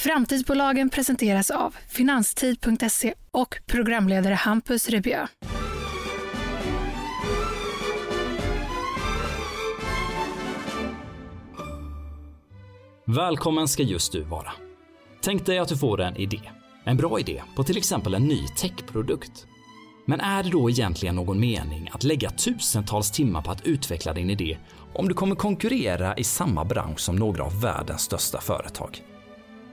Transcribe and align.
Framtidsbolagen 0.00 0.90
presenteras 0.90 1.50
av 1.50 1.76
Finanstid.se 1.88 3.14
och 3.30 3.56
programledare 3.66 4.34
Hampus 4.34 4.88
Rebjö. 4.88 5.26
Välkommen 13.06 13.68
ska 13.68 13.82
just 13.82 14.12
du 14.12 14.22
vara. 14.22 14.52
Tänk 15.22 15.46
dig 15.46 15.58
att 15.58 15.68
du 15.68 15.76
får 15.76 16.00
en 16.00 16.16
idé. 16.16 16.40
En 16.84 16.96
bra 16.96 17.20
idé 17.20 17.42
på 17.56 17.64
till 17.64 17.76
exempel 17.76 18.14
en 18.14 18.24
ny 18.24 18.48
techprodukt. 18.48 19.46
Men 20.06 20.20
är 20.20 20.42
det 20.42 20.50
då 20.50 20.70
egentligen 20.70 21.16
någon 21.16 21.40
mening 21.40 21.90
att 21.92 22.04
lägga 22.04 22.30
tusentals 22.30 23.10
timmar 23.10 23.42
på 23.42 23.50
att 23.50 23.66
utveckla 23.66 24.12
din 24.12 24.30
idé 24.30 24.58
om 24.94 25.08
du 25.08 25.14
kommer 25.14 25.34
konkurrera 25.34 26.16
i 26.16 26.24
samma 26.24 26.64
bransch 26.64 27.00
som 27.00 27.16
några 27.16 27.44
av 27.44 27.60
världens 27.60 28.02
största 28.02 28.40
företag? 28.40 29.02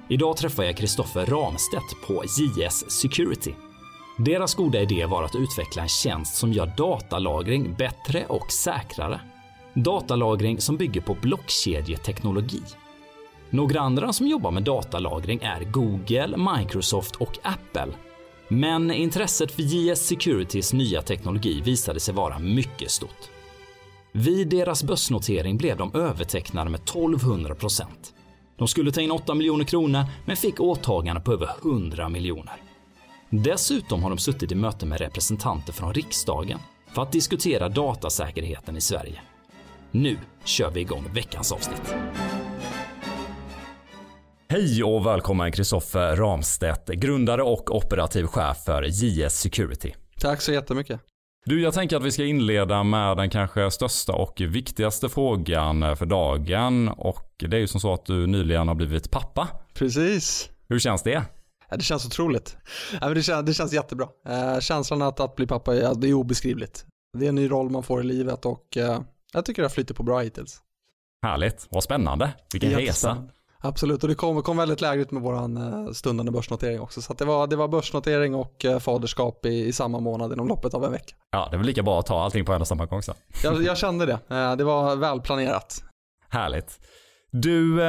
Idag 0.09 0.37
träffar 0.37 0.63
jag 0.63 0.77
Kristoffer 0.77 1.25
Ramstedt 1.25 2.01
på 2.07 2.23
JS 2.23 2.91
Security. 2.91 3.53
Deras 4.17 4.55
goda 4.55 4.81
idé 4.81 5.05
var 5.05 5.23
att 5.23 5.35
utveckla 5.35 5.81
en 5.81 5.89
tjänst 5.89 6.35
som 6.35 6.53
gör 6.53 6.73
datalagring 6.77 7.75
bättre 7.77 8.25
och 8.25 8.51
säkrare. 8.51 9.21
Datalagring 9.73 10.61
som 10.61 10.77
bygger 10.77 11.01
på 11.01 11.17
blockkedjeteknologi. 11.21 12.61
Några 13.49 13.79
andra 13.79 14.13
som 14.13 14.27
jobbar 14.27 14.51
med 14.51 14.63
datalagring 14.63 15.39
är 15.43 15.63
Google, 15.63 16.37
Microsoft 16.37 17.15
och 17.15 17.37
Apple. 17.41 17.93
Men 18.47 18.91
intresset 18.91 19.51
för 19.51 19.61
JS 19.61 20.07
Securitys 20.07 20.73
nya 20.73 21.01
teknologi 21.01 21.61
visade 21.61 21.99
sig 21.99 22.13
vara 22.13 22.39
mycket 22.39 22.91
stort. 22.91 23.29
Vid 24.11 24.49
deras 24.49 24.83
börsnotering 24.83 25.57
blev 25.57 25.77
de 25.77 25.95
övertecknade 25.95 26.69
med 26.69 26.79
1200 26.79 27.55
procent. 27.55 28.13
De 28.57 28.67
skulle 28.67 28.91
ta 28.91 29.01
in 29.01 29.11
8 29.11 29.33
miljoner 29.33 29.65
kronor 29.65 30.03
men 30.25 30.35
fick 30.35 30.59
åtagande 30.59 31.21
på 31.21 31.33
över 31.33 31.49
100 31.61 32.09
miljoner. 32.09 32.53
Dessutom 33.29 34.03
har 34.03 34.09
de 34.09 34.17
suttit 34.17 34.51
i 34.51 34.55
möte 34.55 34.85
med 34.85 34.99
representanter 34.99 35.73
från 35.73 35.93
riksdagen 35.93 36.59
för 36.93 37.01
att 37.01 37.11
diskutera 37.11 37.69
datasäkerheten 37.69 38.77
i 38.77 38.81
Sverige. 38.81 39.21
Nu 39.91 40.17
kör 40.43 40.71
vi 40.71 40.81
igång 40.81 41.05
veckans 41.13 41.51
avsnitt. 41.51 41.95
Hej 44.49 44.83
och 44.83 45.05
välkommen 45.05 45.51
Kristoffer 45.51 46.15
Ramstedt, 46.15 46.87
grundare 46.87 47.43
och 47.43 47.75
operativ 47.75 48.25
chef 48.25 48.57
för 48.65 48.83
JS 48.83 49.33
Security. 49.33 49.93
Tack 50.19 50.41
så 50.41 50.51
jättemycket. 50.51 51.01
Du, 51.47 51.61
jag 51.61 51.73
tänker 51.73 51.97
att 51.97 52.03
vi 52.03 52.11
ska 52.11 52.23
inleda 52.23 52.83
med 52.83 53.17
den 53.17 53.29
kanske 53.29 53.71
största 53.71 54.13
och 54.13 54.41
viktigaste 54.41 55.09
frågan 55.09 55.97
för 55.97 56.05
dagen. 56.05 56.87
Och 56.87 57.33
det 57.37 57.57
är 57.57 57.59
ju 57.59 57.67
som 57.67 57.81
så 57.81 57.93
att 57.93 58.05
du 58.05 58.27
nyligen 58.27 58.67
har 58.67 58.75
blivit 58.75 59.11
pappa. 59.11 59.47
Precis. 59.73 60.49
Hur 60.69 60.79
känns 60.79 61.03
det? 61.03 61.23
Det 61.69 61.81
känns 61.81 62.05
otroligt. 62.05 62.57
Det 63.13 63.23
känns, 63.23 63.45
det 63.45 63.53
känns 63.53 63.73
jättebra. 63.73 64.07
Eh, 64.27 64.59
känslan 64.59 65.01
att, 65.01 65.19
att 65.19 65.35
bli 65.35 65.47
pappa 65.47 65.75
är, 65.75 65.95
det 65.95 66.09
är 66.09 66.13
obeskrivligt. 66.13 66.85
Det 67.17 67.25
är 67.25 67.29
en 67.29 67.35
ny 67.35 67.51
roll 67.51 67.69
man 67.69 67.83
får 67.83 68.01
i 68.01 68.03
livet 68.03 68.45
och 68.45 68.77
eh, 68.77 68.99
jag 69.33 69.45
tycker 69.45 69.63
det 69.63 69.69
flyter 69.69 69.93
på 69.93 70.03
bra 70.03 70.19
hittills. 70.19 70.61
Härligt, 71.21 71.67
vad 71.69 71.83
spännande. 71.83 72.33
Vilken 72.53 72.71
resa. 72.71 73.27
Absolut, 73.67 74.03
och 74.03 74.09
det 74.09 74.15
kom, 74.15 74.41
kom 74.41 74.57
väldigt 74.57 74.81
lägligt 74.81 75.11
med 75.11 75.21
våran 75.21 75.57
eh, 75.57 75.91
stundande 75.91 76.31
börsnotering 76.31 76.81
också. 76.81 77.01
Så 77.01 77.13
det, 77.13 77.25
var, 77.25 77.47
det 77.47 77.55
var 77.55 77.67
börsnotering 77.67 78.35
och 78.35 78.65
eh, 78.65 78.79
faderskap 78.79 79.45
i, 79.45 79.65
i 79.65 79.73
samma 79.73 79.99
månad 79.99 80.33
inom 80.33 80.47
loppet 80.47 80.73
av 80.73 80.85
en 80.85 80.91
vecka. 80.91 81.15
Ja, 81.31 81.47
det 81.51 81.57
väl 81.57 81.65
lika 81.65 81.83
bra 81.83 81.99
att 81.99 82.05
ta 82.05 82.23
allting 82.23 82.45
på 82.45 82.53
en 82.53 82.61
och 82.61 82.67
samma 82.67 82.85
gång 82.85 83.01
sen. 83.01 83.15
Jag, 83.43 83.63
jag 83.63 83.77
kände 83.77 84.05
det. 84.05 84.19
Eh, 84.35 84.55
det 84.55 84.63
var 84.63 84.95
välplanerat. 84.95 85.83
Härligt. 86.29 86.79
Du, 87.31 87.81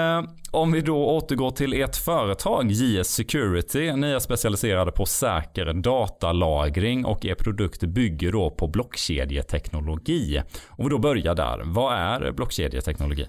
om 0.53 0.73
vi 0.73 0.81
då 0.81 1.07
återgår 1.07 1.51
till 1.51 1.73
ert 1.73 1.97
företag 1.97 2.71
JS 2.71 3.09
Security. 3.09 3.93
Ni 3.93 4.11
är 4.11 4.19
specialiserade 4.19 4.93
på 4.93 5.07
säker 5.07 5.73
datalagring 5.73 7.05
och 7.05 7.25
er 7.25 7.35
produkt 7.35 7.83
bygger 7.83 8.33
då 8.33 8.51
på 8.51 8.67
blockkedjeteknologi. 8.67 10.43
Om 10.69 10.85
vi 10.85 10.91
då 10.91 10.99
börjar 10.99 11.35
där, 11.35 11.63
vad 11.65 11.95
är 11.95 12.33
blockkedjeteknologi? 12.33 13.27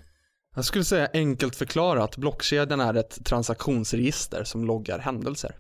Jag 0.59 0.65
skulle 0.65 0.83
säga 0.83 1.09
enkelt 1.13 1.55
förklarat, 1.55 2.17
blockkedjan 2.17 2.79
är 2.79 2.93
ett 2.93 3.25
transaktionsregister 3.25 4.43
som 4.43 4.65
loggar 4.65 4.99
händelser. 4.99 5.55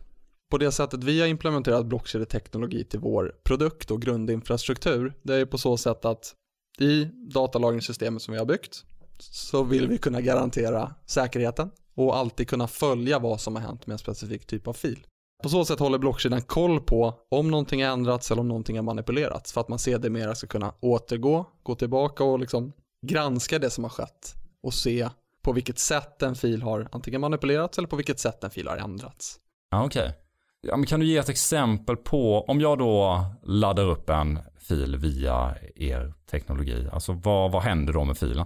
På 0.51 0.57
det 0.57 0.71
sättet 0.71 1.03
vi 1.03 1.21
har 1.21 1.27
implementerat 1.27 1.85
blockkedjeteknologi 1.85 2.83
till 2.83 2.99
vår 2.99 3.35
produkt 3.43 3.91
och 3.91 4.01
grundinfrastruktur, 4.01 5.13
det 5.23 5.35
är 5.35 5.45
på 5.45 5.57
så 5.57 5.77
sätt 5.77 6.05
att 6.05 6.33
i 6.79 7.03
datalagringssystemet 7.33 8.21
som 8.21 8.31
vi 8.31 8.37
har 8.37 8.45
byggt 8.45 8.83
så 9.19 9.63
vill 9.63 9.87
vi 9.87 9.97
kunna 9.97 10.21
garantera 10.21 10.95
säkerheten 11.05 11.71
och 11.95 12.17
alltid 12.17 12.47
kunna 12.47 12.67
följa 12.67 13.19
vad 13.19 13.41
som 13.41 13.55
har 13.55 13.63
hänt 13.63 13.87
med 13.87 13.93
en 13.93 13.99
specifik 13.99 14.47
typ 14.47 14.67
av 14.67 14.73
fil. 14.73 15.07
På 15.43 15.49
så 15.49 15.65
sätt 15.65 15.79
håller 15.79 15.97
blockkedjan 15.97 16.41
koll 16.41 16.79
på 16.79 17.13
om 17.31 17.51
någonting 17.51 17.83
har 17.83 17.93
ändrats 17.93 18.31
eller 18.31 18.41
om 18.41 18.47
någonting 18.47 18.75
har 18.75 18.83
manipulerats 18.83 19.53
för 19.53 19.61
att 19.61 19.69
man 19.69 19.79
sedermera 19.79 20.35
ska 20.35 20.47
kunna 20.47 20.73
återgå, 20.79 21.45
gå 21.63 21.75
tillbaka 21.75 22.23
och 22.23 22.39
liksom 22.39 22.73
granska 23.07 23.59
det 23.59 23.69
som 23.69 23.83
har 23.83 23.91
skett 23.91 24.35
och 24.63 24.73
se 24.73 25.09
på 25.41 25.51
vilket 25.51 25.79
sätt 25.79 26.21
en 26.21 26.35
fil 26.35 26.61
har 26.61 26.87
antingen 26.91 27.21
manipulerats 27.21 27.77
eller 27.77 27.87
på 27.87 27.95
vilket 27.95 28.19
sätt 28.19 28.43
en 28.43 28.49
fil 28.49 28.67
har 28.67 28.77
ändrats. 28.77 29.39
Ja, 29.71 29.85
Okej. 29.85 30.01
Okay. 30.01 30.13
Ja, 30.61 30.77
men 30.77 30.85
kan 30.85 30.99
du 30.99 31.05
ge 31.05 31.17
ett 31.17 31.29
exempel 31.29 31.97
på, 31.97 32.41
om 32.41 32.61
jag 32.61 32.77
då 32.77 33.25
laddar 33.43 33.85
upp 33.85 34.09
en 34.09 34.39
fil 34.59 34.97
via 34.97 35.55
er 35.75 36.13
teknologi, 36.31 36.87
alltså 36.91 37.13
vad, 37.13 37.51
vad 37.51 37.61
händer 37.61 37.93
då 37.93 38.03
med 38.03 38.17
filen? 38.17 38.45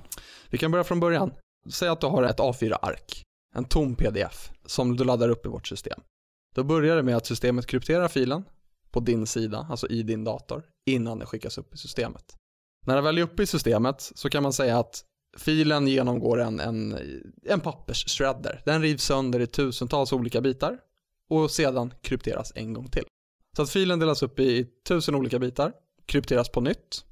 Vi 0.50 0.57
kan 0.57 0.72
börja 0.72 0.84
från 0.84 1.00
början. 1.00 1.34
Säg 1.69 1.90
att 1.90 2.01
du 2.01 2.07
har 2.07 2.24
ett 2.24 2.40
A4-ark, 2.40 3.24
en 3.56 3.66
tom 3.66 3.95
pdf, 3.95 4.51
som 4.66 4.95
du 4.95 5.03
laddar 5.03 5.30
upp 5.30 5.45
i 5.45 5.50
vårt 5.50 5.68
system. 5.68 6.00
Då 6.56 6.63
börjar 6.63 6.95
det 6.95 7.03
med 7.03 7.18
att 7.18 7.25
systemet 7.25 7.68
krypterar 7.68 8.07
filen 8.07 8.44
på 8.91 9.00
din 9.00 9.28
sida, 9.28 9.68
alltså 9.69 9.88
i 9.88 10.03
din 10.03 10.24
dator, 10.24 10.63
innan 10.85 11.19
den 11.19 11.28
skickas 11.28 11.57
upp 11.57 11.74
i 11.74 11.78
systemet. 11.78 12.35
När 12.85 12.95
den 12.95 13.03
väl 13.03 13.18
är 13.18 13.22
uppe 13.22 13.44
i 13.44 13.45
systemet 13.45 14.12
så 14.16 14.30
kan 14.30 14.44
man 14.44 14.53
säga 14.53 14.80
att 14.80 15.03
Filen 15.38 15.88
genomgår 15.88 16.41
en, 16.41 16.59
en, 16.59 16.97
en 17.44 17.59
pappersshredder. 17.59 18.61
Den 18.66 18.81
rivs 18.81 19.03
sönder 19.03 19.39
i 19.39 19.47
tusentals 19.47 20.13
olika 20.13 20.41
bitar 20.41 20.77
och 21.29 21.51
sedan 21.51 21.94
krypteras 22.01 22.51
en 22.55 22.73
gång 22.73 22.88
till. 22.88 23.03
Så 23.55 23.61
att 23.61 23.69
filen 23.69 23.99
delas 23.99 24.23
upp 24.23 24.39
i 24.39 24.67
tusen 24.88 25.16
olika 25.16 25.39
bitar, 25.39 25.73
krypteras 26.05 26.49
på 26.49 26.61
nytt. 26.61 27.05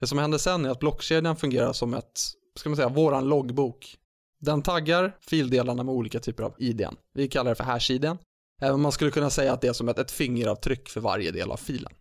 Det 0.00 0.06
som 0.06 0.18
händer 0.18 0.38
sen 0.38 0.66
är 0.66 0.70
att 0.70 0.78
blockkedjan 0.78 1.36
fungerar 1.36 1.72
som 1.72 1.94
ett, 1.94 2.20
ska 2.56 2.68
man 2.68 2.76
säga, 2.76 2.88
våran 2.88 3.28
loggbok. 3.28 3.96
Den 4.40 4.62
taggar 4.62 5.16
fildelarna 5.20 5.82
med 5.82 5.94
olika 5.94 6.20
typer 6.20 6.42
av 6.42 6.54
idén. 6.58 6.96
Vi 7.14 7.28
kallar 7.28 7.50
det 7.50 7.54
för 7.54 7.64
hash-idén. 7.64 8.18
Även 8.60 8.80
man 8.80 8.92
skulle 8.92 9.10
kunna 9.10 9.30
säga 9.30 9.52
att 9.52 9.60
det 9.60 9.68
är 9.68 9.72
som 9.72 9.88
ett, 9.88 9.98
ett 9.98 10.10
fingeravtryck 10.10 10.88
för 10.88 11.00
varje 11.00 11.30
del 11.30 11.50
av 11.50 11.56
filen. 11.56 11.92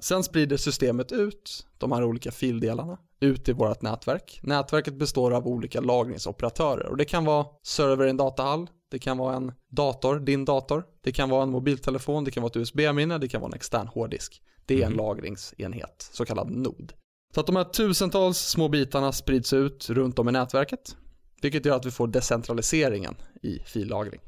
Sen 0.00 0.22
sprider 0.22 0.56
systemet 0.56 1.12
ut 1.12 1.66
de 1.78 1.92
här 1.92 2.04
olika 2.04 2.30
fildelarna 2.30 2.98
ut 3.20 3.48
i 3.48 3.52
vårt 3.52 3.82
nätverk. 3.82 4.40
Nätverket 4.42 4.94
består 4.94 5.34
av 5.34 5.46
olika 5.46 5.80
lagringsoperatörer 5.80 6.86
och 6.86 6.96
det 6.96 7.04
kan 7.04 7.24
vara 7.24 7.46
server 7.62 8.06
i 8.06 8.10
en 8.10 8.16
datahall, 8.16 8.68
det 8.90 8.98
kan 8.98 9.18
vara 9.18 9.36
en 9.36 9.52
dator, 9.70 10.18
din 10.18 10.44
dator, 10.44 10.84
det 11.02 11.12
kan 11.12 11.30
vara 11.30 11.42
en 11.42 11.50
mobiltelefon, 11.50 12.24
det 12.24 12.30
kan 12.30 12.42
vara 12.42 12.50
ett 12.50 12.56
USB-minne, 12.56 13.18
det 13.18 13.28
kan 13.28 13.40
vara 13.40 13.48
en 13.48 13.56
extern 13.56 13.86
hårddisk. 13.86 14.42
Det 14.66 14.74
är 14.74 14.78
en 14.78 14.84
mm. 14.84 14.96
lagringsenhet, 14.96 16.10
så 16.12 16.24
kallad 16.24 16.50
nod. 16.50 16.92
Så 17.34 17.40
att 17.40 17.46
de 17.46 17.56
här 17.56 17.64
tusentals 17.64 18.38
små 18.38 18.68
bitarna 18.68 19.12
sprids 19.12 19.52
ut 19.52 19.90
runt 19.90 20.18
om 20.18 20.28
i 20.28 20.32
nätverket, 20.32 20.96
vilket 21.42 21.66
gör 21.66 21.76
att 21.76 21.86
vi 21.86 21.90
får 21.90 22.08
decentraliseringen 22.08 23.14
i 23.42 23.58
fillagring. 23.58 24.20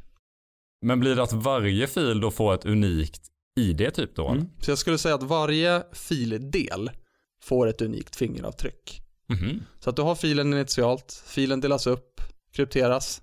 Men 0.83 1.01
blir 1.01 1.17
det 1.17 1.23
att 1.23 1.33
varje 1.33 1.87
fil 1.87 2.21
då 2.21 2.31
får 2.31 2.55
ett 2.55 2.67
unikt 2.67 3.23
ID 3.59 3.95
typ 3.95 4.17
då? 4.17 4.29
Mm. 4.29 4.49
Så 4.61 4.71
jag 4.71 4.79
skulle 4.79 4.99
säga 4.99 5.15
att 5.15 5.23
varje 5.23 5.83
fildel 5.93 6.91
får 7.43 7.67
ett 7.67 7.83
unikt 7.83 8.17
fingeravtryck. 8.17 9.03
Mm. 9.31 9.63
Så 9.81 9.91
att 9.91 9.97
du 9.97 10.03
har 10.03 10.15
filen 10.15 10.53
initialt, 10.53 11.23
filen 11.27 11.61
delas 11.61 11.87
upp, 11.87 12.21
krypteras, 12.53 13.23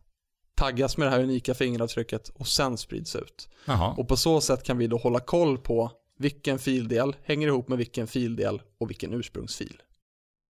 taggas 0.56 0.97
med 0.97 1.07
det 1.07 1.12
här 1.12 1.23
unika 1.23 1.53
fingeravtrycket 1.53 2.29
och 2.29 2.47
sen 2.47 2.78
sprids 2.78 3.16
ut. 3.16 3.49
Aha. 3.67 3.96
Och 3.97 4.08
på 4.08 4.17
så 4.17 4.41
sätt 4.41 4.64
kan 4.64 4.78
vi 4.78 4.87
då 4.87 4.97
hålla 4.97 5.20
koll 5.20 5.58
på 5.58 5.91
vilken 6.17 6.59
fildel 6.59 7.16
hänger 7.23 7.47
ihop 7.47 7.67
med 7.67 7.78
vilken 7.78 8.08
fildel 8.08 8.61
och 8.79 8.90
vilken 8.90 9.14
ursprungsfil. 9.14 9.82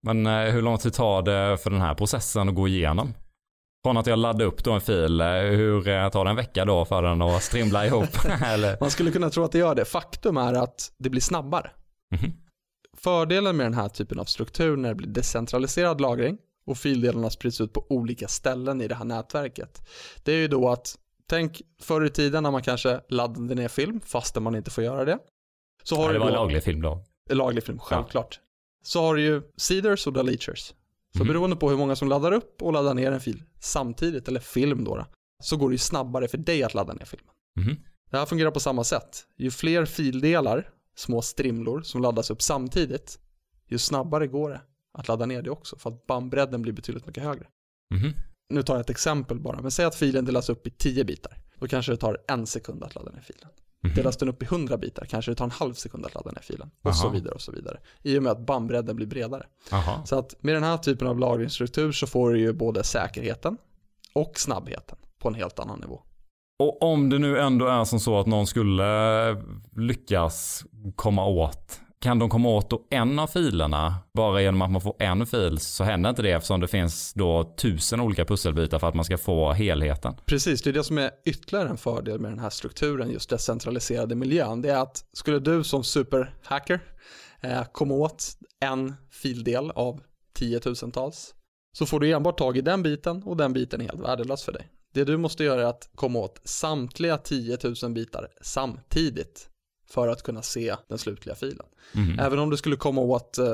Men 0.04 0.26
eh, 0.26 0.54
hur 0.54 0.62
lång 0.62 0.78
tid 0.78 0.94
tar 0.94 1.22
det 1.22 1.58
för 1.58 1.70
den 1.70 1.82
här 1.82 1.96
processen 1.96 2.50
att 2.50 2.56
gå 2.56 2.68
igenom? 2.68 3.14
Från 3.84 3.98
att 3.98 4.08
jag 4.08 4.20
laddar 4.20 4.46
upp 4.46 4.64
då 4.64 4.72
en 4.72 4.82
fil, 4.82 5.22
eh, 5.22 5.28
hur 5.28 5.88
eh, 5.88 6.10
tar 6.10 6.24
det 6.24 6.30
en 6.30 6.36
vecka 6.36 6.66
då 6.66 6.86
för 6.86 7.04
den 7.04 7.22
att 7.22 7.44
strimla 7.44 7.86
ihop? 7.86 8.10
Man 8.80 8.92
skulle 8.92 9.12
kunna 9.12 9.30
tro 9.30 9.44
att 9.44 9.52
det 9.52 9.58
gör 9.58 9.76
det. 9.76 9.86
Faktum 9.86 10.38
är 10.38 10.54
att 10.54 10.92
det 10.98 11.10
blir 11.10 11.22
snabbare. 11.22 11.72
Mm. 12.16 12.32
Fördelen 12.98 13.58
med 13.58 13.66
den 13.66 13.74
här 13.74 13.90
typen 13.90 14.20
av 14.20 14.26
struktur 14.26 14.78
när 14.78 14.90
det 14.90 14.96
blir 14.96 15.08
decentraliserad 15.08 16.02
lagring 16.02 16.38
och 16.66 16.78
fildelarna 16.78 17.30
sprids 17.30 17.62
ut 17.62 17.74
på 17.74 17.86
olika 17.90 18.28
ställen 18.28 18.82
i 18.82 18.88
det 18.88 18.96
här 18.96 19.06
nätverket. 19.06 19.90
Det 20.24 20.32
är 20.34 20.38
ju 20.38 20.48
då 20.48 20.70
att, 20.70 20.98
tänk 21.30 21.62
förr 21.82 22.06
i 22.06 22.10
tiden 22.10 22.44
när 22.44 22.52
man 22.52 22.62
kanske 22.62 23.02
laddade 23.10 23.56
ner 23.56 23.68
film 23.68 24.02
fastän 24.06 24.44
man 24.44 24.56
inte 24.56 24.72
får 24.72 24.84
göra 24.84 25.06
det. 25.06 25.20
Så 25.84 25.96
har 25.96 26.06
ja, 26.06 26.14
det 26.14 26.20
var 26.20 26.28
då, 26.28 26.36
laglig 26.36 26.64
film 26.64 26.82
då. 26.82 27.04
Laglig 27.30 27.64
film, 27.64 27.80
självklart. 27.80 28.40
Ja. 28.42 28.48
Så 28.84 29.02
har 29.02 29.16
du 29.16 29.22
ju 29.22 29.42
seeders 29.58 30.08
och 30.08 30.14
deletures. 30.14 30.74
Så 31.14 31.24
mm. 31.24 31.28
beroende 31.28 31.56
på 31.56 31.70
hur 31.70 31.78
många 31.78 31.96
som 31.96 32.08
laddar 32.08 32.32
upp 32.32 32.62
och 32.62 32.74
laddar 32.74 32.94
ner 32.94 33.12
en 33.12 33.22
fil 33.22 33.44
samtidigt, 33.60 34.28
eller 34.28 34.40
film 34.40 34.84
då, 34.84 35.06
så 35.44 35.58
går 35.58 35.70
det 35.70 35.74
ju 35.74 35.78
snabbare 35.78 36.28
för 36.28 36.38
dig 36.38 36.64
att 36.64 36.74
ladda 36.74 36.94
ner 36.94 37.06
filmen. 37.06 37.34
Mhm. 37.60 37.76
Det 38.12 38.18
här 38.18 38.26
fungerar 38.26 38.52
på 38.52 38.60
samma 38.60 38.84
sätt. 38.84 39.26
Ju 39.38 39.52
fler 39.52 39.86
fildelar, 39.86 40.70
små 40.96 41.22
strimlor, 41.22 41.82
som 41.82 42.02
laddas 42.02 42.30
upp 42.32 42.42
samtidigt, 42.42 43.20
ju 43.68 43.78
snabbare 43.78 44.28
går 44.28 44.50
det 44.50 44.62
att 44.94 45.08
ladda 45.08 45.26
ner 45.26 45.42
det 45.42 45.50
också, 45.50 45.78
för 45.78 45.90
att 45.90 46.08
bandbredden 46.08 46.62
blir 46.62 46.74
betydligt 46.74 47.06
mycket 47.06 47.24
högre. 47.24 47.48
Mhm. 47.94 48.14
Nu 48.50 48.64
tar 48.64 48.74
jag 48.74 48.82
ett 48.82 48.90
exempel 48.90 49.40
bara, 49.40 49.62
men 49.62 49.72
säg 49.72 49.86
att 49.86 49.96
filen 49.96 50.26
delas 50.26 50.50
upp 50.50 50.68
i 50.68 50.70
10 50.70 51.04
bitar. 51.04 51.38
Då 51.56 51.68
kanske 51.68 51.92
det 51.92 51.98
tar 51.98 52.18
en 52.28 52.48
sekund 52.48 52.84
att 52.84 52.96
ladda 52.96 53.12
ner 53.12 53.22
filen. 53.22 53.50
Mhm. 53.84 53.94
Delas 53.96 54.18
den 54.18 54.30
upp 54.30 54.42
i 54.44 54.46
100 54.46 54.78
bitar 54.78 55.06
kanske 55.06 55.32
det 55.32 55.36
tar 55.36 55.46
en 55.46 55.52
halv 55.52 55.74
sekund 55.74 56.06
att 56.06 56.14
ladda 56.14 56.32
ner 56.32 56.42
filen. 56.42 56.72
Och 56.82 56.96
så 56.96 57.06
Aha. 57.06 57.14
vidare 57.14 57.34
och 57.34 57.42
så 57.42 57.52
vidare. 57.52 57.80
I 58.02 58.18
och 58.18 58.24
med 58.24 58.32
att 58.32 58.46
bandbredden 58.46 58.96
blir 58.96 59.08
bredare. 59.08 59.46
Jaha. 59.72 60.06
Så 60.06 60.20
att 60.20 60.44
med 60.44 60.56
den 60.56 60.64
här 60.64 60.78
typen 60.78 61.08
av 61.08 61.20
lagringsstruktur 61.20 61.92
så 61.92 62.08
får 62.08 62.32
du 62.34 62.40
ju 62.40 62.54
både 62.54 62.84
säkerheten 62.84 63.58
och 64.14 64.40
snabbheten 64.40 64.98
på 65.20 65.28
en 65.28 65.36
helt 65.36 65.60
annan 65.60 65.80
nivå. 65.80 66.02
Och 66.60 66.82
om 66.84 67.10
det 67.10 67.20
nu 67.20 67.40
ändå 67.40 67.68
är 67.68 67.84
som 67.86 68.00
så 68.00 68.20
att 68.20 68.28
någon 68.28 68.48
skulle 68.48 68.84
lyckas 69.76 70.66
komma 70.96 71.26
åt 71.26 71.80
kan 72.02 72.20
de 72.20 72.30
komma 72.30 72.50
åt 72.50 72.70
då 72.70 72.88
en 72.90 73.20
av 73.20 73.28
filerna 73.28 73.96
bara 74.14 74.42
genom 74.42 74.62
att 74.62 74.72
man 74.72 74.82
får 74.82 74.96
en 75.00 75.26
fil 75.26 75.60
så 75.60 75.84
händer 75.84 76.10
inte 76.10 76.22
det 76.22 76.32
eftersom 76.32 76.60
det 76.60 76.68
finns 76.68 77.14
då 77.14 77.54
tusen 77.58 78.00
olika 78.00 78.26
pusselbitar 78.26 78.80
för 78.80 78.88
att 78.88 78.96
man 78.96 79.06
ska 79.06 79.18
få 79.18 79.52
helheten. 79.52 80.16
Precis, 80.26 80.62
det 80.62 80.70
är 80.70 80.74
det 80.74 80.84
som 80.84 80.98
är 80.98 81.12
ytterligare 81.26 81.70
en 81.70 81.78
fördel 81.78 82.20
med 82.20 82.32
den 82.32 82.40
här 82.40 82.50
strukturen, 82.50 83.12
just 83.12 83.30
decentraliserade 83.30 84.16
miljön. 84.16 84.62
Det 84.62 84.70
är 84.70 84.78
att 84.78 85.06
skulle 85.14 85.40
du 85.40 85.64
som 85.64 85.84
superhacker 85.84 86.80
eh, 87.42 87.64
komma 87.72 87.94
åt 87.94 88.24
en 88.60 88.94
fildel 89.12 89.72
av 89.72 90.02
tiotusentals 90.34 91.36
så 91.78 91.86
får 91.86 92.00
du 92.00 92.12
enbart 92.12 92.38
tag 92.38 92.58
i 92.58 92.62
den 92.62 92.84
biten 92.84 93.24
och 93.24 93.38
den 93.38 93.54
biten 93.54 93.82
är 93.82 93.86
helt 93.86 94.00
värdelös 94.00 94.44
för 94.44 94.52
dig. 94.52 94.70
Det 94.94 95.04
du 95.04 95.18
måste 95.18 95.44
göra 95.44 95.62
är 95.62 95.66
att 95.66 95.90
komma 95.96 96.20
åt 96.20 96.42
samtliga 96.44 97.18
10 97.18 97.58
000 97.84 97.92
bitar 97.94 98.28
samtidigt 98.42 99.48
för 99.92 100.08
att 100.08 100.24
kunna 100.24 100.42
se 100.42 100.76
den 100.88 100.98
slutliga 100.98 101.36
filen. 101.36 101.66
Mhm. 101.92 102.20
Även 102.20 102.40
om 102.40 102.50
du 102.50 102.58
skulle 102.58 102.76
komma 102.76 103.02
åt 103.02 103.38
eh, 103.38 103.46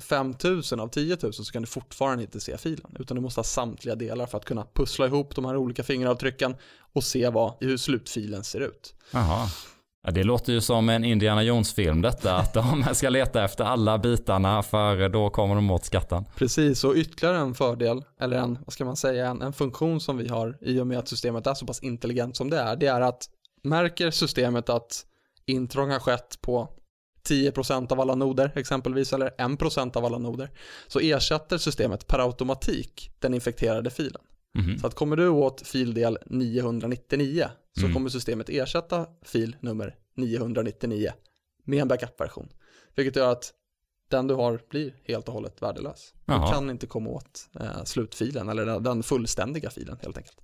5000 0.00 0.80
av 0.80 0.88
10 0.88 1.16
000 1.22 1.32
så 1.32 1.52
kan 1.52 1.62
du 1.62 1.66
fortfarande 1.66 2.22
inte 2.22 2.40
se 2.40 2.58
filen. 2.58 2.96
Utan 2.98 3.14
du 3.14 3.20
måste 3.20 3.38
ha 3.38 3.44
samtliga 3.44 3.94
delar 3.94 4.26
för 4.26 4.38
att 4.38 4.44
kunna 4.44 4.66
pussla 4.74 5.06
ihop 5.06 5.36
de 5.36 5.44
här 5.44 5.56
olika 5.56 5.82
fingeravtrycken 5.82 6.54
och 6.92 7.04
se 7.04 7.28
vad, 7.28 7.52
hur 7.60 7.76
slutfilen 7.76 8.44
ser 8.44 8.60
ut. 8.60 8.94
Jaha. 9.10 9.48
Ja, 10.02 10.10
det 10.10 10.24
låter 10.24 10.52
ju 10.52 10.60
som 10.60 10.88
en 10.88 11.04
Indiana 11.04 11.42
Jones-film 11.42 12.02
detta, 12.02 12.36
att 12.36 12.54
de 12.54 12.84
ska 12.92 13.08
leta 13.08 13.44
efter 13.44 13.64
alla 13.64 13.98
bitarna 13.98 14.62
för 14.62 15.08
då 15.08 15.30
kommer 15.30 15.54
de 15.54 15.70
åt 15.70 15.84
skatten. 15.84 16.24
Precis, 16.36 16.84
och 16.84 16.94
ytterligare 16.94 17.38
en 17.38 17.54
fördel, 17.54 18.04
eller 18.20 18.36
en, 18.36 18.58
vad 18.66 18.72
ska 18.72 18.84
man 18.84 18.96
säga, 18.96 19.28
en, 19.28 19.42
en 19.42 19.52
funktion 19.52 20.00
som 20.00 20.16
vi 20.16 20.28
har 20.28 20.58
i 20.60 20.80
och 20.80 20.86
med 20.86 20.98
att 20.98 21.08
systemet 21.08 21.46
är 21.46 21.54
så 21.54 21.66
pass 21.66 21.82
intelligent 21.82 22.36
som 22.36 22.50
det 22.50 22.58
är, 22.58 22.76
det 22.76 22.86
är 22.86 23.00
att 23.00 23.28
märker 23.62 24.10
systemet 24.10 24.68
att 24.68 25.06
intrång 25.50 25.90
har 25.90 26.00
skett 26.00 26.38
på 26.40 26.68
10% 27.28 27.92
av 27.92 28.00
alla 28.00 28.14
noder 28.14 28.52
exempelvis, 28.56 29.12
eller 29.12 29.30
1% 29.38 29.96
av 29.96 30.04
alla 30.04 30.18
noder, 30.18 30.50
så 30.88 31.00
ersätter 31.00 31.58
systemet 31.58 32.06
per 32.06 32.18
automatik 32.18 33.10
den 33.18 33.34
infekterade 33.34 33.90
filen. 33.90 34.22
Mhm. 34.58 34.78
Så 34.78 34.86
att 34.86 34.94
kommer 34.94 35.16
du 35.16 35.28
åt 35.28 35.66
fildel 35.66 36.18
999 36.26 37.46
så 37.78 37.80
Mm. 37.84 37.94
kommer 37.94 38.10
systemet 38.10 38.48
ersätta 38.48 39.06
fil 39.22 39.56
nummer 39.60 39.94
999 40.16 41.12
med 41.64 41.82
en 41.82 41.88
backup-version. 41.88 42.48
Vilket 42.94 43.16
gör 43.16 43.32
att 43.32 43.52
den 44.10 44.26
du 44.26 44.34
har 44.34 44.60
blir 44.70 44.94
helt 45.04 45.28
och 45.28 45.34
hållet 45.34 45.62
värdelös. 45.62 46.12
Du 46.24 46.32
Jaha. 46.32 46.52
kan 46.52 46.70
inte 46.70 46.86
komma 46.86 47.10
åt 47.10 47.48
eh, 47.60 47.84
slutfilen 47.84 48.48
eller 48.48 48.80
den 48.80 49.02
fullständiga 49.02 49.70
filen 49.70 49.98
helt 50.02 50.16
enkelt. 50.16 50.36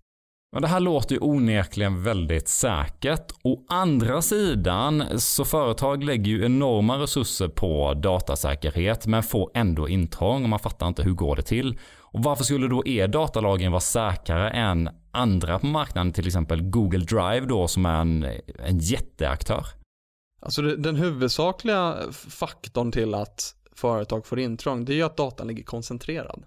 Men 0.52 0.62
det 0.62 0.68
här 0.68 0.80
låter 0.80 1.14
ju 1.14 1.20
onekligen 1.20 2.02
väldigt 2.02 2.48
säkert. 2.48 3.32
Å 3.44 3.64
andra 3.68 4.22
sidan 4.22 5.04
så 5.18 5.44
företag 5.44 6.04
lägger 6.04 6.30
ju 6.30 6.44
enorma 6.44 6.98
resurser 6.98 7.48
på 7.48 7.94
datasäkerhet 7.94 9.06
men 9.06 9.22
får 9.22 9.50
ändå 9.54 9.88
intrång 9.88 10.42
och 10.42 10.48
man 10.48 10.58
fattar 10.58 10.88
inte 10.88 11.02
hur 11.02 11.12
går 11.12 11.36
det 11.36 11.42
till. 11.42 11.78
Och 11.98 12.22
varför 12.22 12.44
skulle 12.44 12.68
då 12.68 12.86
er 12.86 13.08
datalagring 13.08 13.70
vara 13.70 13.80
säkrare 13.80 14.50
än 14.50 14.88
andra 15.10 15.58
på 15.58 15.66
marknaden, 15.66 16.12
till 16.12 16.26
exempel 16.26 16.62
Google 16.62 17.04
Drive 17.04 17.46
då 17.46 17.68
som 17.68 17.86
är 17.86 18.00
en, 18.00 18.24
en 18.58 18.78
jätteaktör? 18.78 19.66
Alltså 20.40 20.62
det, 20.62 20.76
den 20.76 20.96
huvudsakliga 20.96 21.96
faktorn 22.12 22.92
till 22.92 23.14
att 23.14 23.54
företag 23.72 24.26
får 24.26 24.38
intrång 24.38 24.84
det 24.84 24.92
är 24.92 24.96
ju 24.96 25.02
att 25.02 25.16
datan 25.16 25.46
ligger 25.46 25.64
koncentrerad. 25.64 26.44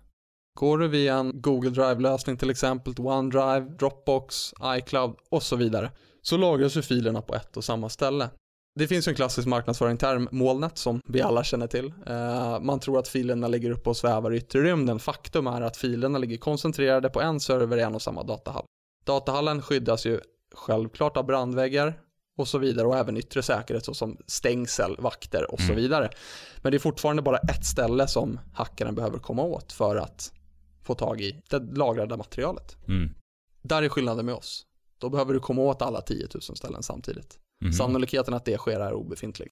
Går 0.60 0.78
du 0.78 0.88
via 0.88 1.16
en 1.16 1.42
Google 1.42 1.70
Drive-lösning 1.70 2.38
till 2.38 2.50
exempel, 2.50 2.94
OneDrive, 2.98 3.60
Dropbox, 3.80 4.54
iCloud 4.66 5.16
och 5.30 5.44
så 5.44 5.56
vidare 5.56 5.92
så 6.22 6.38
lagras 6.38 6.78
ju 6.78 6.82
filerna 6.82 7.22
på 7.22 7.36
ett 7.36 7.58
och 7.58 7.64
samma 7.64 7.90
ställe. 7.90 8.30
Det 8.76 8.88
finns 8.88 9.08
ju 9.08 9.10
en 9.10 9.16
klassisk 9.16 9.48
marknadsföringsterm, 9.48 10.30
molnet, 10.32 10.78
som 10.78 11.02
vi 11.08 11.22
alla 11.22 11.44
känner 11.44 11.68
till. 11.68 11.94
Eh, 12.08 12.60
man 12.60 12.80
tror 12.80 13.00
att 13.00 13.08
filerna 13.08 13.48
ligger 13.48 13.72
uppe 13.72 13.90
och 13.90 13.98
svävar 13.98 14.34
i 14.34 14.38
yttre 14.38 14.62
rymden. 14.62 15.00
Faktum 15.00 15.48
är 15.48 15.62
att 15.62 15.78
filerna 15.78 16.18
ligger 16.18 16.38
koncentrerade 16.38 17.10
på 17.10 17.22
en 17.22 17.40
server 17.40 17.78
i 17.78 17.82
en 17.82 17.96
och 17.96 18.02
samma 18.02 18.24
datahall. 18.24 18.66
Datahallen 19.06 19.62
skyddas 19.62 20.06
ju 20.06 20.20
självklart 20.56 21.18
av 21.18 21.26
brandväggar 21.26 21.94
och 22.38 22.48
så 22.48 22.58
vidare 22.58 22.88
och 22.88 22.98
även 22.98 23.18
yttre 23.18 23.44
säkerhet 23.44 23.86
såsom 23.86 24.18
stängsel, 24.28 24.96
vakter 25.00 25.52
och 25.52 25.60
så 25.60 25.72
Mm. 25.72 25.76
vidare. 25.76 26.10
Men 26.58 26.72
det 26.72 26.78
är 26.78 26.80
fortfarande 26.80 27.22
bara 27.22 27.38
ett 27.38 27.66
ställe 27.66 28.08
som 28.08 28.40
hackaren 28.54 28.96
behöver 28.96 29.18
komma 29.20 29.44
åt 29.44 29.72
för 29.72 29.96
att 29.96 30.32
få 30.90 30.96
tag 30.96 31.22
i 31.22 31.42
det 31.50 31.60
lagrade 31.60 32.18
materialet. 32.18 32.78
Mm. 32.88 33.10
Där 33.62 33.84
är 33.84 33.90
skillnaden 33.90 34.26
med 34.26 34.36
oss. 34.36 34.66
Då 34.98 35.10
behöver 35.10 35.34
du 35.34 35.40
komma 35.40 35.62
åt 35.62 35.82
alla 35.82 36.02
10 36.02 36.28
000 36.34 36.42
ställen 36.42 36.84
samtidigt. 36.84 37.40
Mhm. 37.62 37.74
Sannolikheten 37.74 38.34
att 38.34 38.46
det 38.46 38.58
sker 38.58 38.80
är 38.80 38.94
obefintlig. 38.94 39.50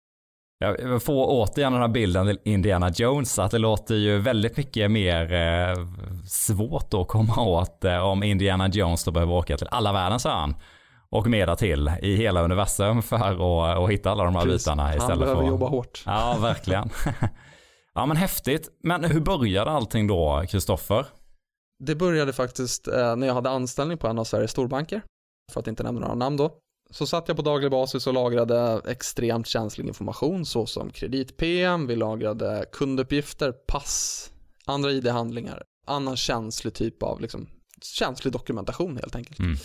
Jag 0.59 1.03
får 1.03 1.25
återigen 1.29 1.71
den 1.73 1.81
här 1.81 1.87
bilden 1.87 2.27
till 2.27 2.39
Indiana 2.43 2.89
Jones 2.89 3.39
att 3.39 3.51
det 3.51 3.57
låter 3.57 3.95
ju 3.95 4.19
väldigt 4.19 4.57
mycket 4.57 4.91
mer 4.91 5.33
eh, 5.33 5.85
svårt 6.27 6.93
att 6.93 7.07
komma 7.07 7.41
åt 7.41 7.85
eh, 7.85 7.97
om 7.97 8.23
Indiana 8.23 8.67
Jones 8.67 9.03
då 9.03 9.11
behöver 9.11 9.33
åka 9.33 9.57
till 9.57 9.67
alla 9.71 9.93
världens 9.93 10.25
hörn 10.25 10.55
och 11.09 11.27
mer 11.27 11.55
till 11.55 11.91
i 12.01 12.15
hela 12.15 12.41
universum 12.41 13.01
för 13.01 13.15
att, 13.15 13.83
att 13.83 13.89
hitta 13.91 14.11
alla 14.11 14.23
de 14.23 14.35
här 14.35 14.43
Precis. 14.43 14.65
bitarna 14.65 14.83
Han 14.83 14.97
istället 14.97 15.19
behöver 15.19 15.41
för 15.41 15.47
jobba 15.47 15.67
hårt. 15.67 16.03
Ja, 16.05 16.37
verkligen. 16.41 16.89
ja, 17.95 18.05
men 18.05 18.17
häftigt. 18.17 18.69
Men 18.83 19.03
hur 19.03 19.19
började 19.19 19.71
allting 19.71 20.07
då, 20.07 20.43
Kristoffer? 20.49 21.05
Det 21.83 21.95
började 21.95 22.33
faktiskt 22.33 22.87
eh, 22.87 23.15
när 23.15 23.27
jag 23.27 23.33
hade 23.33 23.49
anställning 23.49 23.97
på 23.97 24.07
en 24.07 24.19
av 24.19 24.23
Sveriges 24.23 24.51
storbanker, 24.51 25.01
för 25.51 25.59
att 25.59 25.67
inte 25.67 25.83
nämna 25.83 26.01
några 26.01 26.15
namn 26.15 26.37
då. 26.37 26.57
Så 26.91 27.07
satt 27.07 27.27
jag 27.27 27.37
på 27.37 27.43
daglig 27.43 27.71
basis 27.71 28.07
och 28.07 28.13
lagrade 28.13 28.81
extremt 28.87 29.47
känslig 29.47 29.87
information 29.87 30.45
såsom 30.45 30.89
kredit-PM, 30.89 31.87
vi 31.87 31.95
lagrade 31.95 32.65
kunduppgifter, 32.71 33.51
pass, 33.51 34.31
andra 34.65 34.91
ID-handlingar, 34.91 35.63
annan 35.87 36.17
känslig 36.17 36.73
typ 36.73 37.03
av 37.03 37.21
liksom, 37.21 37.47
känslig 37.81 38.33
dokumentation 38.33 38.97
helt 38.97 39.15
enkelt. 39.15 39.39
Mm. 39.39 39.57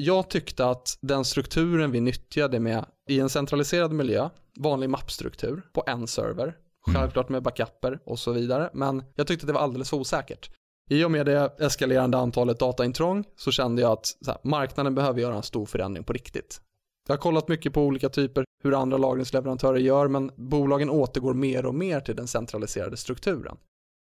Jag 0.00 0.30
tyckte 0.30 0.66
att 0.66 0.98
den 1.00 1.24
strukturen 1.24 1.90
vi 1.90 2.00
nyttjade 2.00 2.60
med 2.60 2.84
i 3.10 3.20
en 3.20 3.30
centraliserad 3.30 3.92
miljö, 3.92 4.28
vanlig 4.60 4.90
mappstruktur 4.90 5.62
på 5.72 5.84
en 5.86 6.06
server, 6.06 6.56
Mm. 6.88 7.00
självklart 7.00 7.28
med 7.28 7.42
backuper 7.42 8.00
och 8.04 8.18
så 8.18 8.32
vidare, 8.32 8.70
men 8.72 9.04
jag 9.14 9.26
tyckte 9.26 9.44
att 9.44 9.46
det 9.46 9.52
var 9.52 9.60
alldeles 9.60 9.90
för 9.90 9.96
osäkert. 9.96 10.50
I 10.88 11.04
och 11.04 11.10
med 11.10 11.26
det 11.26 11.52
eskalerande 11.58 12.18
antalet 12.18 12.58
dataintrång 12.58 13.24
så 13.36 13.50
kände 13.50 13.82
jag 13.82 13.92
att 13.92 14.06
så 14.06 14.30
här, 14.30 14.40
marknaden 14.42 14.94
behöver 14.94 15.20
göra 15.20 15.36
en 15.36 15.42
stor 15.42 15.66
förändring 15.66 16.04
på 16.04 16.12
riktigt. 16.12 16.60
Jag 17.08 17.12
har 17.14 17.20
kollat 17.20 17.48
mycket 17.48 17.72
på 17.72 17.82
olika 17.82 18.08
typer, 18.08 18.44
hur 18.62 18.74
andra 18.74 18.96
lagringsleverantörer 18.96 19.78
gör, 19.78 20.08
men 20.08 20.30
bolagen 20.36 20.90
återgår 20.90 21.34
mer 21.34 21.66
och 21.66 21.74
mer 21.74 22.00
till 22.00 22.16
den 22.16 22.26
centraliserade 22.26 22.96
strukturen. 22.96 23.56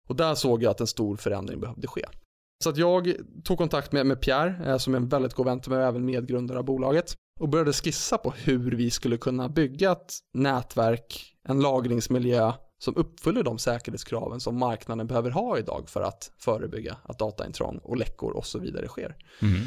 Och 0.08 0.16
där 0.16 0.36
såg 0.36 0.64
jag 0.64 0.72
att 0.72 0.82
en 0.82 0.88
stor 0.88 1.16
förändring 1.16 1.60
behövde 1.60 1.88
ske. 1.88 2.06
Så 2.64 2.70
att 2.70 2.78
jag 2.78 3.14
tog 3.44 3.58
kontakt 3.58 3.92
med, 3.92 4.06
med 4.06 4.22
Pierre, 4.22 4.72
eh, 4.72 4.78
som 4.78 4.94
är 4.94 4.98
en 4.98 5.10
väldigt 5.10 5.34
god 5.34 5.46
vän 5.46 5.62
till 5.62 5.72
mig 5.72 5.80
och 5.80 5.86
även 5.86 6.06
medgrundare 6.06 6.58
av 6.58 6.66
bolaget, 6.66 7.14
och 7.40 7.50
började 7.50 7.74
skissa 7.74 8.18
på 8.18 8.32
hur 8.32 8.72
vi 8.72 8.92
skulle 8.92 9.18
kunna 9.18 9.50
bygga 9.50 9.92
ett 9.92 10.14
nätverk, 10.34 11.36
en 11.48 11.60
lagringsmiljö 11.60 12.54
som 12.78 12.96
uppfyller 12.98 13.44
de 13.44 13.58
säkerhetskraven 13.58 14.40
som 14.40 14.60
marknaden 14.60 15.08
behöver 15.08 15.30
ha 15.30 15.58
idag 15.58 15.90
för 15.90 16.02
att 16.02 16.32
förebygga 16.38 16.98
att 17.04 17.20
dataintrång 17.20 17.78
och 17.78 17.98
läckor 17.98 18.32
och 18.32 18.46
så 18.46 18.60
vidare 18.60 18.88
sker. 18.88 19.16
Mm. 19.42 19.62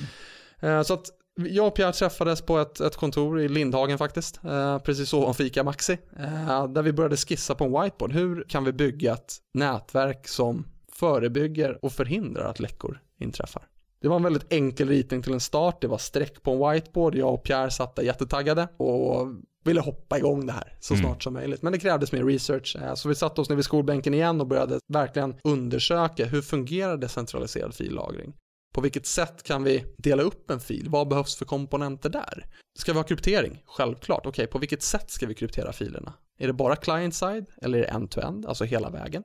Eh, 0.60 0.82
Så 0.82 0.94
att 0.94 1.06
jag 1.46 1.66
och 1.66 1.74
Pierre 1.74 1.92
träffades 1.92 2.42
på 2.42 2.58
ett, 2.58 2.80
ett 2.80 2.96
kontor 2.96 3.40
i 3.40 3.48
Lindhagen 3.48 3.98
faktiskt, 3.98 4.40
eh, 4.44 4.78
precis 4.78 5.12
ovanför 5.12 5.44
Fika 5.44 5.64
Maxi, 5.64 5.98
eh, 6.18 6.66
där 6.68 6.82
vi 6.82 6.92
började 6.92 7.16
skissa 7.16 7.54
på 7.54 7.64
en 7.64 7.82
whiteboard. 7.82 8.12
Hur 8.12 8.44
kan 8.48 8.64
vi 8.64 8.72
bygga 8.72 9.12
ett 9.12 9.36
nätverk 9.54 10.28
som 10.28 10.66
förebygger 10.92 11.84
och 11.84 11.92
förhindrar 11.92 12.50
att 12.50 12.60
läckor 12.60 13.00
inträffar? 13.18 13.62
Det 14.00 14.08
var 14.08 14.16
en 14.16 14.22
väldigt 14.22 14.52
enkel 14.52 14.88
ritning 14.88 15.22
till 15.22 15.32
en 15.32 15.40
start, 15.40 15.80
det 15.80 15.88
var 15.88 15.98
streck 15.98 16.42
på 16.42 16.52
en 16.52 16.72
whiteboard, 16.72 17.14
jag 17.14 17.34
och 17.34 17.42
Pierre 17.42 17.70
satt 17.70 17.96
där 17.96 18.02
jättetaggade 18.02 18.68
och 18.76 19.26
ville 19.68 19.80
hoppa 19.80 20.18
igång 20.18 20.46
det 20.46 20.52
här 20.52 20.76
så 20.80 20.94
Mm. 20.94 21.04
snart 21.06 21.22
som 21.22 21.32
möjligt. 21.32 21.62
Men 21.62 21.72
det 21.72 21.78
krävdes 21.78 22.12
mer 22.12 22.24
research, 22.24 22.76
eh, 22.82 22.94
så 22.94 23.08
vi 23.08 23.14
satte 23.14 23.40
oss 23.40 23.48
ner 23.48 23.56
vid 23.56 23.64
skolbänken 23.64 24.14
igen 24.14 24.40
och 24.40 24.46
började 24.46 24.80
verkligen 24.92 25.34
undersöka 25.44 26.24
hur 26.26 26.42
fungerar 26.42 26.96
decentraliserad 26.96 27.74
fillagring? 27.74 28.34
På 28.74 28.80
vilket 28.80 29.06
sätt 29.06 29.42
kan 29.42 29.62
vi 29.64 29.84
dela 29.98 30.22
upp 30.22 30.50
en 30.50 30.60
fil? 30.60 30.86
Vad 30.88 31.08
behövs 31.08 31.36
för 31.36 31.44
komponenter 31.44 32.08
där? 32.10 32.46
Ska 32.78 32.92
vi 32.92 32.98
ha 32.98 33.04
kryptering? 33.04 33.62
Självklart. 33.66 34.26
Okej, 34.26 34.46
på 34.46 34.58
vilket 34.58 34.82
sätt 34.82 35.10
ska 35.10 35.26
vi 35.26 35.34
kryptera 35.34 35.72
filerna? 35.72 36.12
Är 36.38 36.46
det 36.46 36.52
bara 36.52 36.76
client-side 36.76 37.46
eller 37.62 37.78
är 37.78 37.82
det 37.82 37.88
end-to-end, 37.88 38.46
alltså 38.46 38.64
hela 38.64 38.90
vägen? 38.90 39.22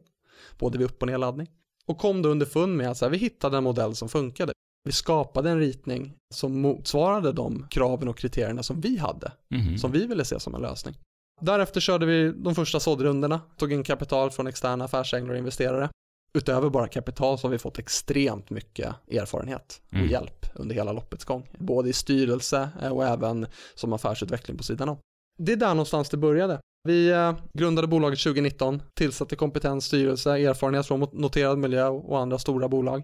Både 0.60 0.78
vid 0.78 0.88
upp 0.88 1.02
och 1.02 1.08
nedladdning. 1.08 1.48
Och 1.86 1.98
kom 1.98 2.22
då 2.22 2.30
underfund 2.30 2.78
med 2.78 2.90
att 2.92 2.98
så 2.98 3.06
här, 3.06 3.10
vi 3.12 3.18
hittade 3.18 3.58
en 3.58 3.64
modell 3.64 3.96
som 3.96 4.10
funkade. 4.10 4.53
Vi 4.84 4.92
skapade 4.92 5.50
en 5.50 5.60
ritning 5.60 6.14
som 6.36 6.62
motsvarade 6.62 7.32
de 7.32 7.68
kraven 7.70 8.08
och 8.08 8.18
kriterierna 8.18 8.64
som 8.64 8.82
vi 8.82 8.98
hade, 8.98 9.32
Mhm. 9.50 9.78
som 9.78 9.92
vi 9.92 10.06
ville 10.08 10.26
se 10.26 10.40
som 10.40 10.56
en 10.56 10.62
lösning. 10.62 10.96
Därefter 11.42 11.80
körde 11.82 12.06
vi 12.06 12.32
de 12.32 12.56
första 12.56 12.80
såddrundorna, 12.80 13.42
tog 13.58 13.72
in 13.74 13.84
kapital 13.84 14.32
från 14.32 14.48
externa 14.48 14.86
affärsänglar 14.86 15.34
och 15.34 15.38
investerare. 15.40 15.90
Utöver 16.38 16.70
bara 16.70 16.88
kapital 16.88 17.38
så 17.40 17.48
har 17.48 17.52
vi 17.52 17.58
fått 17.58 17.80
extremt 17.80 18.50
mycket 18.50 18.96
erfarenhet 19.12 19.82
och 19.88 19.94
Mm. 19.94 20.10
hjälp 20.10 20.46
under 20.56 20.76
hela 20.76 20.92
loppets 20.92 21.26
gång. 21.26 21.50
Både 21.60 21.90
i 21.90 21.94
styrelse 21.94 22.70
eh, 22.82 22.90
och 22.92 23.06
även 23.06 23.48
som 23.76 23.94
affärsutveckling 23.94 24.58
på 24.58 24.64
sidan 24.64 24.90
om. 24.90 24.98
Det 25.38 25.52
är 25.52 25.56
där 25.56 25.68
någonstans 25.68 26.10
det 26.10 26.18
började. 26.18 26.60
Vi 26.88 27.10
eh, 27.10 27.36
grundade 27.54 27.88
bolaget 27.88 28.20
2019, 28.20 28.82
tillsatte 28.98 29.36
kompetens 29.36 29.86
styrelse, 29.86 30.32
erfarenhet 30.32 30.88
från 30.88 31.00
noterad 31.14 31.58
miljö 31.58 31.88
och 31.88 32.20
andra 32.20 32.38
stora 32.40 32.68
bolag 32.70 33.04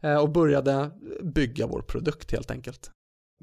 Eh, 0.00 0.16
och 0.16 0.30
började 0.30 0.90
bygga 1.22 1.66
vår 1.66 1.82
produkt 1.82 2.32
helt 2.32 2.50
enkelt. 2.50 2.90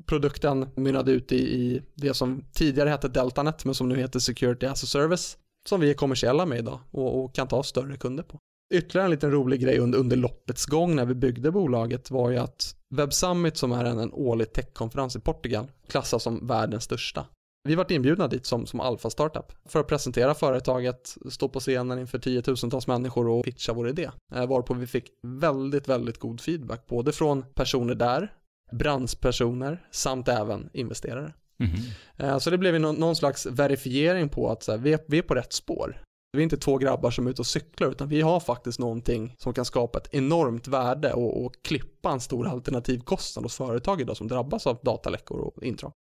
Produkten 0.06 0.70
mynnade 0.76 1.12
ut 1.12 1.32
i, 1.32 1.36
i 1.36 1.82
det 1.96 2.14
som 2.14 2.44
tidigare 2.54 2.90
hette 2.90 3.08
Deltanet 3.08 3.66
men 3.66 3.76
som 3.76 3.90
nu 3.90 3.96
heter 3.96 4.20
Security 4.20 4.66
as 4.66 4.84
a 4.84 4.88
Service 4.88 5.38
som 5.70 5.82
vi 5.82 5.90
är 5.90 5.94
kommersiella 5.94 6.46
med 6.46 6.58
idag 6.60 6.80
och, 6.92 7.24
och 7.24 7.36
kan 7.36 7.48
ta 7.48 7.64
större 7.64 7.98
kunder 7.98 8.24
på. 8.24 8.40
Ytterligare 8.74 9.06
en 9.06 9.12
liten 9.12 9.32
rolig 9.32 9.62
grej 9.62 9.80
under, 9.80 10.00
under 10.00 10.18
loppets 10.18 10.66
gång 10.66 10.96
när 10.96 11.06
vi 11.06 11.16
byggde 11.16 11.52
bolaget 11.52 12.12
var 12.12 12.30
ju 12.30 12.38
att 12.38 12.76
Web 12.96 13.14
Summit 13.14 13.58
som 13.58 13.72
är 13.72 13.86
en, 13.86 14.00
en 14.00 14.14
årlig 14.14 14.54
techkonferens 14.54 15.16
i 15.16 15.20
Portugal 15.20 15.72
klassas 15.88 16.24
som 16.24 16.48
världens 16.48 16.84
största. 16.84 17.26
Vi 17.68 17.76
vart 17.76 17.92
inbjudna 17.92 18.28
dit 18.28 18.46
som, 18.46 18.66
som 18.66 18.80
alfa 18.80 19.10
startup 19.10 19.52
för 19.66 19.80
att 19.80 19.88
presentera 19.88 20.34
företaget, 20.34 21.18
stå 21.30 21.50
på 21.50 21.60
scenen 21.60 22.00
inför 22.00 22.20
tiotusentals 22.20 22.88
människor 22.88 23.28
och 23.28 23.46
pitcha 23.46 23.74
vår 23.74 23.90
idé. 23.90 24.10
Eh, 24.36 24.48
varpå 24.48 24.74
vi 24.74 24.88
fick 24.88 25.12
väldigt, 25.24 25.88
väldigt 25.88 26.20
god 26.20 26.42
feedback 26.42 26.88
både 26.88 27.12
från 27.12 27.46
personer 27.54 27.96
där, 27.96 28.34
branschpersoner 28.72 29.88
samt 29.92 30.28
även 30.28 30.70
investerare. 30.74 31.34
Mhm. 31.60 31.76
Eh, 32.18 32.38
Så 32.38 32.50
det 32.50 32.58
blev 32.58 32.80
någon, 32.80 32.96
någon 32.96 33.16
slags 33.16 33.46
verifiering 33.46 34.30
på 34.30 34.50
att 34.50 34.64
så 34.64 34.72
här, 34.72 34.80
vi, 34.80 34.94
är, 34.94 35.00
vi 35.08 35.18
är 35.18 35.22
på 35.22 35.36
rätt 35.36 35.54
spår. 35.54 36.02
Vi 36.32 36.40
är 36.40 36.44
inte 36.44 36.58
två 36.58 36.78
grabbar 36.78 37.12
som 37.12 37.28
är 37.28 37.32
ute 37.32 37.42
och 37.42 37.48
cyklar 37.48 37.90
utan 37.90 38.08
vi 38.10 38.22
har 38.22 38.40
faktiskt 38.40 38.80
någonting 38.80 39.36
som 39.38 39.54
kan 39.54 39.66
skapa 39.66 39.98
ett 39.98 40.14
enormt 40.14 40.68
värde 40.68 41.14
och, 41.14 41.46
och 41.46 41.54
klippa 41.62 42.12
en 42.12 42.20
stor 42.20 42.48
alternativkostnad 42.48 43.46
hos 43.46 43.56
företag 43.56 44.02
idag 44.02 44.18
som 44.18 44.28
drabbas 44.28 44.68
av 44.68 44.80
dataläckor 44.84 45.40
och 45.40 45.64
intrång. 45.64 45.92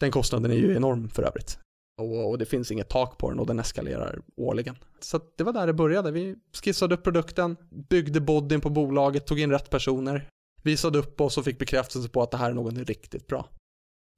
Den 0.00 0.10
kostnaden 0.10 0.50
är 0.50 0.56
ju 0.56 0.76
enorm 0.76 1.08
för 1.08 1.22
övrigt. 1.22 1.58
Och, 1.98 2.30
och 2.30 2.38
det 2.38 2.46
finns 2.46 2.70
inget 2.70 2.88
tak 2.88 3.18
på 3.18 3.30
den 3.30 3.38
och 3.38 3.46
den 3.46 3.58
eskalerar 3.58 4.20
årligen. 4.36 4.76
Så 5.00 5.16
att 5.16 5.36
det 5.38 5.44
var 5.44 5.52
där 5.52 5.66
det 5.66 5.72
började. 5.72 6.10
Vi 6.10 6.36
skissade 6.62 6.94
upp 6.94 7.04
produkten, 7.04 7.56
byggde 7.70 8.20
bodyn 8.20 8.60
på 8.60 8.70
bolaget, 8.70 9.26
tog 9.26 9.40
in 9.40 9.50
rätt 9.50 9.70
personer, 9.70 10.28
visade 10.62 10.98
upp 10.98 11.20
oss 11.20 11.38
och 11.38 11.44
fick 11.44 11.58
bekräftelse 11.58 12.08
på 12.08 12.22
att 12.22 12.30
det 12.30 12.36
här 12.36 12.50
är 12.50 12.54
något 12.54 12.88
riktigt 12.88 13.26
bra. 13.26 13.48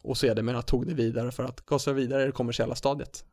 Och 0.03 0.17
sedermera 0.17 0.63
tog 0.63 0.87
det 0.87 0.95
vidare 0.95 1.31
för 1.31 1.45
att 1.45 1.67
gasa 1.67 1.93
vidare 1.93 2.23
i 2.23 2.27
det 2.27 2.33
kommersiella 2.33 2.75
stadiet. 2.75 3.25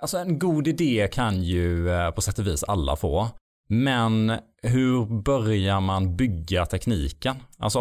Alltså 0.00 0.18
en 0.18 0.38
god 0.38 0.68
idé 0.68 1.08
kan 1.12 1.42
ju 1.42 1.90
eh, 1.90 2.10
på 2.10 2.20
sätt 2.20 2.38
och 2.38 2.46
vis 2.46 2.64
alla 2.64 2.96
få. 2.96 3.28
Men 3.68 4.32
hur 4.62 5.22
börjar 5.22 5.80
man 5.80 6.16
bygga 6.16 6.66
tekniken? 6.66 7.36
Alltså 7.58 7.78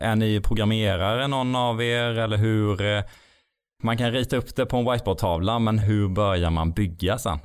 är 0.00 0.16
ni 0.16 0.40
programmerare 0.40 1.28
någon 1.28 1.56
av 1.56 1.82
er 1.82 2.18
eller 2.18 2.36
hur? 2.36 3.02
Man 3.82 3.96
kan 3.98 4.12
rita 4.12 4.36
upp 4.36 4.56
det 4.56 4.66
på 4.66 4.76
en 4.76 4.92
whiteboardtavla 4.92 5.58
men 5.58 5.78
hur 5.78 6.08
börjar 6.08 6.50
man 6.50 6.72
bygga 6.72 7.18
sen? 7.18 7.38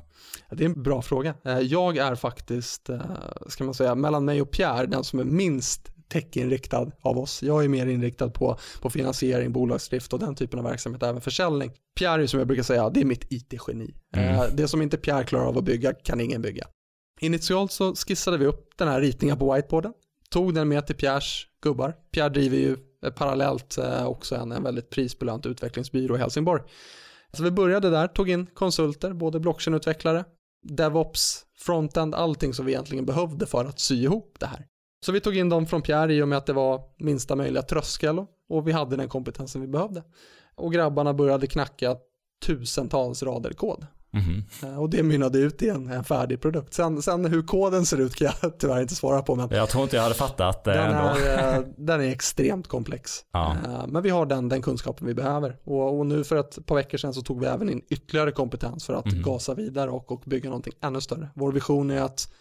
Det 0.50 0.64
är 0.64 0.68
en 0.68 0.82
bra 0.82 1.02
fråga. 1.02 1.34
Eh, 1.44 1.58
Jag 1.58 1.96
är 1.96 2.14
faktiskt, 2.14 2.88
eh, 2.90 3.00
ska 3.48 3.64
man 3.64 3.74
säga, 3.74 3.94
mellan 3.94 4.24
mig 4.24 4.42
och 4.42 4.50
Pierre, 4.50 4.86
den 4.86 5.04
som 5.04 5.18
är 5.18 5.24
minst 5.24 5.88
techinriktad 6.08 6.90
av 7.00 7.18
oss. 7.18 7.42
Jag 7.42 7.64
är 7.64 7.68
mer 7.68 7.86
inriktad 7.86 8.28
på, 8.30 8.58
på 8.82 8.90
finansiering, 8.90 9.52
bolagsdrift 9.52 10.12
och 10.12 10.18
den 10.18 10.34
typen 10.34 10.58
av 10.58 10.64
verksamhet, 10.64 11.02
även 11.02 11.20
försäljning. 11.20 11.70
Pierre 11.98 12.22
är 12.22 12.26
som 12.26 12.38
jag 12.38 12.46
brukar 12.46 12.62
säga, 12.62 12.90
det 12.90 13.00
är 13.00 13.04
mitt 13.04 13.32
IT-geni. 13.32 13.94
Mm. 14.16 14.34
Eh, 14.34 14.44
Det 14.54 14.68
som 14.68 14.82
inte 14.82 14.96
Pierre 14.96 15.24
klarar 15.24 15.44
av 15.46 15.58
att 15.58 15.64
bygga 15.64 15.92
kan 15.94 16.20
ingen 16.20 16.42
bygga. 16.42 16.66
Initialt 17.20 17.72
så 17.72 17.94
skissade 17.94 18.38
vi 18.38 18.46
upp 18.46 18.68
den 18.78 18.88
här 18.88 19.00
ritningen 19.00 19.38
på 19.38 19.54
whiteboarden, 19.54 19.92
tog 20.30 20.54
den 20.54 20.68
med 20.68 20.86
till 20.86 20.96
Pierres 20.96 21.42
gubbar. 21.62 21.94
Pierre 22.12 22.28
driver 22.28 22.56
ju 22.56 22.76
Eh, 23.02 23.12
parallellt 23.12 23.78
eh, 23.78 24.06
också 24.06 24.34
en, 24.34 24.52
en 24.52 24.62
väldigt 24.62 24.90
prisbelönt 24.90 25.46
utvecklingsbyrå 25.46 26.16
i 26.16 26.18
Helsingborg. 26.18 26.62
Så 27.32 27.42
vi 27.42 27.50
började 27.50 27.90
där, 27.90 28.08
tog 28.08 28.30
in 28.30 28.46
konsulter, 28.46 29.12
både 29.12 29.40
blockchainutvecklare, 29.40 30.24
DevOps, 30.62 31.44
frontend, 31.58 32.14
allting 32.14 32.54
som 32.54 32.66
vi 32.66 32.72
egentligen 32.72 33.06
behövde 33.06 33.46
för 33.46 33.64
att 33.64 33.80
sy 33.80 34.02
ihop 34.02 34.36
det 34.40 34.46
här. 34.46 34.66
Så 35.04 35.12
vi 35.12 35.20
tog 35.20 35.36
in 35.36 35.48
dem 35.48 35.66
från 35.66 35.82
Pierre 35.82 36.14
i 36.14 36.22
och 36.22 36.28
med 36.28 36.38
att 36.38 36.46
det 36.46 36.52
var 36.52 36.82
minsta 36.98 37.36
möjliga 37.36 37.62
tröskel 37.62 38.18
och 38.48 38.68
vi 38.68 38.72
hade 38.72 38.96
den 38.96 39.08
kompetensen 39.08 39.60
vi 39.60 39.68
behövde. 39.68 40.02
Och 40.54 40.72
grabbarna 40.72 41.14
började 41.14 41.46
knacka 41.46 41.96
tusentals 42.46 43.22
rader 43.22 43.52
kod. 43.52 43.86
Eh, 44.62 44.78
Och 44.80 44.90
det 44.90 45.02
mynnade 45.02 45.38
ut 45.38 45.62
i 45.62 45.68
en, 45.68 45.88
en 45.90 46.04
färdig 46.04 46.40
produkt. 46.40 46.74
Sen, 46.74 47.02
sen 47.02 47.24
hur 47.24 47.42
koden 47.42 47.86
ser 47.86 48.00
ut 48.00 48.14
kan 48.14 48.28
jag 48.42 48.58
tyvärr 48.58 48.80
inte 48.82 48.94
svara 48.94 49.22
på, 49.22 49.34
men 49.36 49.48
Jag 49.50 49.68
tror 49.68 49.82
inte 49.84 49.96
jag 49.96 50.02
hade 50.02 50.14
fattat 50.14 50.64
det 50.64 50.72
den 50.72 50.92
ändå. 50.92 51.08
är, 51.26 51.58
eh, 51.58 51.64
den 51.76 52.00
är 52.00 52.08
extremt 52.08 52.68
komplex. 52.68 53.24
Ja. 53.32 53.56
Eh, 53.66 53.86
Men 53.88 54.02
vi 54.02 54.10
har 54.10 54.26
den, 54.26 54.48
den 54.48 54.62
kunskapen 54.62 55.06
vi 55.06 55.14
behöver. 55.14 55.56
Och, 55.64 55.98
och 55.98 56.06
nu 56.06 56.24
för 56.24 56.36
ett 56.36 56.66
par 56.66 56.74
veckor 56.76 56.98
sedan 56.98 57.14
så 57.14 57.22
tog 57.22 57.40
vi 57.40 57.46
även 57.46 57.70
in 57.70 57.82
ytterligare 57.90 58.32
kompetens 58.32 58.84
för 58.86 58.94
att 58.94 59.06
Mhm. 59.06 59.22
gasa 59.22 59.54
vidare 59.54 59.90
och, 59.90 60.12
och 60.12 60.22
bygga 60.26 60.48
någonting 60.48 60.72
ännu 60.80 61.00
större. 61.00 61.28
Vår 61.34 61.52
vision 61.52 61.90
är 61.90 62.02
att 62.02 62.32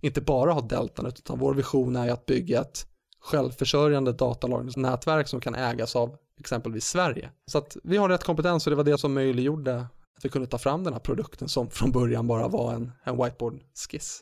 inte 0.00 0.20
bara 0.20 0.52
ha 0.52 0.60
Deltanet, 0.60 1.18
utan 1.18 1.38
vår 1.38 1.54
vision 1.54 1.96
är 1.96 2.12
att 2.12 2.26
bygga 2.26 2.60
ett 2.60 2.86
självförsörjande 3.20 4.12
datalagringsnätverk 4.12 5.28
som 5.28 5.40
kan 5.40 5.54
ägas 5.54 5.96
av 5.96 6.16
exempelvis 6.40 6.84
Sverige. 6.84 7.30
Så 7.46 7.58
att 7.58 7.76
vi 7.84 7.96
har 7.96 8.08
rätt 8.08 8.24
kompetens 8.24 8.66
och 8.66 8.70
det 8.70 8.76
var 8.76 8.84
det 8.84 8.98
som 8.98 9.14
möjliggjorde 9.14 9.86
att 10.22 10.24
vi 10.24 10.28
kunde 10.28 10.48
ta 10.48 10.58
fram 10.58 10.84
den 10.84 10.92
här 10.92 11.00
produkten 11.00 11.48
som 11.48 11.70
från 11.70 11.92
början 11.92 12.26
bara 12.26 12.48
var 12.48 12.72
en, 12.72 12.92
en 13.04 13.16
whiteboard-skiss. 13.16 14.20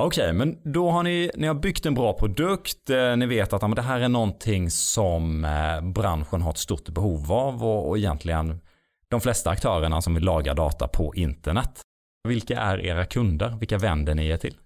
Okej, 0.00 0.32
men 0.32 0.72
då 0.72 0.90
har 0.90 1.02
ni, 1.02 1.30
ni 1.34 1.46
har 1.46 1.54
byggt 1.54 1.86
en 1.86 1.94
bra 1.94 2.12
produkt. 2.12 2.90
eh, 2.90 3.16
Ni 3.16 3.26
vet 3.26 3.52
att 3.52 3.62
ja, 3.62 3.68
men 3.68 3.76
det 3.76 3.82
här 3.82 4.00
är 4.00 4.08
någonting 4.08 4.70
som 4.70 5.44
eh, 5.44 5.80
branschen 5.80 6.42
har 6.42 6.50
ett 6.50 6.58
stort 6.58 6.88
behov 6.88 7.32
av 7.32 7.64
och, 7.64 7.88
och 7.88 7.98
egentligen 7.98 8.60
de 9.08 9.20
flesta 9.20 9.50
aktörerna 9.50 10.02
som 10.02 10.14
vill 10.14 10.24
laga 10.24 10.54
data 10.54 10.88
på 10.88 11.14
internet. 11.14 11.80
Vilka 12.28 12.60
är 12.60 12.80
era 12.80 13.04
kunder? 13.04 13.56
Vilka 13.60 13.78
vänder 13.78 14.14
ni 14.14 14.28
er 14.28 14.36
till? 14.36 14.56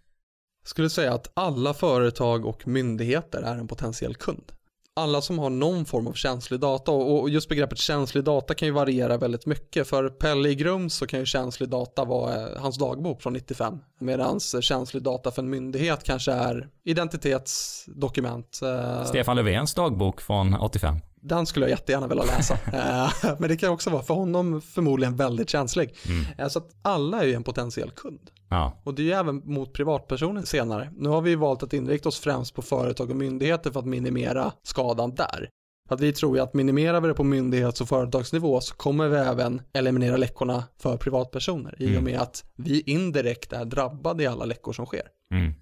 Jag 0.63 0.69
skulle 0.69 0.91
säga 0.91 1.15
att 1.15 1.31
alla 1.35 1.75
företag 1.75 2.47
och 2.47 2.67
myndigheter 2.69 3.43
är 3.43 3.57
en 3.57 3.69
potentiell 3.69 4.15
kund. 4.15 4.53
Alla 5.01 5.21
som 5.21 5.39
har 5.39 5.51
någon 5.51 5.85
form 5.85 6.07
av 6.07 6.13
känslig 6.13 6.61
data 6.61 6.91
och 6.93 7.31
just 7.31 7.49
begreppet 7.49 7.79
känslig 7.79 8.25
data 8.25 8.55
kan 8.55 8.69
ju 8.69 8.73
variera 8.73 9.17
väldigt 9.17 9.47
mycket. 9.47 9.89
För 9.89 10.09
Pelle 10.09 10.49
i 10.49 10.55
Grums 10.55 10.95
så 10.95 11.07
kan 11.07 11.21
ju 11.21 11.27
känslig 11.27 11.69
data 11.69 12.05
vara 12.05 12.35
eh, 12.35 12.61
hans 12.61 12.79
dagbok 12.79 13.23
från 13.23 13.33
95. 13.33 13.79
Medan 14.01 14.41
känslig 14.41 15.03
data 15.03 15.31
för 15.31 15.43
en 15.43 15.51
myndighet 15.51 16.05
kanske 16.05 16.33
är 16.33 16.69
identitetsdokument. 16.85 18.61
Eh. 18.63 19.05
Stefan 19.05 19.37
Löfvens 19.37 19.75
dagbok 19.75 20.21
från 20.21 20.55
85. 20.55 20.97
Den 21.23 21.47
skulle 21.47 21.65
jag 21.67 21.71
jättegärna 21.71 22.07
vilja 22.07 22.25
läsa. 22.25 22.59
Eh, 22.73 23.35
Men 23.39 23.49
det 23.49 23.57
kan 23.57 23.71
också 23.71 23.91
vara 23.91 24.03
för 24.03 24.15
honom 24.15 24.61
förmodligen 24.61 25.17
väldigt 25.17 25.51
känslig. 25.51 25.95
Mm. 26.09 26.25
Eh, 26.39 26.49
Så 26.49 26.59
att 26.59 26.69
alla 26.83 27.23
är 27.23 27.27
ju 27.27 27.35
en 27.35 27.45
potentiell 27.45 27.91
kund. 27.91 28.31
Ja. 28.49 28.81
Och 28.85 28.95
det 28.95 29.03
är 29.03 29.05
ju 29.05 29.13
även 29.13 29.37
mot 29.45 29.73
privatpersoner 29.73 30.43
senare. 30.43 30.93
Nu 30.97 31.09
har 31.09 31.21
vi 31.21 31.35
valt 31.35 31.63
att 31.63 31.73
inrikta 31.73 32.09
oss 32.09 32.19
främst 32.21 32.55
på 32.55 32.63
företag 32.63 33.11
och 33.11 33.17
myndigheter 33.17 33.71
för 33.71 33.81
att 33.81 33.87
minimera 33.87 34.53
skadan 34.63 35.15
där. 35.15 35.49
Att 35.89 36.01
vi 36.01 36.13
tror 36.13 36.37
ju 36.37 36.43
att 36.43 36.55
minimerar 36.55 37.01
vi 37.01 37.09
det 37.09 37.15
på 37.15 37.25
myndighets 37.25 37.81
och 37.81 37.89
företagsnivå 37.89 38.61
så 38.61 38.75
kommer 38.75 39.09
vi 39.09 39.17
även 39.17 39.63
eliminera 39.73 40.17
läckorna 40.17 40.65
för 40.83 40.97
privatpersoner 40.97 41.75
i 41.79 41.85
och 41.87 41.91
Mm. 41.91 42.05
med 42.05 42.21
att 42.21 42.45
vi 42.57 42.81
indirekt 42.81 43.53
är 43.53 43.65
drabbade 43.65 44.23
i 44.23 44.27
alla 44.27 44.45
läckor 44.45 44.73
som 44.73 44.87
sker. 44.87 45.03
Mm. 45.35 45.53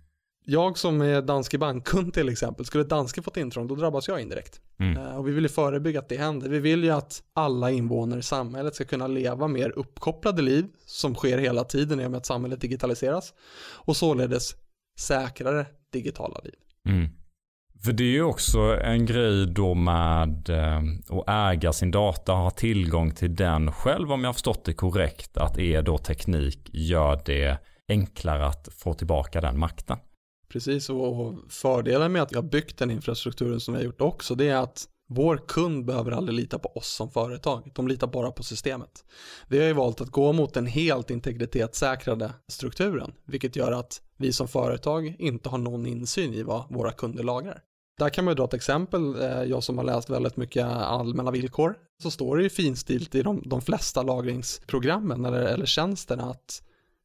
Jag 0.51 0.79
som 0.79 1.01
är 1.01 1.23
Danske 1.23 1.59
Bankkund 1.59 2.15
till 2.15 2.29
exempel, 2.29 2.67
skulle 2.67 2.85
Danske 2.85 3.23
fått 3.23 3.37
intrång 3.37 3.67
då 3.67 3.75
drabbas 3.75 4.09
jag 4.09 4.21
indirekt. 4.21 4.61
Mm. 4.81 4.97
Eh, 4.97 5.17
Och 5.17 5.29
vi 5.29 5.33
vill 5.33 5.43
ju 5.43 5.49
förebygga 5.49 5.99
att 5.99 6.09
det 6.09 6.17
händer. 6.17 6.49
Vi 6.49 6.59
vill 6.59 6.85
ju 6.85 6.91
att 6.91 7.23
alla 7.33 7.71
invånare 7.71 8.19
i 8.19 8.23
samhället 8.23 8.75
ska 8.75 8.85
kunna 8.85 9.07
leva 9.07 9.49
mer 9.49 9.73
uppkopplade 9.79 10.43
liv 10.43 10.67
som 10.87 11.15
sker 11.15 11.39
hela 11.39 11.65
tiden 11.65 12.01
i 12.01 12.07
och 12.07 12.11
med 12.11 12.19
att 12.19 12.27
samhället 12.27 12.61
digitaliseras 12.61 13.35
och 13.75 13.97
således 13.97 14.55
säkrare 14.99 15.67
digitala 15.93 16.41
liv. 16.45 16.55
Mm. 16.89 17.09
För 17.85 17.93
det 17.93 18.05
är 18.05 18.13
ju 18.13 18.23
också 18.23 18.59
en 18.83 19.07
grej 19.07 19.47
då 19.47 19.75
med 19.75 20.49
eh, 20.49 20.83
att 21.19 21.29
äga 21.29 21.73
sin 21.73 21.91
data, 21.91 22.33
ha 22.33 22.51
tillgång 22.51 23.11
till 23.11 23.37
den 23.37 23.73
själv 23.73 24.13
om 24.13 24.21
jag 24.21 24.29
har 24.29 24.33
förstått 24.33 24.65
det 24.65 24.73
korrekt, 24.75 25.37
att 25.37 25.59
er 25.59 25.83
då 25.83 25.99
teknik 25.99 26.71
gör 26.73 27.21
det 27.25 27.59
enklare 27.89 28.47
att 28.47 28.69
få 28.73 28.95
tillbaka 28.95 29.41
den 29.41 29.59
makten. 29.59 29.99
Precis, 30.49 30.91
och 30.91 31.35
fördelen 31.49 32.13
med 32.13 32.23
att 32.23 32.33
vi 32.33 32.37
har 32.37 32.43
byggt 32.43 32.79
den 32.79 32.91
infrastrukturen 32.91 33.61
som 33.61 33.75
vi 33.75 33.81
har 33.81 33.85
gjort 33.85 34.01
också, 34.01 34.35
det 34.35 34.49
är 34.49 34.57
att 34.57 34.89
vår 35.09 35.37
kund 35.49 35.85
behöver 35.85 36.11
aldrig 36.11 36.37
lita 36.39 36.59
på 36.59 36.69
oss 36.69 36.89
som 36.89 37.11
företag, 37.11 37.71
de 37.75 37.89
litar 37.89 38.07
bara 38.07 38.31
på 38.31 38.43
systemet. 38.43 39.05
Vi 39.49 39.59
har 39.59 39.67
ju 39.67 39.73
valt 39.73 40.01
att 40.01 40.11
gå 40.11 40.33
mot 40.33 40.55
den 40.55 40.67
helt 40.67 41.11
integritetssäkrade 41.11 42.33
strukturen, 42.49 43.13
vilket 43.25 43.57
gör 43.57 43.73
att 43.73 44.03
vi 44.17 44.33
som 44.33 44.49
företag 44.49 45.17
inte 45.19 45.49
har 45.49 45.59
någon 45.59 45.87
insyn 45.87 46.35
i 46.35 46.43
vad 46.43 46.65
våra 46.71 46.93
kunder 46.93 47.23
lagrar. 47.23 47.63
Där 47.99 48.09
kan 48.09 48.25
man 48.25 48.33
ju 48.33 48.37
dra 48.37 48.45
ett 48.45 48.55
exempel, 48.55 49.23
eh, 49.23 49.43
jag 49.43 49.63
som 49.63 49.79
har 49.79 49.85
läst 49.85 50.11
väldigt 50.11 50.37
mycket 50.37 50.67
allmänna 50.67 51.31
villkor, 51.31 51.75
så 52.03 52.11
står 52.11 52.37
det 52.37 52.43
ju 52.43 52.51
finstilt 52.51 53.15
i 53.15 53.23
de, 53.23 53.43
de 53.47 53.61
flesta 53.63 54.03
lagringsprogrammen 54.03 55.25
eller, 55.25 55.41
eller 55.41 55.67
tjänsterna 55.67 56.31
att 56.31 56.63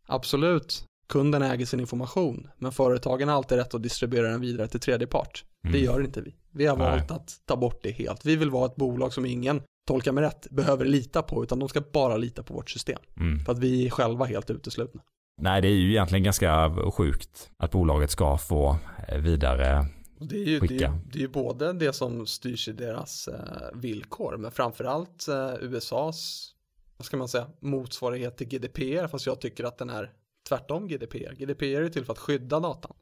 absolut, 0.07 0.85
kunden 1.07 1.41
äger 1.41 1.65
sin 1.65 1.79
information, 1.79 2.47
men 2.57 2.71
företagen 2.71 3.29
har 3.29 3.35
alltid 3.35 3.57
rätt 3.57 3.73
att 3.73 3.83
distribuera 3.83 4.27
den 4.27 4.41
vidare 4.41 4.67
till 4.67 4.79
tredje 4.79 5.07
part. 5.07 5.45
Mm. 5.63 5.73
Det 5.73 5.79
gör 5.79 6.01
inte 6.01 6.21
vi. 6.21 6.35
Vi 6.51 6.65
har 6.65 6.77
valt 6.77 7.09
Nej. 7.09 7.17
att 7.17 7.31
ta 7.45 7.55
bort 7.55 7.79
det 7.83 7.91
helt. 7.91 8.25
Vi 8.25 8.35
vill 8.35 8.49
vara 8.49 8.65
ett 8.65 8.75
bolag 8.75 9.13
som 9.13 9.25
ingen, 9.25 9.61
tolka 9.87 10.11
mig 10.11 10.23
rätt, 10.23 10.47
behöver 10.51 10.85
lita 10.85 11.21
på, 11.21 11.43
utan 11.43 11.59
de 11.59 11.69
ska 11.69 11.81
bara 11.93 12.17
lita 12.17 12.43
på 12.43 12.53
vårt 12.53 12.69
system. 12.69 12.99
Mm. 13.17 13.45
För 13.45 13.51
att 13.51 13.59
vi 13.59 13.85
är 13.85 13.89
själva 13.89 14.25
helt 14.25 14.49
uteslutna. 14.49 15.01
Nej, 15.41 15.61
det 15.61 15.67
är 15.67 15.71
ju 15.71 15.89
egentligen 15.89 16.23
ganska 16.23 16.75
sjukt 16.91 17.49
att 17.57 17.71
bolaget 17.71 18.11
ska 18.11 18.37
få 18.37 18.77
eh, 19.07 19.17
vidare 19.17 19.87
det 20.29 20.35
är 20.35 20.45
ju. 20.45 20.59
Det 20.59 20.83
är, 20.83 20.99
det 21.11 21.17
är 21.17 21.21
ju 21.21 21.27
både 21.27 21.73
det 21.73 21.93
som 21.93 22.25
styrs 22.25 22.67
i 22.67 22.71
deras 22.71 23.27
eh, 23.27 23.77
villkor, 23.79 24.37
men 24.37 24.51
framförallt 24.51 25.27
eh, 25.27 25.53
USAs, 25.61 26.49
vad 26.97 27.05
ska 27.05 27.17
man 27.17 27.27
säga, 27.27 27.47
motsvarighet 27.59 28.37
till 28.37 28.47
GDPR, 28.47 29.07
fast 29.07 29.25
jag 29.25 29.41
tycker 29.41 29.63
att 29.63 29.77
den 29.77 29.89
är 29.89 30.11
tvärtom 30.49 30.87
GDPR. 30.87 31.33
GDPR 31.33 31.81
är 31.81 31.89
till 31.89 32.05
för 32.05 32.13
att 32.13 32.19
skydda 32.19 32.59
datan. 32.59 32.95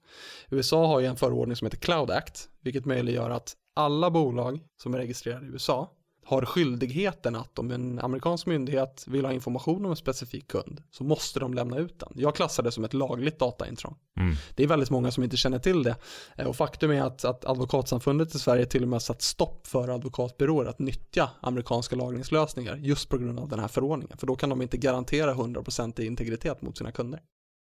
USA 0.49 0.87
har 0.87 0.99
ju 0.99 1.05
en 1.05 1.17
förordning 1.17 1.55
som 1.55 1.65
heter 1.65 1.77
Cloud 1.77 2.11
Act, 2.11 2.49
vilket 2.61 2.85
möjliggör 2.85 3.29
att 3.29 3.53
alla 3.75 4.11
bolag 4.11 4.59
som 4.83 4.93
är 4.93 4.97
registrerade 4.97 5.45
i 5.45 5.49
USA 5.49 5.91
har 6.31 6.45
skyldigheten 6.45 7.35
att 7.35 7.59
om 7.59 7.71
en 7.71 7.99
amerikansk 7.99 8.45
myndighet 8.45 9.05
vill 9.07 9.25
ha 9.25 9.33
information 9.33 9.85
om 9.85 9.91
en 9.91 9.97
specifik 9.97 10.47
kund 10.47 10.83
så 10.91 11.03
måste 11.03 11.39
de 11.39 11.53
lämna 11.53 11.77
ut 11.77 11.99
den. 11.99 12.09
Jag 12.15 12.35
klassar 12.35 12.63
det 12.63 12.71
som 12.71 12.83
ett 12.83 12.93
lagligt 12.93 13.39
dataintrång. 13.39 13.95
Mm. 14.19 14.35
Det 14.55 14.63
är 14.63 14.67
väldigt 14.67 14.89
många 14.89 15.11
som 15.11 15.23
inte 15.23 15.37
känner 15.37 15.59
till 15.59 15.83
det. 15.83 15.95
Eh, 16.35 16.47
och 16.47 16.55
faktum 16.55 16.91
är 16.91 17.01
att, 17.01 17.25
att 17.25 17.45
advokatsamfundet 17.45 18.35
i 18.35 18.39
Sverige 18.39 18.65
till 18.65 18.83
och 18.83 18.89
med 18.89 19.01
satt 19.01 19.21
stopp 19.21 19.67
för 19.67 19.89
advokatbyråer 19.89 20.65
att 20.65 20.79
nyttja 20.79 21.29
amerikanska 21.41 21.95
lagringslösningar 21.95 22.75
just 22.75 23.09
på 23.09 23.17
grund 23.17 23.39
av 23.39 23.49
den 23.49 23.59
här 23.59 23.67
förordningen. 23.67 24.17
För 24.17 24.27
då 24.27 24.35
kan 24.35 24.49
de 24.49 24.61
inte 24.61 24.77
garantera 24.77 25.33
100% 25.33 26.01
i 26.01 26.05
integritet 26.05 26.61
mot 26.61 26.77
sina 26.77 26.91
kunder. 26.91 27.19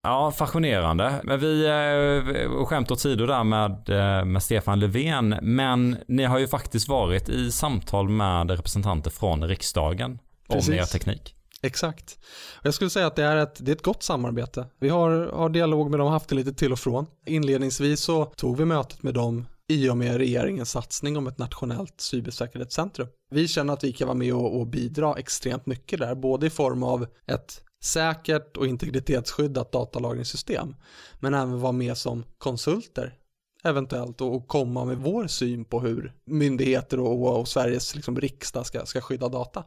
Ja, 0.03 0.31
fascinerande. 0.31 1.21
Men 1.23 1.39
vi, 1.39 1.65
eh, 1.65 2.65
skämt 2.65 2.91
åsido 2.91 3.25
där 3.25 3.43
med, 3.43 3.89
eh, 3.89 4.25
med 4.25 4.43
Stefan 4.43 4.79
Löfven, 4.79 5.35
men 5.41 5.97
ni 6.07 6.23
har 6.23 6.39
ju 6.39 6.47
faktiskt 6.47 6.87
varit 6.87 7.29
i 7.29 7.51
samtal 7.51 8.09
med 8.09 8.49
representanter 8.49 9.11
från 9.11 9.47
riksdagen 9.47 10.19
Precis. 10.49 10.69
om 10.69 10.75
er 10.75 10.83
teknik. 10.83 11.35
Exakt. 11.61 12.17
Jag 12.63 12.73
skulle 12.73 12.89
säga 12.89 13.07
att 13.07 13.15
det 13.15 13.23
är 13.23 13.35
ett, 13.35 13.65
det 13.65 13.71
är 13.71 13.75
ett 13.75 13.83
gott 13.83 14.03
samarbete. 14.03 14.65
Vi 14.79 14.89
har, 14.89 15.31
har 15.33 15.49
dialog 15.49 15.89
med 15.89 15.99
dem, 15.99 16.11
haft 16.11 16.29
det 16.29 16.35
lite 16.35 16.53
till 16.53 16.71
och 16.71 16.79
från. 16.79 17.05
Inledningsvis 17.25 17.99
så 17.99 18.25
tog 18.25 18.57
vi 18.57 18.65
mötet 18.65 19.03
med 19.03 19.13
dem 19.13 19.45
i 19.67 19.89
och 19.89 19.97
med 19.97 20.17
regeringens 20.17 20.71
satsning 20.71 21.17
om 21.17 21.27
ett 21.27 21.37
nationellt 21.37 22.01
cybersäkerhetscentrum. 22.01 23.07
Vi 23.31 23.47
känner 23.47 23.73
att 23.73 23.83
vi 23.83 23.93
kan 23.93 24.07
vara 24.07 24.17
med 24.17 24.33
och, 24.33 24.59
och 24.59 24.67
bidra 24.67 25.15
extremt 25.15 25.65
mycket 25.65 25.99
där, 25.99 26.15
både 26.15 26.47
i 26.47 26.49
form 26.49 26.83
av 26.83 27.07
ett 27.27 27.61
säkert 27.81 28.57
och 28.57 28.67
integritetsskyddat 28.67 29.71
datalagringssystem. 29.71 30.75
Men 31.19 31.33
även 31.33 31.59
vara 31.59 31.71
med 31.71 31.97
som 31.97 32.23
konsulter 32.37 33.17
eventuellt 33.63 34.21
och, 34.21 34.47
komma 34.47 34.85
med 34.85 34.97
vår 34.97 35.27
syn 35.27 35.65
på 35.65 35.79
hur 35.79 36.13
myndigheter 36.25 36.99
och, 36.99 37.39
och 37.39 37.47
Sveriges 37.47 37.95
liksom, 37.95 38.19
riksdag 38.19 38.65
ska, 38.65 38.85
ska 38.85 39.01
skydda 39.01 39.29
data. 39.29 39.63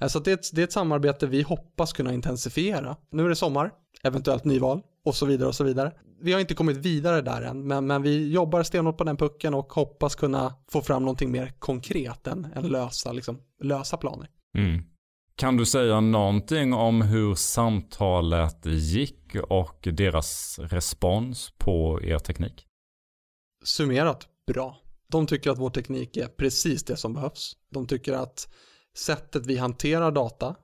Eh, 0.00 0.08
så 0.08 0.18
det 0.18 0.30
är, 0.30 0.34
ett, 0.34 0.50
det 0.52 0.62
är 0.62 0.64
ett 0.64 0.72
samarbete 0.72 1.26
vi 1.26 1.42
hoppas 1.42 1.92
kunna 1.92 2.12
intensifiera. 2.12 2.96
Nu 3.10 3.24
är 3.24 3.28
det 3.28 3.36
sommar, 3.36 3.70
eventuellt 4.02 4.44
nyval 4.44 4.80
och 5.04 5.14
så 5.14 5.26
vidare 5.26 5.48
och 5.48 5.54
så 5.54 5.64
vidare. 5.64 5.92
Vi 6.22 6.32
har 6.32 6.40
inte 6.40 6.54
kommit 6.54 6.76
vidare 6.76 7.20
där 7.20 7.42
än, 7.42 7.66
men, 7.66 7.86
men 7.86 8.02
vi 8.02 8.30
jobbar 8.30 8.62
stenhårt 8.62 8.98
på 8.98 9.04
den 9.04 9.16
pucken 9.16 9.54
och 9.54 9.72
hoppas 9.72 10.14
kunna 10.14 10.54
få 10.70 10.82
fram 10.82 11.02
någonting 11.02 11.30
mer 11.30 11.52
konkret 11.58 12.26
än, 12.26 12.46
än 12.54 12.68
lösa, 12.68 13.12
liksom, 13.12 13.38
lösa 13.62 13.96
planer. 13.96 14.28
Mm. 14.58 14.82
Kan 15.40 15.56
du 15.56 15.66
säga 15.66 16.00
någonting 16.00 16.72
om 16.72 17.02
hur 17.02 17.34
samtalet 17.34 18.66
gick 18.66 19.36
och 19.48 19.88
deras 19.92 20.58
respons 20.58 21.52
på 21.58 22.00
er 22.02 22.18
teknik? 22.18 22.66
Summerat, 23.64 24.28
bra. 24.46 24.76
De 25.08 25.26
tycker 25.26 25.50
att 25.50 25.58
vår 25.58 25.70
teknik 25.70 26.16
är 26.16 26.26
precis 26.26 26.84
det 26.84 26.96
som 26.96 27.14
behövs. 27.14 27.56
De 27.70 27.86
tycker 27.86 28.12
att 28.12 28.48
sättet 28.96 29.46
vi 29.46 29.56
hanterar 29.56 30.10
data 30.10 30.56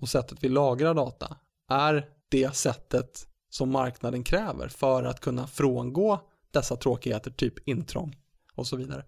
och 0.00 0.08
sättet 0.08 0.44
vi 0.44 0.48
lagrar 0.48 0.94
data 0.94 1.36
är 1.70 2.06
det 2.30 2.56
sättet 2.56 3.26
som 3.50 3.70
marknaden 3.70 4.24
kräver 4.24 4.68
för 4.68 5.04
att 5.04 5.20
kunna 5.20 5.46
frångå 5.46 6.20
dessa 6.52 6.76
tråkigheter, 6.76 7.30
typ 7.30 7.68
intrång 7.68 8.16
och 8.54 8.66
så 8.66 8.76
vidare. 8.76 9.04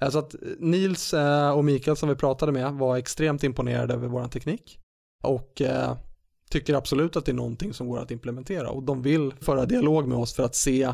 Eh, 0.00 0.10
så 0.10 0.18
att 0.18 0.34
Nils 0.58 1.14
eh, 1.14 1.50
och 1.50 1.64
Mikael 1.64 1.96
som 1.96 2.08
vi 2.08 2.14
pratade 2.14 2.52
med 2.52 2.72
var 2.72 2.96
extremt 2.96 3.44
imponerade 3.44 3.94
över 3.94 4.08
vår 4.08 4.28
teknik 4.28 4.78
och 5.24 5.62
eh, 5.62 5.96
tycker 6.50 6.74
absolut 6.74 7.16
att 7.16 7.24
det 7.24 7.32
är 7.32 7.36
någonting 7.36 7.74
som 7.74 7.88
går 7.88 7.98
att 7.98 8.10
implementera 8.10 8.70
och 8.70 8.82
de 8.82 9.02
vill 9.02 9.32
föra 9.40 9.66
dialog 9.66 10.08
med 10.08 10.18
oss 10.18 10.34
för 10.34 10.42
att 10.42 10.54
se 10.54 10.92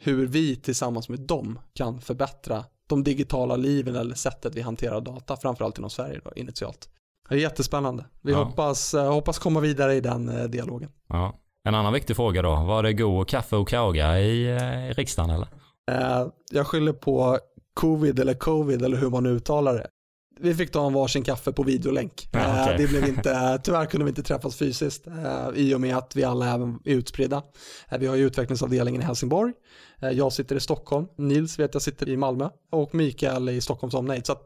hur 0.00 0.26
vi 0.26 0.56
tillsammans 0.56 1.08
med 1.08 1.20
dem 1.20 1.58
kan 1.74 2.00
förbättra 2.00 2.64
de 2.88 3.04
digitala 3.04 3.56
liven 3.56 3.96
eller 3.96 4.14
sättet 4.14 4.54
vi 4.54 4.60
hanterar 4.60 5.00
data, 5.00 5.36
framförallt 5.36 5.78
inom 5.78 5.90
Sverige 5.90 6.20
då, 6.24 6.32
initialt. 6.36 6.88
Det 7.28 7.34
är 7.34 7.38
jättespännande. 7.38 8.04
Vi 8.22 8.32
ja. 8.32 8.44
hoppas, 8.44 8.94
hoppas 8.94 9.38
komma 9.38 9.60
vidare 9.60 9.94
i 9.94 10.00
den 10.00 10.50
dialogen. 10.50 10.90
Ja. 11.08 11.34
En 11.64 11.74
annan 11.74 11.92
viktig 11.92 12.16
fråga 12.16 12.42
då, 12.42 12.50
var 12.50 12.82
det 12.82 12.92
god 12.92 13.28
kaffe 13.28 13.56
och 13.56 13.68
kauga 13.68 14.20
i, 14.20 14.44
i 14.90 14.92
riksdagen 14.92 15.30
eller? 15.30 15.48
Eh, 15.88 16.26
jag 16.50 16.66
skyller 16.66 16.92
på 16.92 17.38
covid 17.74 18.20
eller 18.20 18.34
covid 18.34 18.82
eller 18.82 18.96
hur 18.96 19.10
man 19.10 19.26
uttalar 19.26 19.74
det. 19.74 19.86
Vi 20.40 20.54
fick 20.54 20.72
ta 20.72 20.86
en 20.86 20.92
varsin 20.92 21.22
kaffe 21.22 21.52
på 21.52 21.62
videolänk. 21.62 22.28
Ja, 22.32 22.62
okay. 22.62 22.74
Eh, 22.74 22.78
det 22.78 22.88
blev 22.88 23.08
inte, 23.08 23.60
tyvärr 23.64 23.86
kunde 23.86 24.04
vi 24.04 24.08
inte 24.08 24.22
träffas 24.22 24.56
fysiskt 24.56 25.06
eh, 25.06 25.48
i 25.54 25.74
och 25.74 25.80
med 25.80 25.96
att 25.96 26.16
vi 26.16 26.24
alla 26.24 26.54
även 26.54 26.78
är 26.84 26.92
utspridda. 26.92 27.42
Vi 27.98 28.06
har 28.06 28.16
ju 28.16 28.26
utvecklingsavdelningen 28.26 29.02
i 29.02 29.04
Helsingborg. 29.04 29.52
Jag 30.00 30.32
sitter 30.32 30.56
i 30.56 30.60
Stockholm, 30.60 31.06
Nils 31.16 31.58
vet 31.58 31.74
jag 31.74 31.82
sitter 31.82 32.08
i 32.08 32.16
Malmö 32.16 32.48
och 32.72 32.94
Mikael 32.94 33.48
i 33.48 33.60
Stockholms 33.60 33.94
omnejd. 33.94 34.26
Så 34.26 34.36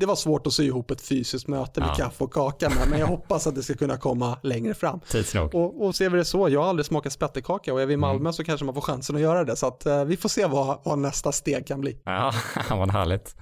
det 0.00 0.06
var 0.06 0.16
svårt 0.16 0.46
att 0.46 0.52
sy 0.52 0.66
ihop 0.66 0.90
ett 0.90 1.00
fysiskt 1.00 1.48
möte 1.48 1.80
med 1.80 1.88
ja. 1.88 1.94
kaffe 1.94 2.24
och 2.24 2.32
kaka 2.32 2.68
med, 2.68 2.88
men 2.90 3.00
jag 3.00 3.06
hoppas 3.16 3.46
att 3.46 3.54
det 3.54 3.62
ska 3.62 3.74
kunna 3.74 3.96
komma 3.96 4.38
längre 4.42 4.74
fram. 4.74 5.00
Och, 5.52 5.86
och 5.86 5.94
ser 5.94 6.10
vi 6.10 6.18
det 6.18 6.24
så, 6.24 6.48
jag 6.48 6.60
har 6.60 6.68
aldrig 6.68 6.86
smakat 6.86 7.12
spettekaka 7.12 7.72
och 7.72 7.82
är 7.82 7.86
vi 7.86 7.92
i 7.92 7.94
mm. 7.94 8.00
Malmö 8.00 8.20
mm. 8.20 8.32
så 8.32 8.44
kanske 8.44 8.66
man 8.66 8.74
får 8.74 8.80
chansen 8.80 9.16
att 9.16 9.22
göra 9.22 9.44
det, 9.44 9.56
så 9.56 9.66
att 9.66 9.86
eh, 9.86 10.04
vi 10.04 10.16
får 10.16 10.28
se 10.28 10.46
vad, 10.46 10.80
vad 10.84 10.98
nästa 10.98 11.32
steg 11.32 11.66
kan 11.66 11.80
bli. 11.80 12.00
Ja, 12.04 12.32
vad 12.70 12.90
härligt. 12.90 13.36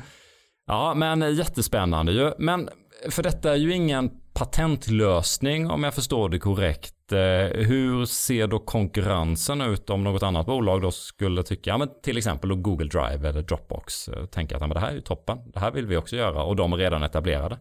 Ja, 0.66 0.94
men 0.94 1.35
jättespännande 1.35 2.12
ju. 2.12 2.33
Men 2.38 2.68
för 3.11 3.23
detta 3.23 3.53
är 3.53 3.57
ju 3.57 3.75
ingen 3.75 4.11
patentlösning 4.38 5.70
om 5.70 5.85
jag 5.85 5.94
förstår 5.94 6.29
det 6.29 6.38
korrekt. 6.38 7.12
Eh, 7.12 7.18
hur 7.66 8.05
ser 8.05 8.46
då 8.46 8.59
konkurrensen 8.59 9.61
ut 9.61 9.90
om 9.90 10.05
något 10.05 10.22
annat 10.22 10.46
bolag 10.46 10.83
då 10.83 10.90
skulle 10.90 11.42
tycka, 11.42 11.70
ja, 11.70 11.79
men 11.79 11.88
till 12.03 12.18
exempel 12.18 12.55
Google 12.55 12.88
Drive 12.88 13.29
eller 13.29 13.42
Dropbox, 13.42 14.09
eh, 14.09 14.27
tänka 14.27 14.57
att 14.57 14.61
ja, 14.61 14.66
men 14.66 14.74
det 14.74 14.81
här 14.81 14.90
är 14.90 14.94
ju 14.94 15.01
toppen, 15.01 15.38
det 15.53 15.61
här 15.61 15.70
vill 15.70 15.87
vi 15.87 15.96
också 15.96 16.16
göra 16.16 16.42
och 16.42 16.57
de 16.57 16.72
är 16.72 16.77
redan 16.77 17.03
etablerade. 17.03 17.59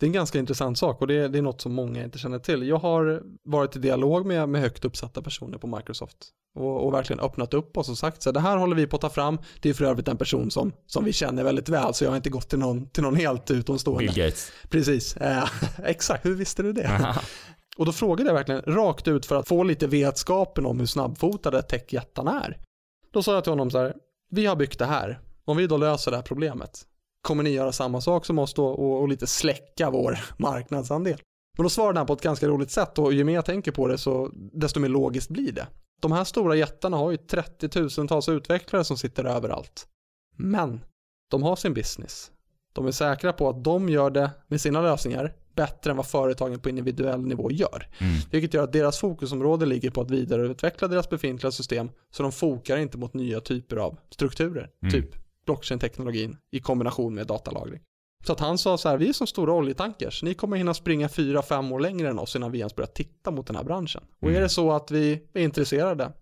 Det 0.00 0.06
är 0.06 0.08
en 0.08 0.12
ganska 0.12 0.38
intressant 0.38 0.78
sak 0.78 1.00
och 1.00 1.06
det 1.06 1.14
är, 1.14 1.28
det 1.28 1.38
är 1.38 1.42
något 1.42 1.60
som 1.60 1.72
många 1.72 2.04
inte 2.04 2.18
känner 2.18 2.38
till. 2.38 2.68
Jag 2.68 2.78
har 2.78 3.22
varit 3.42 3.76
i 3.76 3.78
dialog 3.78 4.26
med, 4.26 4.48
med 4.48 4.60
högt 4.60 4.84
uppsatta 4.84 5.22
personer 5.22 5.58
på 5.58 5.66
Microsoft 5.66 6.16
och, 6.54 6.86
och 6.86 6.94
verkligen 6.94 7.20
öppnat 7.20 7.54
upp 7.54 7.76
oss 7.76 7.88
och 7.88 7.98
sagt 7.98 8.22
så 8.22 8.32
det 8.32 8.40
här 8.40 8.56
håller 8.56 8.76
vi 8.76 8.86
på 8.86 8.96
att 8.96 9.02
ta 9.02 9.10
fram. 9.10 9.38
Det 9.60 9.68
är 9.68 9.74
för 9.74 9.84
övrigt 9.84 10.08
en 10.08 10.16
person 10.16 10.50
som, 10.50 10.72
som 10.86 11.04
vi 11.04 11.12
känner 11.12 11.44
väldigt 11.44 11.68
väl 11.68 11.94
så 11.94 12.04
jag 12.04 12.10
har 12.10 12.16
inte 12.16 12.30
gått 12.30 12.48
till 12.48 12.58
någon, 12.58 12.86
till 12.86 13.02
någon 13.02 13.16
helt 13.16 13.50
utomstående. 13.50 14.04
Bill 14.04 14.24
Gates. 14.24 14.52
Precis, 14.68 15.16
eh, 15.16 15.48
exakt, 15.84 16.26
hur 16.26 16.34
visste 16.34 16.62
du 16.62 16.72
det? 16.72 17.16
Och 17.76 17.86
då 17.86 17.92
frågade 17.92 18.30
jag 18.30 18.34
verkligen 18.34 18.62
rakt 18.62 19.08
ut 19.08 19.26
för 19.26 19.36
att 19.36 19.48
få 19.48 19.62
lite 19.62 19.86
vetskapen 19.86 20.66
om 20.66 20.78
hur 20.78 20.86
snabbfotade 20.86 21.62
techjättarna 21.62 22.44
är. 22.44 22.58
Då 23.12 23.22
sa 23.22 23.34
jag 23.34 23.44
till 23.44 23.52
honom 23.52 23.70
så 23.70 23.78
här, 23.78 23.94
vi 24.30 24.46
har 24.46 24.56
byggt 24.56 24.78
det 24.78 24.86
här. 24.86 25.20
Om 25.44 25.56
vi 25.56 25.66
då 25.66 25.76
löser 25.76 26.10
det 26.10 26.16
här 26.16 26.24
problemet, 26.24 26.82
kommer 27.22 27.42
ni 27.42 27.50
göra 27.50 27.72
samma 27.72 28.00
sak 28.00 28.26
som 28.26 28.38
oss 28.38 28.54
då 28.54 28.66
och, 28.66 29.00
och 29.00 29.08
lite 29.08 29.26
släcka 29.26 29.90
vår 29.90 30.18
marknadsandel? 30.36 31.20
Men 31.56 31.62
då 31.62 31.70
svarade 31.70 31.98
han 31.98 32.06
på 32.06 32.12
ett 32.12 32.22
ganska 32.22 32.48
roligt 32.48 32.70
sätt 32.70 32.98
och 32.98 33.12
ju 33.12 33.24
mer 33.24 33.34
jag 33.34 33.44
tänker 33.44 33.72
på 33.72 33.88
det 33.88 33.98
så 33.98 34.30
desto 34.34 34.80
mer 34.80 34.88
logiskt 34.88 35.30
blir 35.30 35.52
det. 35.52 35.66
De 36.02 36.12
här 36.12 36.24
stora 36.24 36.54
jättarna 36.56 36.96
har 36.96 37.10
ju 37.10 37.16
30 37.16 37.68
tusentals 37.68 38.28
utvecklare 38.28 38.84
som 38.84 38.96
sitter 38.96 39.24
överallt. 39.24 39.86
Men 40.36 40.80
de 41.30 41.42
har 41.42 41.56
sin 41.56 41.74
business. 41.74 42.30
De 42.72 42.86
är 42.86 42.90
säkra 42.90 43.32
på 43.32 43.48
att 43.48 43.64
de 43.64 43.88
gör 43.88 44.10
det 44.10 44.30
med 44.46 44.60
sina 44.60 44.82
lösningar 44.82 45.34
bättre 45.54 45.90
än 45.90 45.96
vad 45.96 46.06
företagen 46.06 46.60
på 46.60 46.68
individuell 46.68 47.20
nivå 47.20 47.50
gör. 47.50 47.88
Mm. 47.98 48.14
Vilket 48.30 48.54
gör 48.54 48.64
att 48.64 48.72
deras 48.72 48.98
fokusområde 48.98 49.66
ligger 49.66 49.90
på 49.90 50.00
att 50.00 50.10
vidareutveckla 50.10 50.88
deras 50.88 51.10
befintliga 51.10 51.50
system 51.50 51.90
så 52.10 52.22
de 52.22 52.32
fokar 52.32 52.76
inte 52.76 52.98
mot 52.98 53.14
nya 53.14 53.40
typer 53.40 53.76
av 53.76 53.98
strukturer. 54.10 54.70
Mm. 54.82 54.92
Typ 54.92 55.16
blockchain-teknologin 55.46 56.36
i 56.50 56.60
kombination 56.60 57.14
med 57.14 57.26
datalagring. 57.26 57.80
Så 58.26 58.32
att 58.32 58.40
han 58.40 58.58
sa 58.58 58.78
så 58.78 58.88
här, 58.88 58.96
vi 58.96 59.08
är 59.08 59.12
som 59.12 59.26
stora 59.26 59.52
oljetankers, 59.52 60.22
ni 60.22 60.34
kommer 60.34 60.56
hinna 60.56 60.74
springa 60.74 61.08
fyra, 61.08 61.42
fem 61.42 61.72
år 61.72 61.80
längre 61.80 62.08
än 62.08 62.18
oss 62.18 62.36
innan 62.36 62.52
vi 62.52 62.58
ens 62.58 62.76
börjar 62.76 62.88
titta 62.88 63.30
mot 63.30 63.46
den 63.46 63.56
här 63.56 63.64
branschen. 63.64 64.02
Och 64.20 64.28
Mm. 64.28 64.36
är 64.36 64.40
det 64.40 64.48
så 64.48 64.72
att 64.72 64.90
vi 64.90 65.22
är 65.32 65.42
intresserade, 65.42 66.12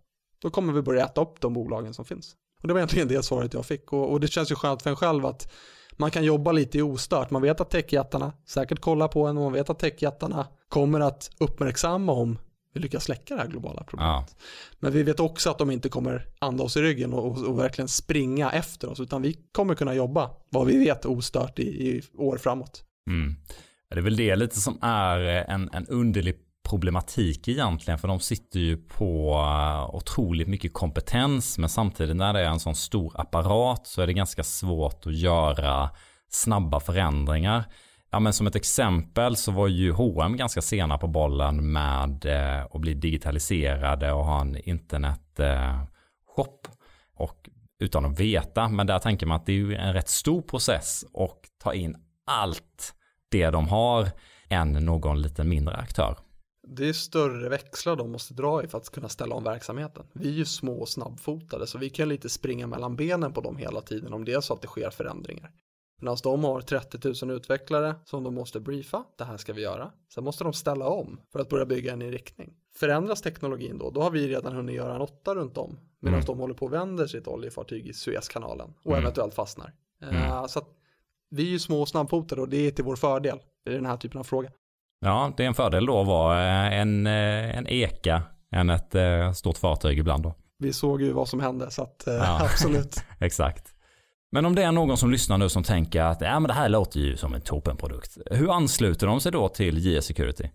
då 0.43 0.51
kommer 0.51 0.73
vi 0.73 0.83
börja 0.83 1.05
äta 1.05 1.21
upp 1.21 1.41
de 1.41 1.53
bolagen 1.55 1.95
som 1.95 2.05
finns. 2.05 2.35
Och 2.63 2.69
det 2.69 2.75
var 2.75 2.81
egentligen 2.81 3.09
det 3.09 3.23
svaret 3.23 3.55
jag 3.55 3.67
fick. 3.67 3.93
Och, 3.93 4.13
och 4.13 4.21
det 4.21 4.29
känns 4.29 4.51
ju 4.51 4.55
skönt 4.55 4.83
för 4.83 4.91
en 4.91 4.97
själv 4.97 5.27
att 5.27 5.53
man 5.97 6.11
kan 6.11 6.25
jobba 6.25 6.53
lite 6.53 6.79
i 6.79 6.83
ostört. 6.83 7.31
Man 7.31 7.43
vet 7.43 7.61
att 7.61 7.71
techjättarna 7.71 8.33
säkert 8.49 8.81
kollar 8.81 9.09
på 9.09 9.27
en 9.27 9.37
och 9.37 9.43
man 9.45 9.53
vet 9.53 9.71
att 9.71 9.79
techjättarna 9.79 10.47
kommer 10.69 11.01
att 11.01 11.31
uppmärksamma 11.39 12.13
om 12.13 12.39
vi 12.73 12.81
lyckas 12.81 13.05
släcka 13.05 13.35
det 13.35 13.41
här 13.41 13.49
globala 13.49 13.85
problemet. 13.85 14.27
Ja. 14.29 14.45
Men 14.79 14.93
vi 14.93 15.03
vet 15.03 15.21
också 15.21 15.51
att 15.51 15.59
de 15.59 15.71
inte 15.71 15.89
kommer 15.89 16.27
anda 16.39 16.65
oss 16.65 16.77
i 16.77 16.83
ryggen 16.83 17.13
och, 17.13 17.27
och, 17.27 17.45
och 17.45 17.59
verkligen 17.59 17.89
springa 17.89 18.51
efter 18.51 18.89
oss, 18.89 19.01
utan 19.01 19.23
vi 19.23 19.37
kommer 19.53 19.75
kunna 19.75 19.95
jobba, 19.95 20.31
vad 20.51 20.67
vi 20.67 20.79
vet, 20.79 21.05
ostört 21.05 21.59
i, 21.59 21.63
i 21.63 22.03
år 22.19 22.37
framåt. 22.37 22.85
Mm. 23.09 23.37
Det 23.91 23.99
är 23.99 24.03
väl 24.03 24.17
det 24.17 24.37
lite 24.37 24.61
som 24.61 24.79
är 24.83 25.19
en, 25.21 25.71
en 25.73 25.87
underlig 25.87 26.37
problematik 26.69 27.49
egentligen 27.49 27.99
för 27.99 28.09
de 28.09 28.21
sitter 28.21 28.61
ju 28.61 28.77
på 28.77 29.33
eh, 29.33 29.95
otroligt 29.95 30.49
mycket 30.49 30.73
kompetens 30.73 31.59
men 31.59 31.69
samtidigt 31.69 32.17
när 32.17 32.33
det 32.33 32.41
är 32.41 32.49
en 32.49 32.61
sån 32.61 32.75
stor 32.75 33.21
apparat 33.21 33.87
så 33.87 34.03
är 34.03 34.07
det 34.07 34.13
ganska 34.13 34.45
svårt 34.45 35.07
att 35.07 35.15
göra 35.15 35.91
snabba 36.29 36.81
förändringar. 36.81 37.65
Ja, 38.13 38.21
men 38.21 38.33
som 38.33 38.47
ett 38.47 38.57
exempel 38.57 39.37
så 39.37 39.53
var 39.53 39.69
ju 39.69 39.93
H&M 39.93 40.37
ganska 40.37 40.63
sena 40.63 40.99
på 40.99 41.07
bollen 41.07 41.73
med 41.73 42.25
eh, 42.25 42.67
att 42.71 42.81
bli 42.81 42.95
digitaliserade 42.95 44.13
och 44.13 44.25
ha 44.25 44.41
en 44.41 44.57
internetshop. 44.57 45.39
Eh, 46.39 46.73
och 47.15 47.51
utan 47.79 48.05
att 48.05 48.21
veta, 48.21 48.69
men 48.69 48.87
där 48.87 48.99
tänker 48.99 49.27
man 49.27 49.37
att 49.37 49.47
det 49.47 49.53
är 49.53 49.57
ju 49.57 49.75
en 49.75 49.93
rätt 49.93 50.09
stor 50.09 50.43
process 50.43 51.05
och 51.13 51.41
ta 51.59 51.75
in 51.75 51.97
allt 52.27 52.95
det 53.29 53.51
de 53.51 53.69
har 53.69 54.09
än 54.49 54.73
någon 54.73 55.23
liten 55.23 55.49
mindre 55.49 55.75
aktör. 55.75 56.17
Det 56.69 56.89
är 56.89 56.93
större 56.93 57.49
växlar 57.49 57.97
de 57.97 58.13
måste 58.13 58.35
dra 58.35 58.65
i 58.65 58.69
för 58.69 58.79
att 58.79 58.91
kunna 58.91 59.09
ställa 59.09 59.35
om 59.35 59.45
verksamheten. 59.45 60.07
Vi 60.13 60.29
är 60.29 60.33
ju 60.33 60.45
små 60.45 60.73
och 60.73 60.89
snabbfotade 60.89 61.67
så 61.67 61.79
vi 61.79 61.91
kan 61.91 62.09
lite 62.09 62.29
springa 62.29 62.67
mellan 62.67 62.97
benen 62.97 63.33
på 63.33 63.41
dem 63.41 63.57
hela 63.57 63.81
tiden 63.81 64.13
om 64.13 64.25
det 64.25 64.33
är 64.33 64.41
så 64.41 64.55
att 64.55 64.63
det 64.63 64.69
sker 64.69 64.91
förändringar. 64.91 65.51
Medan 66.01 66.17
de 66.23 66.45
har 66.45 66.61
30 66.61 67.25
000 67.27 67.37
utvecklare 67.37 67.95
som 68.05 68.25
de 68.25 68.35
måste 68.35 68.61
briefa, 68.61 69.05
det 69.19 69.25
här 69.25 69.37
ska 69.37 69.53
vi 69.53 69.63
göra. 69.63 69.91
Sen 70.15 70.25
måste 70.25 70.45
de 70.45 70.53
ställa 70.53 70.89
om 70.89 71.21
för 71.33 71.39
att 71.41 71.49
börja 71.49 71.67
bygga 71.67 71.93
en 71.93 72.03
riktning. 72.11 72.53
Förändras 72.77 73.23
teknologin 73.23 73.79
då, 73.79 73.91
då 73.91 74.03
har 74.03 74.11
vi 74.11 74.29
redan 74.29 74.53
hunnit 74.57 74.77
göra 74.77 74.95
en 74.95 75.01
åtta 75.01 75.35
runt 75.35 75.59
om. 75.59 75.79
Medan 76.01 76.15
Mm. 76.15 76.27
de 76.27 76.39
håller 76.39 76.55
på 76.55 76.67
och 76.67 76.73
vänder 76.73 77.07
sitt 77.07 77.29
oljefartyg 77.29 77.87
i 77.87 77.93
Suezkanalen 77.93 78.75
och 78.85 78.93
Mm. 78.93 79.03
eventuellt 79.05 79.35
fastnar. 79.35 79.73
Eh, 80.03 80.47
Så 80.47 80.61
vi 81.31 81.43
är 81.47 81.51
ju 81.51 81.59
små 81.59 81.81
och 81.81 81.89
snabbfotade 81.89 82.41
och 82.41 82.49
det 82.49 82.67
är 82.67 82.71
till 82.71 82.85
vår 82.85 82.97
fördel 82.97 83.39
i 83.69 83.71
den 83.73 83.87
här 83.87 83.97
typen 83.97 84.21
av 84.21 84.25
fråga. 84.25 84.51
Ja, 85.01 85.33
det 85.37 85.43
är 85.43 85.47
en 85.47 85.55
fördel 85.55 85.87
då 85.87 86.01
att 86.01 86.07
vara 86.07 86.41
eh, 86.67 86.81
en, 86.81 87.07
eh, 87.07 87.57
en 87.59 87.67
eka 87.69 88.23
än 88.53 88.71
ett 88.71 88.95
stort 89.37 89.57
fartyg 89.59 89.99
ibland 89.99 90.23
då. 90.23 90.35
Vi 90.59 90.73
såg 90.73 91.03
ju 91.03 91.13
vad 91.13 91.29
som 91.29 91.41
hände 91.41 91.71
så 91.71 91.83
att 91.83 92.03
Ja. 92.07 92.41
absolut. 92.45 92.97
Exakt. 93.21 93.75
Men 94.33 94.45
om 94.45 94.55
det 94.55 94.63
är 94.63 94.73
någon 94.73 94.97
som 94.97 95.11
lyssnar 95.11 95.39
nu 95.39 95.49
som 95.49 95.63
tänker 95.63 96.03
att 96.03 96.21
ja, 96.21 96.41
men 96.41 96.49
det 96.49 96.55
här 96.55 96.69
låter 96.69 97.01
ju 97.01 97.17
som 97.17 97.35
en 97.35 97.41
toppenprodukt. 97.41 98.19
Hur 98.31 98.53
ansluter 98.53 99.07
de 99.07 99.21
sig 99.21 99.33
då 99.33 99.49
till 99.49 99.79
JS 99.79 100.05
Security? 100.05 100.51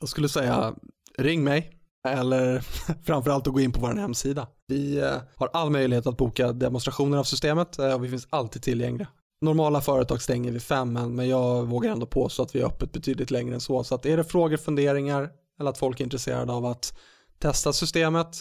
Jag 0.00 0.08
skulle 0.08 0.28
säga 0.28 0.74
ring 1.18 1.44
mig 1.44 1.70
eller 2.08 2.60
framförallt 3.04 3.46
att 3.46 3.52
gå 3.52 3.60
in 3.60 3.72
på 3.72 3.80
vår 3.80 3.94
hemsida. 3.94 4.48
Vi 4.66 4.98
eh, 4.98 5.12
har 5.36 5.50
all 5.52 5.70
möjlighet 5.70 6.06
att 6.06 6.16
boka 6.16 6.52
demonstrationer 6.52 7.18
av 7.18 7.24
systemet 7.24 7.78
eh, 7.78 7.94
och 7.94 8.04
vi 8.04 8.08
finns 8.08 8.26
alltid 8.30 8.62
tillgängliga. 8.62 9.08
Normala 9.40 9.80
företag 9.80 10.22
stänger 10.22 10.52
vid 10.52 10.62
fem 10.62 10.92
men, 10.92 11.14
men 11.14 11.28
jag 11.28 11.66
vågar 11.66 11.92
ändå 11.92 12.06
påstå 12.06 12.42
att 12.42 12.54
vi 12.54 12.60
är 12.60 12.66
öppet 12.66 12.92
betydligt 12.92 13.30
längre 13.30 13.54
än 13.54 13.60
så. 13.60 13.84
Så 13.84 13.94
att 13.94 14.06
är 14.06 14.16
det 14.16 14.24
frågor, 14.24 14.56
funderingar 14.56 15.30
eller 15.60 15.70
att 15.70 15.78
folk 15.78 16.00
är 16.00 16.04
intresserade 16.04 16.52
av 16.52 16.66
att 16.66 16.98
testa 17.38 17.72
systemet, 17.72 18.36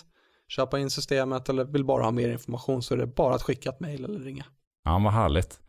köpa 0.48 0.80
in 0.80 0.90
systemet 0.90 1.50
eller 1.50 1.64
vill 1.66 1.86
bara 1.86 2.04
ha 2.04 2.12
mer 2.12 2.30
information 2.30 2.84
så 2.84 2.94
är 2.94 2.98
det 2.98 3.08
bara 3.08 3.36
att 3.36 3.44
skicka 3.44 3.70
ett 3.70 3.80
mejl 3.80 4.06
eller 4.06 4.20
ringa. 4.20 4.46
Ja, 4.86 5.00
vad 5.04 5.14
härligt. 5.14 5.60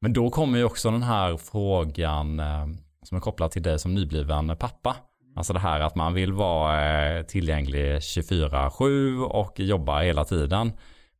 Men 0.00 0.12
då 0.12 0.30
kommer 0.30 0.58
ju 0.58 0.64
också 0.64 0.90
den 0.90 1.02
här 1.02 1.36
frågan 1.36 2.40
eh, 2.40 2.66
som 3.02 3.16
är 3.16 3.20
kopplad 3.20 3.50
till 3.50 3.62
dig 3.62 3.78
som 3.78 3.94
nybliven 3.94 4.56
pappa. 4.56 4.96
Alltså 5.36 5.52
det 5.52 5.58
här 5.58 5.80
att 5.80 5.94
man 5.94 6.14
vill 6.14 6.32
vara 6.32 7.16
eh, 7.16 7.22
tillgänglig 7.22 7.96
24-7 7.96 9.22
och 9.22 9.60
jobba 9.60 10.00
hela 10.00 10.24
tiden. 10.24 10.72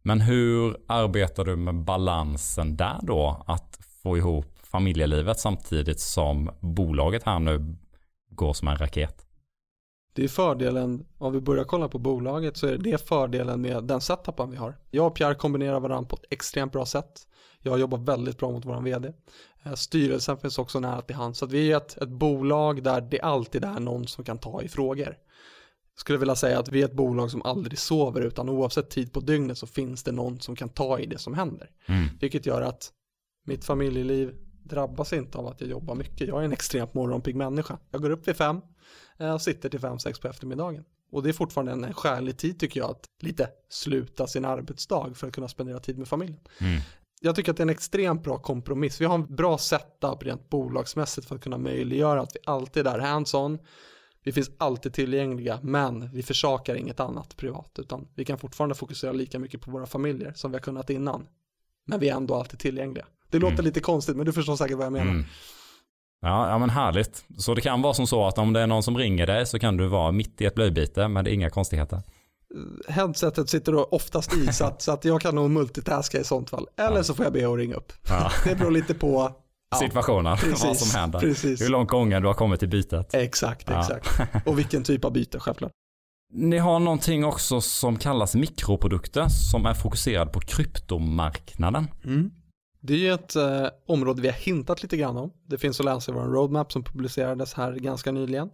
Men 0.03 0.21
hur 0.21 0.77
arbetar 0.87 1.45
du 1.45 1.57
med 1.57 1.75
balansen 1.75 2.77
där 2.77 2.99
då? 3.03 3.45
Att 3.47 3.79
få 4.03 4.17
ihop 4.17 4.59
familjelivet 4.63 5.41
samtidigt 5.41 6.01
som 6.01 6.51
bolaget 6.61 7.23
här 7.23 7.39
nu 7.39 7.77
går 8.31 8.53
som 8.53 8.69
en 8.69 8.77
raket. 8.77 9.27
Det 10.15 10.25
är 10.25 10.29
fördelen, 10.29 11.07
om 11.19 11.33
vi 11.33 11.41
börjar 11.41 11.65
kolla 11.65 11.89
på 11.89 11.99
bolaget 11.99 12.57
så 12.57 12.67
är 12.67 12.79
det 12.79 13.09
fördelen 13.09 13.61
med 13.61 13.85
den 13.85 14.01
setupen 14.01 14.51
vi 14.51 14.57
har. 14.57 14.79
Jag 14.91 15.07
och 15.07 15.15
Pierre 15.15 15.35
kombinerar 15.35 15.81
varandra 15.81 16.09
på 16.09 16.17
ett 16.17 16.33
extremt 16.33 16.73
bra 16.73 16.87
sätt. 16.87 17.29
Jag 17.67 17.81
jobbar 17.81 17.99
väldigt 17.99 18.39
bra 18.39 18.51
mot 18.51 18.65
vår 18.65 18.81
vd. 18.81 19.13
Eh, 19.63 19.75
Styrelsen 19.75 20.37
finns 20.37 20.59
också 20.59 20.81
nära 20.81 21.03
till 21.03 21.17
hand. 21.17 21.37
Så 21.37 21.45
att 21.45 21.53
vi 21.53 21.73
är 21.73 21.77
ett, 21.77 21.97
ett 21.97 22.09
bolag 22.09 22.83
där 22.83 23.01
det 23.01 23.21
alltid 23.21 23.65
är 23.65 23.81
någon 23.81 24.07
som 24.07 24.25
kan 24.25 24.39
ta 24.39 24.63
i 24.63 24.69
frågor. 24.69 25.17
Jag 25.97 26.01
skulle 26.01 26.19
vilja 26.19 26.37
säga 26.37 26.59
att 26.59 26.69
vi 26.69 26.83
är 26.83 26.85
ett 26.85 26.93
bolag 26.93 27.31
som 27.31 27.43
aldrig 27.43 27.79
sover 27.79 28.21
utan 28.21 28.49
oavsett 28.49 28.91
tid 28.91 29.13
på 29.13 29.21
dygnet 29.21 29.59
så 29.59 29.67
finns 29.67 30.03
det 30.03 30.13
någon 30.13 30.41
som 30.41 30.57
kan 30.57 30.69
ta 30.69 30.99
i 30.99 31.07
det 31.07 31.19
som 31.19 31.35
händer. 31.35 31.71
Mm. 31.87 32.09
Vilket 32.21 32.47
gör 32.47 32.63
att 32.63 32.93
mitt 33.45 33.65
familjeliv 33.65 34.35
drabbas 34.65 35.13
inte 35.13 35.39
av 35.39 35.47
att 35.47 35.61
jag 35.61 35.71
jobbar 35.71 35.95
mycket. 35.95 36.29
Jag 36.29 36.41
är 36.41 36.45
en 36.45 36.53
extremt 36.53 36.95
morgonpigg 36.95 37.37
människa. 37.37 37.79
Jag 37.91 38.03
går 38.03 38.11
upp 38.11 38.29
vid 38.29 38.37
fem 38.37 38.61
eh, 39.19 39.35
och 39.35 39.43
sitter 39.43 39.69
till 39.69 39.81
fem, 39.81 39.99
sex 39.99 40.21
på 40.21 40.29
eftermiddagen. 40.29 40.85
Och 41.11 41.23
det 41.23 41.29
är 41.29 41.33
fortfarande 41.33 41.73
en 41.73 41.95
skälig 41.95 42.37
tid 42.37 42.61
tycker 42.61 42.81
jag 42.81 42.91
att 42.91 43.05
lite 43.21 43.49
sluta 43.69 44.27
sin 44.27 44.45
arbetsdag 44.45 45.15
för 45.15 45.27
att 45.27 45.33
kunna 45.33 45.49
spendera 45.49 45.79
tid 45.79 45.99
med 45.99 46.09
familjen. 46.09 46.41
Mm. 46.61 46.81
Jag 47.21 47.37
tycker 47.37 47.51
att 47.51 47.57
det 47.57 47.61
är 47.61 47.65
en 47.67 47.71
extremt 47.71 48.23
bra 48.25 48.39
kompromiss. 48.39 49.01
Vi 49.01 49.05
har 49.05 49.15
en 49.15 49.35
bra 49.37 49.59
setup 49.59 50.23
rent 50.23 50.49
bolagsmässigt 50.51 51.29
för 51.29 51.35
att 51.35 51.43
kunna 51.43 51.59
möjliggöra 51.59 52.21
att 52.21 52.31
vi 52.35 52.39
alltid 52.45 52.87
är 52.87 52.99
hands-on. 52.99 53.59
Vi 54.25 54.33
finns 54.33 54.51
alltid 54.59 54.93
tillgängliga 54.93 55.59
men 55.63 56.11
vi 56.13 56.23
försakar 56.23 56.75
inget 56.75 57.01
annat 57.01 57.37
privat 57.37 57.79
utan 57.79 58.09
vi 58.15 58.25
kan 58.25 58.39
fortfarande 58.39 58.75
fokusera 58.75 59.13
lika 59.13 59.39
mycket 59.39 59.61
på 59.61 59.71
våra 59.71 59.87
familjer 59.87 60.33
som 60.33 60.51
vi 60.51 60.55
har 60.57 60.63
kunnat 60.63 60.91
innan. 60.91 61.27
Men 61.87 62.01
vi 62.01 62.09
är 62.09 62.15
ändå 62.17 62.35
alltid 62.35 62.59
tillgängliga. 62.61 63.07
Det 63.31 63.39
låter 63.39 63.55
Mm. 63.55 63.65
lite 63.65 63.81
konstigt 63.81 64.17
men 64.17 64.27
du 64.27 64.33
förstår 64.33 64.57
säkert 64.57 64.77
vad 64.77 64.87
jag 64.87 64.93
menar. 64.93 65.11
Mm. 65.11 65.25
Ja, 66.21 66.51
ja, 66.51 66.59
men 66.59 66.71
härligt. 66.71 67.25
Så 67.39 67.55
det 67.55 67.61
kan 67.61 67.83
vara 67.83 67.95
som 67.95 68.07
så 68.07 68.27
att 68.27 68.39
om 68.39 68.53
det 68.53 68.61
är 68.61 68.67
någon 68.67 68.83
som 68.83 68.99
ringer 68.99 69.27
dig 69.27 69.47
så 69.47 69.59
kan 69.59 69.77
du 69.77 69.87
vara 69.87 70.13
mitt 70.13 70.41
i 70.41 70.45
ett 70.45 70.55
blöjbyte, 70.55 71.09
men 71.09 71.25
det 71.25 71.31
är 71.31 71.33
inga 71.35 71.51
konstigheter. 71.51 72.03
Headsetet 72.89 73.51
sitter 73.51 73.95
oftast 73.95 74.37
i 74.37 74.53
så 74.53 74.65
att, 74.65 74.83
så 74.83 74.93
att 74.93 75.05
jag 75.05 75.21
kan 75.21 75.35
nog 75.35 75.51
multitaska 75.51 76.21
i 76.21 76.25
sånt 76.25 76.51
fall. 76.51 76.67
Eller 76.77 76.97
Ja. 76.97 77.03
så 77.05 77.15
får 77.15 77.25
jag 77.25 77.33
be 77.33 77.49
att 77.53 77.57
ringa 77.59 77.75
upp. 77.75 77.93
Ja. 78.09 78.31
Det 78.45 78.55
beror 78.55 78.71
lite 78.71 78.95
på 78.95 79.33
Ja, 79.71 79.77
Situationen, 79.77 80.25
vad 80.25 80.41
precis, 80.41 80.91
som 80.91 81.01
händer. 81.01 81.19
Precis. 81.21 81.61
Hur 81.63 81.69
långt 81.69 81.91
gången 81.91 82.23
du 82.23 82.29
har 82.29 82.35
kommit 82.35 82.61
till 82.61 82.69
bytet. 82.69 83.15
Exakt, 83.15 83.71
exakt. 83.71 84.09
Och 84.47 84.59
vilken 84.59 84.83
typ 84.83 85.05
av 85.05 85.13
byte, 85.13 85.41
självklart. 85.41 85.73
Ni 86.33 86.59
har 86.59 86.79
någonting 86.79 87.25
också 87.25 87.61
som 87.61 87.97
kallas 87.99 88.35
mikroprodukter 88.35 89.27
som 89.29 89.67
är 89.67 89.75
fokuserad 89.75 90.33
på 90.33 90.41
kryptomarknaden. 90.41 91.87
Det 92.81 92.93
är 92.95 92.99
ju 92.99 93.13
ett 93.13 93.37
eh, 93.37 93.67
område 93.87 94.23
vi 94.23 94.29
har 94.29 94.35
hintat 94.35 94.83
lite 94.83 94.97
grann 94.97 95.17
om. 95.17 95.33
Det 95.47 95.59
finns 95.59 95.81
att 95.81 95.87
läsa 95.87 96.13
i 96.13 96.15
vår 96.15 96.23
roadmap 96.23 96.73
som 96.73 96.85
publicerades 96.85 97.55
här 97.55 97.73
ganska 97.73 98.13
nyligen. 98.13 98.51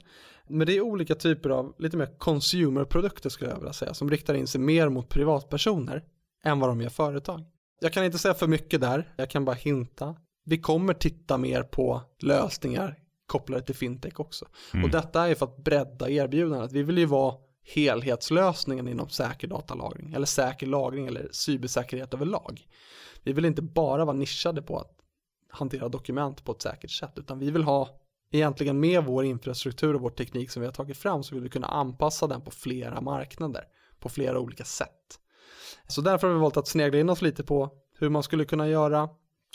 Men 0.49 0.67
det 0.67 0.77
är 0.77 0.81
olika 0.81 1.15
typer 1.15 1.51
av 1.51 1.75
lite 1.79 1.97
mer 1.97 2.19
consumerprodukter 2.19 3.31
skulle 3.31 3.51
jag 3.51 3.59
vilja 3.59 3.73
säga 3.73 3.95
som 3.95 4.11
riktar 4.11 4.35
in 4.35 4.47
sig 4.47 4.61
mer 4.61 4.89
mot 4.89 5.09
privatpersoner 5.09 6.05
än 6.45 6.61
vad 6.61 6.71
de 6.71 6.81
gör 6.81 6.91
företag. 6.91 7.45
Jag 7.81 7.93
kan 7.93 8.05
inte 8.05 8.19
säga 8.19 8.35
för 8.35 8.47
mycket 8.47 8.81
där, 8.81 9.13
jag 9.17 9.31
kan 9.31 9.45
bara 9.45 9.57
hinta. 9.57 10.17
Vi 10.45 10.59
kommer 10.59 10.95
titta 10.95 11.39
mer 11.39 11.63
på 11.63 12.03
lösningar 12.19 12.99
kopplade 13.27 13.63
till 13.63 13.75
fintech 13.75 14.21
också. 14.21 14.49
Mm. 14.75 14.85
Och 14.85 14.91
detta 14.91 15.29
är 15.29 15.35
för 15.35 15.47
att 15.47 15.57
bredda 15.57 16.11
erbjudandet. 16.11 16.73
Vi 16.73 16.83
vill 16.83 16.99
ju 16.99 17.07
vara 17.07 17.35
helhetslösningen 17.75 18.89
inom 18.89 19.09
säker 19.09 19.49
datalagring 19.49 20.13
eller 20.13 20.27
säker 20.27 20.67
lagring 20.67 21.07
eller 21.07 21.29
cybersäkerhet 21.33 22.15
överlag. 22.15 22.67
Vi 23.23 23.33
vill 23.33 23.45
inte 23.45 23.63
bara 23.63 24.05
vara 24.05 24.17
nischade 24.17 24.63
på 24.63 24.79
att 24.79 24.93
hantera 25.49 25.89
dokument 25.89 26.45
på 26.45 26.53
ett 26.53 26.63
säkert 26.63 26.91
sätt 26.91 27.13
utan 27.17 27.39
vi 27.39 27.51
vill 27.51 27.63
ha 27.63 28.02
egentligen 28.33 28.81
med 28.81 29.05
vår 29.05 29.25
infrastruktur 29.25 29.95
och 29.95 30.01
vår 30.01 30.11
teknik 30.11 30.51
som 30.51 30.61
vi 30.61 30.67
har 30.67 30.73
tagit 30.73 30.97
fram 30.97 31.23
så 31.23 31.35
vill 31.35 31.45
vi 31.45 31.51
kunna 31.51 31.67
anpassa 31.67 32.27
den 32.27 32.41
på 32.41 32.51
flera 32.51 33.01
marknader 33.01 33.65
på 34.01 34.09
flera 34.09 34.39
olika 34.39 34.65
sätt. 34.65 35.19
Så 35.87 36.01
därför 36.01 36.27
har 36.27 36.35
vi 36.35 36.41
valt 36.41 36.57
att 36.57 36.69
snegla 36.69 37.01
in 37.01 37.11
oss 37.11 37.23
lite 37.23 37.45
på 37.45 37.71
hur 37.99 38.09
man 38.09 38.23
skulle 38.23 38.45
kunna 38.45 38.69
göra, 38.69 39.09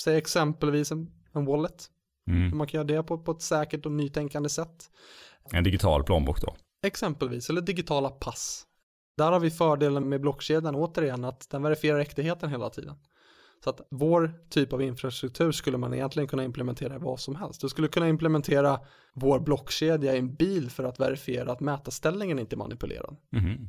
säg 0.03 0.17
exempelvis 0.17 0.91
en, 0.91 1.11
en 1.33 1.45
wallet 1.45 1.89
Mm. 2.27 2.57
Man 2.57 2.67
kan 2.67 2.77
göra 2.77 2.87
det 2.97 3.03
på, 3.03 3.17
på 3.17 3.31
ett 3.31 3.41
säkert 3.41 3.85
och 3.85 3.91
nytänkande 3.91 4.49
sätt. 4.49 4.91
En 5.51 5.63
digital 5.63 6.03
plånbok 6.03 6.41
då? 6.41 6.55
Exempelvis, 6.83 7.49
eller 7.49 7.61
digitala 7.61 8.09
pass. 8.09 8.63
Där 9.17 9.31
har 9.31 9.39
vi 9.39 9.51
fördelen 9.51 10.09
med 10.09 10.21
blockkedjan 10.21 10.75
återigen 10.75 11.23
att 11.23 11.49
den 11.49 11.63
verifierar 11.63 11.99
äktheten 11.99 12.49
hela 12.49 12.69
tiden. 12.69 12.95
Så 13.63 13.69
att 13.69 13.87
vår 13.91 14.33
typ 14.49 14.73
av 14.73 14.81
infrastruktur 14.81 15.51
skulle 15.51 15.77
man 15.77 15.93
egentligen 15.93 16.27
kunna 16.27 16.43
implementera 16.43 16.95
i 16.95 16.97
vad 16.97 17.19
som 17.19 17.35
helst. 17.35 17.61
Du 17.61 17.69
skulle 17.69 17.87
kunna 17.87 18.09
implementera 18.09 18.79
vår 19.13 19.39
blockkedja 19.39 20.15
i 20.15 20.17
en 20.17 20.35
bil 20.35 20.69
för 20.69 20.83
att 20.83 20.99
verifiera 20.99 21.51
att 21.51 21.59
mätarställningen 21.59 22.39
inte 22.39 22.55
är 22.55 22.57
manipulerad. 22.57 23.15
Mm. 23.33 23.67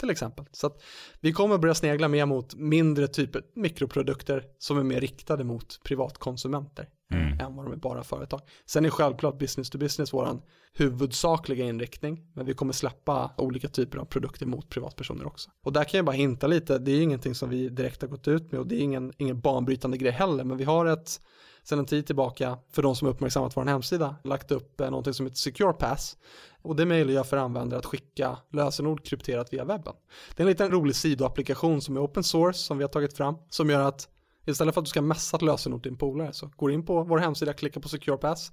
Till 0.00 0.10
exempel. 0.10 0.44
Så 0.52 0.66
att 0.66 0.82
vi 1.20 1.32
kommer 1.32 1.58
börja 1.58 1.74
snegla 1.74 2.08
mer 2.08 2.26
mot 2.26 2.54
mindre 2.54 3.08
typer 3.08 3.42
mikroprodukter 3.54 4.44
som 4.58 4.78
är 4.78 4.82
mer 4.82 5.00
riktade 5.00 5.44
mot 5.44 5.80
privatkonsumenter 5.84 6.88
mm. 7.12 7.32
Eh, 7.32 7.46
än 7.46 7.56
vad 7.56 7.66
de 7.66 7.72
är 7.72 7.76
bara 7.76 8.02
företag. 8.04 8.40
Sen 8.66 8.84
är 8.84 8.90
självklart 8.90 9.38
business 9.38 9.70
to 9.70 9.78
business 9.78 10.12
våran 10.12 10.42
huvudsakliga 10.72 11.64
inriktning, 11.64 12.26
men 12.34 12.46
vi 12.46 12.54
kommer 12.54 12.72
släppa 12.72 13.30
olika 13.36 13.68
typer 13.68 13.98
av 13.98 14.04
produkter 14.04 14.46
mot 14.46 14.68
privatpersoner 14.68 15.26
också. 15.26 15.50
Och 15.64 15.72
där 15.72 15.84
kan 15.84 15.98
jag 15.98 16.04
bara 16.04 16.16
hinta 16.16 16.46
lite, 16.46 16.78
det 16.78 16.92
är 16.92 17.02
ingenting 17.02 17.34
som 17.34 17.50
vi 17.50 17.68
direkt 17.68 18.02
har 18.02 18.08
gått 18.08 18.28
ut 18.28 18.52
med 18.52 18.60
och 18.60 18.66
det 18.66 18.74
är 18.74 18.80
ingen, 18.80 19.12
ingen 19.18 19.40
banbrytande 19.40 19.96
grej 19.96 20.12
heller, 20.12 20.44
men 20.44 20.56
vi 20.56 20.64
har 20.64 20.86
ett 20.86 21.20
sedan 21.68 21.78
en 21.78 21.86
tid 21.86 22.06
tillbaka, 22.06 22.58
för 22.72 22.82
de 22.82 22.96
som 22.96 23.08
uppmärksammat 23.08 23.56
vår 23.56 23.64
hemsida, 23.64 24.16
lagt 24.24 24.50
upp 24.50 24.80
eh, 24.80 24.90
någonting 24.90 25.14
som 25.14 25.26
heter 25.26 25.36
Secure 25.36 25.72
Pass. 25.72 26.16
Och 26.62 26.76
det 26.76 26.86
möjliggör 26.86 27.22
för 27.22 27.36
användare 27.36 27.78
att 27.78 27.86
skicka 27.86 28.38
lösenord 28.52 29.04
krypterat 29.04 29.52
via 29.52 29.64
webben. 29.64 29.94
Det 30.36 30.42
är 30.42 30.44
en 30.44 30.50
liten 30.50 30.70
rolig 30.70 30.96
sidoapplikation 30.96 31.82
som 31.82 31.96
är 31.96 32.04
open 32.04 32.24
source 32.24 32.58
som 32.58 32.78
vi 32.78 32.84
har 32.84 32.88
tagit 32.88 33.16
fram, 33.16 33.34
som 33.48 33.70
gör 33.70 33.80
att 33.80 34.08
istället 34.48 34.74
för 34.74 34.80
att 34.80 34.84
du 34.84 34.90
ska 34.90 35.02
messa 35.02 35.36
ett 35.36 35.42
lösenord 35.42 35.82
till 35.82 35.92
din 35.92 35.98
polare 35.98 36.32
så 36.32 36.50
går 36.56 36.72
in 36.72 36.86
på 36.86 37.02
vår 37.02 37.18
hemsida, 37.18 37.52
klickar 37.52 37.80
på 37.80 37.88
Secure 37.88 38.16
Pass, 38.16 38.52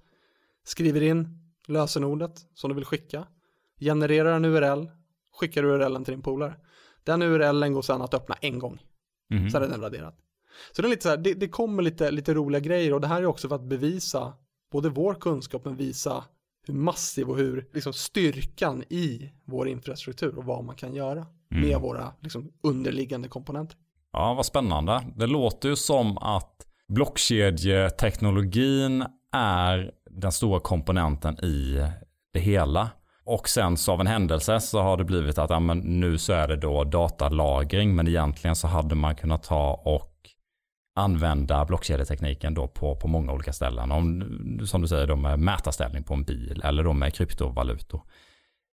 skriver 0.63 1.03
in 1.03 1.39
lösenordet 1.67 2.47
som 2.53 2.69
du 2.69 2.75
vill 2.75 2.85
skicka, 2.85 3.27
genererar 3.79 4.35
en 4.35 4.45
URL, 4.45 4.89
skickar 5.39 5.63
URLen 5.63 6.03
till 6.03 6.13
din 6.13 6.21
polare. 6.21 6.55
Den 7.03 7.21
URLen 7.21 7.73
går 7.73 7.81
sedan 7.81 8.01
att 8.01 8.13
öppna 8.13 8.35
en 8.41 8.59
gång. 8.59 8.81
Mm. 9.31 9.49
Så 9.49 9.57
är 9.57 9.61
den 9.61 9.81
raderad. 9.81 10.13
Så 10.71 10.81
det 10.81 10.87
är 10.87 10.89
lite 10.89 11.03
så 11.03 11.09
här, 11.09 11.17
det, 11.17 11.33
det, 11.33 11.47
kommer 11.47 11.83
lite, 11.83 12.11
lite 12.11 12.33
roliga 12.33 12.59
grejer 12.59 12.93
och 12.93 13.01
det 13.01 13.07
här 13.07 13.21
är 13.21 13.25
också 13.25 13.47
för 13.47 13.55
att 13.55 13.63
bevisa 13.69 14.33
både 14.71 14.89
vår 14.89 15.13
kunskap 15.13 15.65
men 15.65 15.75
visa 15.75 16.23
hur 16.67 16.73
massiv 16.73 17.29
och 17.29 17.37
hur 17.37 17.69
liksom, 17.73 17.93
styrkan 17.93 18.83
i 18.89 19.31
vår 19.45 19.67
infrastruktur 19.67 20.37
och 20.37 20.45
vad 20.45 20.63
man 20.63 20.75
kan 20.75 20.95
göra 20.95 21.27
mm. 21.51 21.67
med 21.67 21.79
våra 21.79 22.13
liksom, 22.19 22.51
underliggande 22.61 23.27
komponenter. 23.27 23.77
Ja, 24.17 24.33
vad 24.33 24.45
spännande. 24.45 25.01
Det 25.15 25.27
låter 25.27 25.69
ju 25.69 25.75
som 25.75 26.17
att 26.17 26.51
blockkedjeteknologin 26.87 29.05
är 29.31 29.91
den 30.09 30.31
stora 30.31 30.59
komponenten 30.59 31.45
i 31.45 31.87
det 32.33 32.39
hela. 32.39 32.89
Och 33.25 33.49
sen 33.49 33.77
så 33.77 33.91
av 33.91 34.01
en 34.01 34.07
händelse 34.07 34.59
så 34.59 34.81
har 34.81 34.97
det 34.97 35.03
blivit 35.03 35.37
att 35.37 35.49
ja, 35.49 35.59
men 35.59 35.79
nu 35.79 36.17
så 36.17 36.33
är 36.33 36.47
det 36.47 36.55
då 36.55 36.83
datalagring 36.83 37.95
men 37.95 38.07
egentligen 38.07 38.55
så 38.55 38.67
hade 38.67 38.95
man 38.95 39.15
kunnat 39.15 39.43
ta 39.43 39.81
och 39.85 40.11
använda 40.95 41.65
blockkedjetekniken 41.65 42.53
då 42.53 42.67
på, 42.67 42.95
på 42.95 43.07
många 43.07 43.33
olika 43.33 43.53
ställen. 43.53 43.91
Om, 43.91 44.23
som 44.65 44.81
du 44.81 44.87
säger 44.87 45.07
då 45.07 45.15
med 45.15 45.39
mätarställning 45.39 46.03
på 46.03 46.13
en 46.13 46.23
bil 46.23 46.61
eller 46.63 46.83
då 46.83 46.93
med 46.93 47.13
kryptovalutor. 47.13 48.01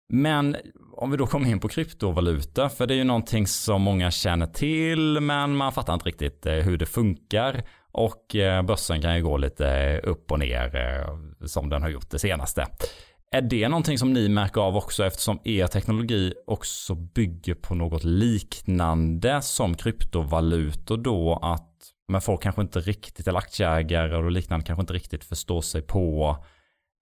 Men 0.09 0.57
om 0.93 1.11
vi 1.11 1.17
då 1.17 1.27
kommer 1.27 1.49
in 1.49 1.61
på 1.61 1.69
kryptovaluta, 1.69 2.69
för 2.69 2.87
det 2.87 2.95
är 2.95 2.99
ju 2.99 3.05
någonting 3.05 3.47
som 3.47 3.83
många 3.83 4.11
känner 4.11 4.47
till, 4.47 5.21
men 5.21 5.57
man 5.57 5.73
fattar 5.73 5.95
inte 5.95 6.07
riktigt 6.07 6.47
eh, 6.47 6.55
hur 6.55 6.77
det 6.77 6.87
funkar. 6.87 7.63
Och 7.93 8.37
eh, 8.37 8.63
börsen 8.63 9.03
kan 9.03 9.17
ju 9.17 9.23
gå 9.23 9.37
lite 9.37 9.99
upp 10.05 10.33
och 10.33 10.39
ner 10.39 10.77
eh, 10.77 11.47
som 11.47 11.69
den 11.69 11.83
har 11.83 11.89
gjort 11.89 12.11
det 12.11 12.19
senaste. 12.19 12.67
Är 13.31 13.43
det 13.43 13.69
någonting 13.69 13.99
som 13.99 14.13
ni 14.13 14.29
märker 14.29 14.61
av 14.61 14.77
också 14.77 15.05
eftersom 15.05 15.41
er 15.45 15.67
teknologi 15.67 16.35
också 16.47 16.95
bygger 16.95 17.55
på 17.55 17.75
något 17.75 18.05
liknande 18.05 19.43
som 19.43 19.75
kryptovalutor 19.75 20.97
då 20.97 21.39
att 21.43 21.65
men 22.09 22.21
folk 22.21 22.43
kanske 22.43 22.63
inte 22.63 22.81
riktigt, 22.81 23.29
eller 23.29 23.39
aktieägare 23.39 24.17
och 24.17 24.31
liknande 24.31 24.67
kanske 24.67 24.81
inte 24.81 24.93
riktigt 24.93 25.25
förstår 25.25 25.61
sig 25.61 25.83
på 25.83 26.37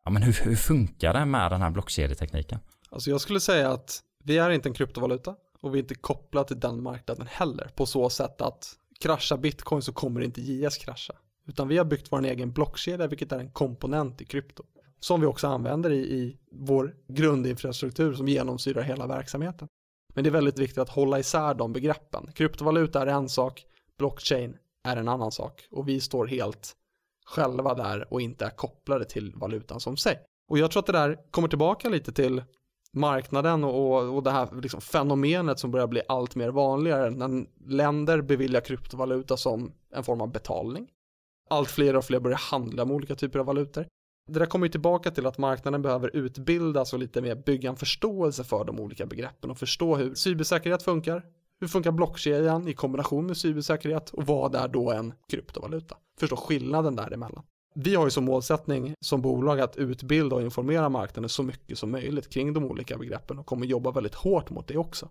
ja, 0.04 0.10
men 0.10 0.22
hur, 0.22 0.36
hur 0.44 0.56
funkar 0.56 1.14
det 1.14 1.24
med 1.24 1.50
den 1.50 1.62
här 1.62 1.70
blockkedjetekniken? 1.70 2.58
Alltså 2.90 3.10
jag 3.10 3.20
skulle 3.20 3.40
säga 3.40 3.70
att 3.70 4.02
vi 4.24 4.38
är 4.38 4.50
inte 4.50 4.68
en 4.68 4.74
kryptovaluta 4.74 5.36
och 5.60 5.74
vi 5.74 5.78
är 5.78 5.82
inte 5.82 5.94
kopplade 5.94 6.48
till 6.48 6.60
den 6.60 6.82
marknaden 6.82 7.26
heller 7.26 7.70
på 7.74 7.86
så 7.86 8.10
sätt 8.10 8.40
att 8.40 8.74
krascha 9.00 9.36
bitcoin 9.36 9.82
så 9.82 9.92
kommer 9.92 10.20
inte 10.20 10.40
JS 10.40 10.76
krascha. 10.76 11.14
Utan 11.46 11.68
vi 11.68 11.78
har 11.78 11.84
byggt 11.84 12.12
vår 12.12 12.24
egen 12.24 12.52
blockkedja 12.52 13.06
vilket 13.06 13.32
är 13.32 13.38
en 13.38 13.50
komponent 13.50 14.20
i 14.20 14.24
krypto. 14.24 14.64
Som 15.00 15.20
vi 15.20 15.26
också 15.26 15.46
använder 15.46 15.90
i, 15.90 15.96
i 15.96 16.38
vår 16.50 16.94
grundinfrastruktur 17.08 18.14
som 18.14 18.28
genomsyrar 18.28 18.82
hela 18.82 19.06
verksamheten. 19.06 19.68
Men 20.14 20.24
det 20.24 20.30
är 20.30 20.32
väldigt 20.32 20.58
viktigt 20.58 20.78
att 20.78 20.88
hålla 20.88 21.18
isär 21.18 21.54
de 21.54 21.72
begreppen. 21.72 22.32
Kryptovaluta 22.34 23.02
är 23.02 23.06
en 23.06 23.28
sak, 23.28 23.64
blockchain 23.98 24.56
är 24.84 24.96
en 24.96 25.08
annan 25.08 25.32
sak 25.32 25.68
och 25.70 25.88
vi 25.88 26.00
står 26.00 26.26
helt 26.26 26.72
själva 27.26 27.74
där 27.74 28.12
och 28.12 28.20
inte 28.20 28.44
är 28.44 28.50
kopplade 28.50 29.04
till 29.04 29.32
valutan 29.34 29.80
som 29.80 29.96
sig. 29.96 30.20
Och 30.48 30.58
jag 30.58 30.70
tror 30.70 30.80
att 30.80 30.86
det 30.86 30.92
där 30.92 31.18
kommer 31.30 31.48
tillbaka 31.48 31.88
lite 31.88 32.12
till 32.12 32.42
marknaden 32.96 33.64
och, 33.64 34.14
och 34.16 34.22
det 34.22 34.30
här 34.30 34.48
liksom 34.62 34.80
fenomenet 34.80 35.58
som 35.58 35.70
börjar 35.70 35.86
bli 35.86 36.02
allt 36.08 36.34
mer 36.34 36.48
vanligare 36.48 37.10
när 37.10 37.46
länder 37.66 38.22
beviljar 38.22 38.60
kryptovaluta 38.60 39.36
som 39.36 39.72
en 39.90 40.04
form 40.04 40.20
av 40.20 40.32
betalning. 40.32 40.88
Allt 41.50 41.70
fler 41.70 41.96
och 41.96 42.04
fler 42.04 42.20
börjar 42.20 42.38
handla 42.38 42.84
med 42.84 42.94
olika 42.94 43.14
typer 43.14 43.38
av 43.38 43.46
valutor. 43.46 43.86
Det 44.28 44.38
där 44.38 44.46
kommer 44.46 44.66
ju 44.66 44.70
tillbaka 44.70 45.10
till 45.10 45.26
att 45.26 45.38
marknaden 45.38 45.82
behöver 45.82 46.16
utbildas 46.16 46.92
och 46.92 46.98
lite 46.98 47.22
mer 47.22 47.34
bygga 47.34 47.70
en 47.70 47.76
förståelse 47.76 48.44
för 48.44 48.64
de 48.64 48.80
olika 48.80 49.06
begreppen 49.06 49.50
och 49.50 49.58
förstå 49.58 49.96
hur 49.96 50.14
cybersäkerhet 50.14 50.82
funkar, 50.82 51.22
hur 51.60 51.68
funkar 51.68 51.90
blockkedjan 51.90 52.68
i 52.68 52.74
kombination 52.74 53.26
med 53.26 53.36
cybersäkerhet 53.36 54.10
och 54.10 54.26
vad 54.26 54.54
är 54.54 54.68
då 54.68 54.90
en 54.90 55.14
kryptovaluta? 55.28 55.96
Förstå 56.20 56.36
skillnaden 56.36 56.96
däremellan. 56.96 57.44
Vi 57.78 57.94
har 57.94 58.04
ju 58.04 58.10
som 58.10 58.24
målsättning 58.24 58.94
som 59.00 59.22
bolag 59.22 59.60
att 59.60 59.76
utbilda 59.76 60.36
och 60.36 60.42
informera 60.42 60.88
marknaden 60.88 61.28
så 61.28 61.42
mycket 61.42 61.78
som 61.78 61.90
möjligt 61.90 62.28
kring 62.28 62.52
de 62.52 62.64
olika 62.64 62.98
begreppen 62.98 63.38
och 63.38 63.46
kommer 63.46 63.66
jobba 63.66 63.90
väldigt 63.90 64.14
hårt 64.14 64.50
mot 64.50 64.68
det 64.68 64.78
också. 64.78 65.08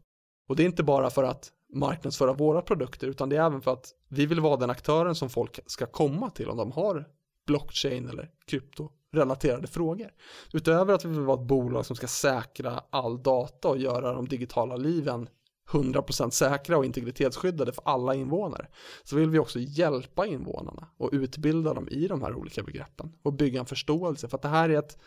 Och 0.48 0.56
det 0.56 0.64
är 0.64 0.66
inte 0.66 0.84
bara 0.84 1.10
för 1.10 1.24
att 1.24 1.52
marknadsföra 1.74 2.34
våra 2.34 2.62
produkter 2.62 3.08
utan 3.08 3.30
det 3.30 3.38
är 3.38 3.46
även 3.46 3.62
för 3.62 3.74
att 3.74 3.94
vi 4.10 4.26
vill 4.26 4.40
vara 4.40 4.58
den 4.58 4.70
aktören 4.70 5.16
som 5.16 5.30
folk 5.30 5.60
ska 5.66 5.86
komma 5.86 6.30
till 6.30 6.50
om 6.50 6.58
de 6.58 6.72
har 6.72 7.08
blockchain 7.48 8.10
eller 8.10 8.30
kryptorelaterade 8.46 9.68
frågor. 9.68 10.12
Utöver 10.54 10.94
att 10.94 11.06
vi 11.06 11.10
vill 11.10 11.20
vara 11.20 11.42
ett 11.42 11.48
bolag 11.48 11.86
som 11.86 11.96
ska 11.96 12.08
säkra 12.08 12.84
all 12.90 13.24
data 13.24 13.68
och 13.68 13.78
göra 13.78 14.14
de 14.14 14.28
digitala 14.28 14.76
liven 14.76 15.30
100% 15.72 16.30
säkra 16.30 16.78
och 16.78 16.86
integritetsskyddade 16.86 17.74
för 17.74 17.84
alla 17.86 18.16
invånare 18.16 18.68
så 19.04 19.16
vill 19.16 19.30
vi 19.30 19.40
också 19.40 19.60
hjälpa 19.60 20.26
invånarna 20.26 20.88
och 20.98 21.10
utbilda 21.14 21.74
dem 21.74 21.88
i 21.88 22.08
de 22.08 22.22
här 22.22 22.36
olika 22.36 22.64
begreppen 22.64 23.12
och 23.24 23.34
bygga 23.34 23.60
en 23.60 23.66
förståelse 23.66 24.28
för 24.28 24.38
att 24.38 24.42
det 24.42 24.48
här 24.48 24.70
är 24.70 24.80
ett 24.80 24.98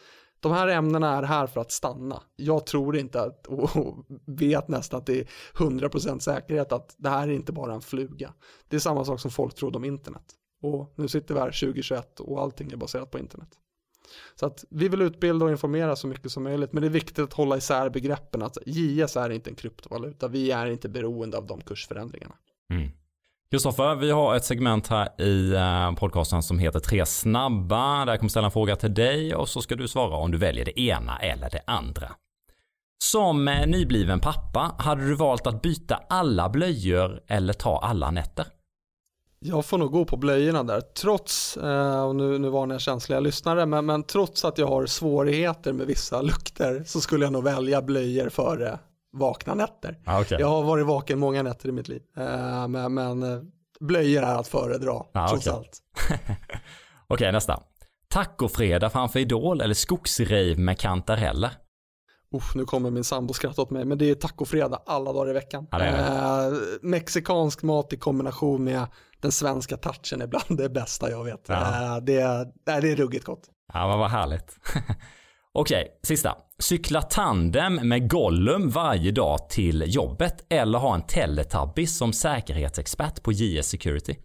de 0.41 0.53
här 0.53 0.69
ämnena 0.69 1.17
är 1.17 1.23
här 1.23 1.47
för 1.47 1.61
att 1.61 1.73
stanna. 1.73 2.23
Jag 2.37 2.67
tror 2.67 2.97
inte 2.97 3.21
att, 3.21 3.47
och 3.47 4.07
vet 4.27 4.69
nästan 4.69 4.99
att 4.99 5.07
det 5.07 5.21
är 5.21 5.29
100% 5.55 6.19
säkerhet 6.19 6.73
att 6.73 6.95
det 6.99 7.09
här 7.09 7.29
är 7.29 7.33
inte 7.33 7.53
bara 7.53 7.75
en 7.75 7.81
fluga. 7.81 8.35
Det 8.69 8.77
är 8.77 8.81
samma 8.81 9.05
sak 9.05 9.21
som 9.21 9.31
folk 9.31 9.55
trodde 9.55 9.77
om 9.77 9.85
internet. 9.85 10.35
Och 10.63 10.93
nu 10.97 11.09
sitter 11.09 11.35
vi 11.35 11.41
här 11.41 11.47
2021 11.47 12.21
och 12.21 12.43
allting 12.43 12.73
är 12.73 12.77
baserat 12.77 13.11
på 13.11 13.19
internet. 13.19 13.49
Så 14.35 14.47
att 14.47 14.65
vi 14.71 14.89
vill 14.89 15.03
utbilda 15.03 15.45
och 15.45 15.51
informera 15.51 15.97
så 15.97 16.07
mycket 16.07 16.33
som 16.33 16.43
möjligt, 16.43 16.73
men 16.73 16.81
det 16.81 16.89
är 16.89 16.91
viktigt 16.91 17.19
att 17.19 17.33
hålla 17.33 17.57
isär 17.57 17.91
begreppen. 17.91 18.43
Alltså, 18.43 18.61
att 18.61 18.67
JS 18.67 19.17
är 19.17 19.31
inte 19.31 19.51
en 19.51 19.57
kryptovaluta, 19.57 20.29
vi 20.29 20.51
är 20.51 20.67
inte 20.67 20.89
beroende 20.89 21.39
av 21.39 21.47
de 21.47 21.61
kursförändringarna. 21.61 22.35
Mm. 22.73 22.91
Kristoffer, 23.51 23.95
vi 23.95 24.11
har 24.11 24.37
ett 24.37 24.45
segment 24.45 24.89
här 24.89 25.21
i 25.21 25.55
eh, 25.55 25.95
podcasten 25.95 26.43
som 26.43 26.59
heter 26.59 26.81
Tre 26.81 27.07
snabba. 27.07 28.05
Där 28.05 28.13
jag 28.13 28.21
kommer 28.21 28.31
ställa 28.31 28.47
en 28.47 28.53
fråga 28.53 28.77
till 28.77 28.95
dig 28.95 29.35
och 29.35 29.49
så 29.49 29.63
ska 29.63 29.75
du 29.75 29.89
svara 29.89 30.17
om 30.17 30.31
du 30.31 30.39
väljer 30.39 30.65
det 30.65 30.81
ena 30.81 31.19
eller 31.19 31.51
det 31.51 31.63
andra. 31.67 32.11
Som 33.05 33.49
eh, 33.49 33.67
nybliven 33.67 34.21
pappa, 34.21 34.75
hade 34.79 35.07
du 35.07 35.15
valt 35.15 35.47
att 35.47 35.63
byta 35.63 36.01
alla 36.09 36.49
blöjor 36.49 37.21
eller 37.27 37.53
ta 37.53 37.79
alla 37.79 38.11
nätter? 38.11 38.47
Jag 39.41 39.65
får 39.65 39.79
nog 39.79 39.93
gå 39.93 40.05
på 40.05 40.17
blöjorna 40.17 40.63
där, 40.63 40.81
trots, 40.81 41.57
eh, 41.57 42.05
och 42.05 42.17
nu, 42.17 42.39
nu 42.39 42.49
varnar 42.49 42.75
jag 42.75 42.83
känsliga 42.83 43.21
lyssnare, 43.21 43.67
men, 43.67 43.87
men 43.87 44.03
trots 44.03 44.45
att 44.45 44.59
jag 44.59 44.67
har 44.67 44.87
svårigheter 44.87 45.73
med 45.73 45.87
vissa 45.87 46.23
lukter 46.23 46.83
så 46.87 47.01
skulle 47.01 47.25
jag 47.25 47.33
nog 47.33 47.45
välja 47.45 47.83
blöjor 47.83 48.29
före 48.29 48.79
vakna 49.13 49.55
nätter. 49.55 49.99
Ah, 50.05 50.21
okay. 50.21 50.41
Jag 50.41 50.49
har 50.49 50.63
varit 50.63 50.87
vaken 50.87 51.19
många 51.19 51.43
nätter 51.43 51.69
i 51.69 51.73
mitt 51.73 51.89
liv, 51.89 52.03
eh, 52.17 52.69
men, 52.69 52.95
men 52.95 53.23
eh, 53.23 53.43
blöjor 53.81 54.23
är 54.23 54.35
att 54.35 54.49
föredra, 54.49 54.93
ah, 54.93 55.29
trots 55.29 55.47
okay. 55.47 55.59
allt. 55.59 55.79
Okej, 56.11 56.61
okay, 57.09 57.33
nästa. 57.33 57.63
Tacofredag 58.09 58.93
framför 58.93 59.19
Idol 59.19 59.61
eller 59.61 59.75
skogsrave 59.75 60.57
med 60.57 60.79
kantareller? 60.79 61.51
Usch, 62.35 62.57
nu 62.57 62.65
kommer 62.65 62.91
min 62.91 63.05
sambo 63.05 63.35
skratta 63.35 63.63
åt 63.63 63.71
mig, 63.71 63.85
men 63.85 63.99
det 63.99 64.11
är 64.11 64.15
tacofredag 64.15 64.83
alla 64.87 65.13
dagar 65.13 65.31
i 65.31 65.33
veckan. 65.33 65.67
Ja, 65.71 65.79
det 65.79 65.85
det. 65.85 66.57
Eh, 66.57 66.63
mexikansk 66.83 67.63
mat 67.63 67.93
i 67.93 67.97
kombination 67.97 68.65
med 68.65 68.87
den 69.21 69.33
svenska 69.33 69.77
touchen 69.77 70.23
är 70.23 70.27
bland 70.27 70.57
det 70.59 70.69
bästa 70.69 71.11
jag 71.11 71.25
vet. 71.25 71.45
Ja. 71.49 71.97
Eh, 71.97 72.03
Det, 72.03 72.25
nej, 72.67 72.81
det 72.83 72.91
är 72.93 72.97
ruggigt 72.97 73.25
gott. 73.25 73.43
Ja, 73.73 73.89
men 73.89 73.99
vad 73.99 74.11
härligt. 74.11 74.57
Okej, 75.53 75.99
sista. 76.03 76.37
Cykla 76.59 77.03
tandem 77.03 77.75
med 77.75 78.11
Gollum 78.11 78.71
varje 78.71 79.11
dag 79.11 79.49
till 79.49 79.85
jobbet 79.87 80.45
eller 80.49 80.79
ha 80.79 80.95
en 80.95 81.03
Teletubbies 81.03 81.97
som 81.99 82.13
säkerhetsexpert 82.13 83.23
på 83.23 83.33
JS 83.33 83.67
Security. 83.69 84.17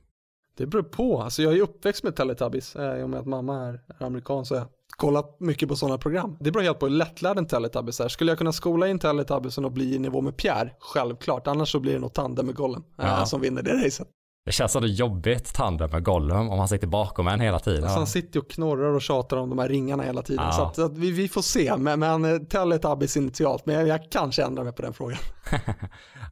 Det 0.57 0.65
beror 0.65 0.83
på. 0.83 1.21
Alltså 1.21 1.41
jag 1.41 1.53
är 1.53 1.61
uppväxt 1.61 2.03
med 2.03 2.15
Teletubbies. 2.15 2.75
Eh, 2.75 2.99
I 2.99 3.03
och 3.03 3.09
med 3.09 3.19
att 3.19 3.25
mamma 3.25 3.65
är, 3.67 3.73
är 3.99 4.05
amerikan 4.05 4.45
så 4.45 4.55
jag 4.55 4.65
kollat 4.97 5.39
mycket 5.39 5.69
på 5.69 5.75
sådana 5.75 5.97
program. 5.97 6.37
Det 6.39 6.51
beror 6.51 6.63
helt 6.63 6.79
på 6.79 6.85
hur 6.85 6.93
lättlärd 6.93 7.37
en 7.37 7.47
Teletubbies 7.47 7.99
är. 7.99 8.07
Skulle 8.07 8.31
jag 8.31 8.37
kunna 8.37 8.51
skola 8.51 8.87
in 8.87 8.99
Teletubbiesen 8.99 9.65
och 9.65 9.71
bli 9.71 9.95
i 9.95 9.99
nivå 9.99 10.21
med 10.21 10.37
Pierre? 10.37 10.69
Självklart. 10.79 11.47
Annars 11.47 11.71
så 11.71 11.79
blir 11.79 11.93
det 11.93 11.99
nog 11.99 12.13
tandem 12.13 12.45
med 12.45 12.55
Gollum 12.55 12.83
eh, 12.99 13.05
Ja. 13.05 13.25
som 13.25 13.41
vinner 13.41 13.61
det 13.61 13.85
racet. 13.85 14.07
Det 14.45 14.51
känns 14.51 14.71
som 14.71 14.81
det 14.81 14.87
jobbigt 14.87 15.53
tandem 15.53 15.89
med 15.91 16.03
Gollum 16.03 16.49
om 16.49 16.59
han 16.59 16.67
sitter 16.67 16.87
bakom 16.87 17.27
en 17.27 17.39
hela 17.39 17.59
tiden. 17.59 17.83
Alltså 17.83 17.97
han 17.97 18.07
sitter 18.07 18.39
och 18.39 18.49
knorrar 18.49 18.93
och 18.93 19.01
tjatar 19.01 19.37
om 19.37 19.49
de 19.49 19.59
här 19.59 19.69
ringarna 19.69 20.03
hela 20.03 20.21
tiden. 20.21 20.45
Ja. 20.45 20.51
Så, 20.51 20.63
att, 20.63 20.75
så 20.75 20.85
att 20.85 20.97
vi, 20.97 21.11
vi 21.11 21.27
får 21.27 21.41
se. 21.41 21.77
Men, 21.77 21.99
men 21.99 22.25
eh, 22.25 22.37
Teletubbies 22.37 23.17
initialt. 23.17 23.65
Men 23.65 23.75
jag, 23.75 23.87
jag 23.87 24.11
kanske 24.11 24.43
ändrar 24.43 24.63
mig 24.63 24.73
på 24.73 24.81
den 24.81 24.93
frågan. 24.93 25.17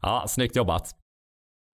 Ja, 0.01 0.25
snyggt 0.27 0.55
jobbat. 0.55 0.95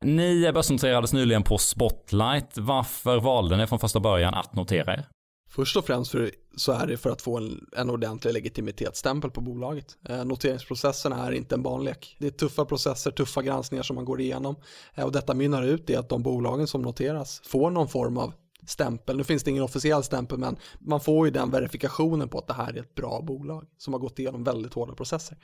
Ni 0.06 0.52
börsnoterades 0.54 1.13
nyligen 1.13 1.43
på 1.43 1.58
Spotlight. 1.58 2.58
Varför 2.58 3.19
valde 3.19 3.58
ni 3.58 3.67
från 3.67 3.80
första 3.80 4.00
början 4.00 4.34
att 4.34 4.56
notera 4.56 4.93
er? 4.93 5.08
Först 5.49 5.77
och 5.77 5.86
främst 5.86 6.12
för, 6.12 6.31
så 6.55 6.71
är 6.71 6.88
det 6.88 6.97
för 6.97 7.10
att 7.10 7.21
få 7.21 7.38
en, 7.38 7.67
en 7.77 7.89
ordentlig 7.89 8.33
legitimitetsstämpel 8.33 9.31
på 9.31 9.41
bolaget. 9.41 9.97
Eh, 10.10 10.25
noteringsprocessen 10.25 11.13
är 11.13 11.31
inte 11.31 11.55
en 11.55 11.63
barnlek. 11.63 12.15
Det 12.19 12.27
är 12.27 12.31
tuffa 12.31 12.65
processer, 12.65 13.12
tuffa 13.12 13.41
granskningar 13.41 13.83
som 13.83 13.95
man 13.95 14.05
går 14.05 14.21
igenom. 14.21 14.55
Eh, 14.95 15.05
och 15.05 15.12
detta 15.12 15.33
mynnar 15.33 15.63
ut 15.63 15.89
i 15.89 15.95
att 15.95 16.10
de 16.10 16.23
bolagen 16.23 16.67
som 16.67 16.81
noteras 16.81 17.41
får 17.45 17.71
någon 17.71 17.88
form 17.88 18.17
av 18.17 18.33
stämpel. 18.65 19.17
Nu 19.17 19.23
finns 19.23 19.43
det 19.43 19.51
ingen 19.51 19.63
officiell 19.63 20.03
stämpel 20.03 20.38
men 20.38 20.57
man 20.79 20.99
får 20.99 21.27
ju 21.27 21.31
den 21.31 21.51
verifikationen 21.51 22.29
på 22.29 22.38
att 22.39 22.47
det 22.47 22.53
här 22.53 22.73
är 22.73 22.79
ett 22.79 22.95
bra 22.95 23.21
bolag 23.21 23.67
som 23.77 23.93
har 23.93 23.99
gått 23.99 24.19
igenom 24.19 24.43
väldigt 24.43 24.73
hårda 24.73 24.95
processer. 24.95 25.38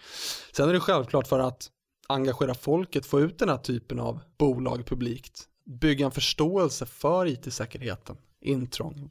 Sen 0.55 0.69
är 0.69 0.73
det 0.73 0.79
självklart 0.79 1.27
för 1.27 1.39
att 1.39 1.69
engagera 2.07 2.53
folket, 2.53 3.05
få 3.05 3.21
ut 3.21 3.39
den 3.39 3.49
här 3.49 3.57
typen 3.57 3.99
av 3.99 4.19
bolag 4.37 4.85
publikt, 4.85 5.43
bygga 5.65 6.05
en 6.05 6.11
förståelse 6.11 6.85
för 6.85 7.25
it-säkerheten, 7.25 8.17
intrång, 8.41 9.09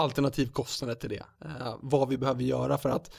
alternativkostnader 0.00 0.94
till 0.94 1.10
det, 1.10 1.24
eh, 1.44 1.76
vad 1.80 2.08
vi 2.08 2.18
behöver 2.18 2.42
göra 2.42 2.78
för 2.78 2.90
att 2.90 3.10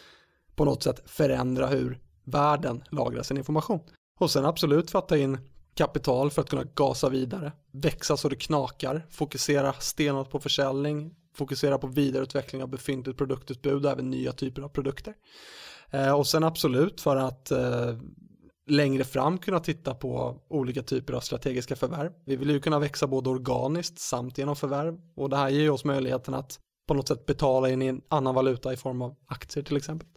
på 0.55 0.65
något 0.65 0.83
sätt 0.83 1.01
förändra 1.05 1.67
hur 1.67 1.99
världen 2.23 2.83
lagrar 2.89 3.23
sin 3.23 3.37
information. 3.37 3.79
Och 4.19 4.31
sen 4.31 4.45
absolut 4.45 4.91
för 4.91 4.99
att 4.99 5.07
ta 5.07 5.17
in 5.17 5.37
kapital 5.73 6.31
för 6.31 6.41
att 6.41 6.49
kunna 6.49 6.63
gasa 6.63 7.09
vidare, 7.09 7.51
växa 7.71 8.17
så 8.17 8.29
det 8.29 8.35
knakar, 8.35 9.07
fokusera 9.09 9.73
stenhårt 9.73 10.29
på 10.29 10.39
försäljning, 10.39 11.15
fokusera 11.35 11.77
på 11.77 11.87
vidareutveckling 11.87 12.63
av 12.63 12.69
befintligt 12.69 13.17
produktutbud 13.17 13.85
och 13.85 13.91
även 13.91 14.09
nya 14.09 14.31
typer 14.31 14.61
av 14.61 14.69
produkter. 14.69 15.13
Eh, 15.89 16.11
och 16.11 16.27
sen 16.27 16.43
absolut 16.43 17.01
för 17.01 17.15
att 17.15 17.51
eh, 17.51 17.95
längre 18.67 19.03
fram 19.03 19.37
kunna 19.37 19.59
titta 19.59 19.93
på 19.93 20.41
olika 20.47 20.83
typer 20.83 21.13
av 21.13 21.19
strategiska 21.19 21.75
förvärv. 21.75 22.11
Vi 22.25 22.35
vill 22.35 22.49
ju 22.49 22.59
kunna 22.59 22.79
växa 22.79 23.07
både 23.07 23.29
organiskt 23.29 23.99
samt 23.99 24.37
genom 24.37 24.55
förvärv 24.55 24.99
och 25.15 25.29
det 25.29 25.37
här 25.37 25.49
ger 25.49 25.61
ju 25.61 25.69
oss 25.69 25.85
möjligheten 25.85 26.33
att 26.33 26.59
på 26.91 26.95
något 26.95 27.07
sätt 27.07 27.25
betala 27.25 27.69
in 27.69 27.81
i 27.81 27.87
en 27.87 28.01
annan 28.07 28.35
valuta 28.35 28.73
i 28.73 28.77
form 28.77 29.01
av 29.01 29.15
aktier 29.25 29.63
till 29.63 29.77
exempel. 29.77 30.07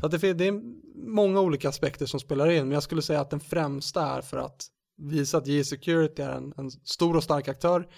Så 0.00 0.06
att 0.06 0.20
det, 0.20 0.32
det 0.32 0.46
är 0.46 0.60
många 1.08 1.40
olika 1.40 1.68
aspekter 1.68 2.06
som 2.06 2.20
spelar 2.20 2.50
in 2.50 2.62
men 2.62 2.70
jag 2.70 2.82
skulle 2.82 3.02
säga 3.02 3.20
att 3.20 3.30
den 3.30 3.40
främsta 3.40 4.06
är 4.06 4.22
för 4.22 4.38
att 4.38 4.66
visa 4.96 5.38
att 5.38 5.46
JE 5.46 5.64
Security 5.64 6.22
är 6.22 6.30
en, 6.30 6.54
en 6.56 6.70
stor 6.70 7.16
och 7.16 7.22
stark 7.22 7.48
aktör, 7.48 7.88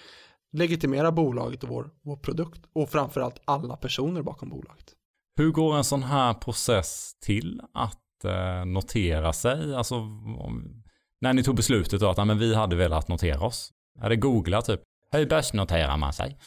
legitimera 0.51 1.11
bolaget 1.11 1.63
och 1.63 1.69
vår, 1.69 1.89
vår 2.03 2.15
produkt 2.15 2.61
och 2.75 2.89
framförallt 2.89 3.41
alla 3.45 3.75
personer 3.75 4.21
bakom 4.21 4.49
bolaget. 4.49 4.93
Hur 5.37 5.51
går 5.51 5.77
en 5.77 5.83
sån 5.83 6.03
här 6.03 6.33
process 6.33 7.13
till 7.21 7.61
att 7.73 8.25
eh, 8.25 8.65
notera 8.65 9.33
sig? 9.33 9.75
Alltså, 9.75 9.95
om, 9.95 10.83
när 11.21 11.33
ni 11.33 11.43
tog 11.43 11.55
beslutet 11.55 11.99
då 11.99 12.09
att 12.09 12.27
men 12.27 12.39
vi 12.39 12.55
hade 12.55 12.75
velat 12.75 13.07
notera 13.07 13.41
oss. 13.41 13.71
Är 14.01 14.09
det 14.09 14.15
googla 14.15 14.61
typ? 14.61 14.81
Hur 15.11 15.25
börsnoterar 15.25 15.97
man 15.97 16.13
sig? 16.13 16.37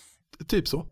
Typ 0.48 0.68
så. 0.68 0.86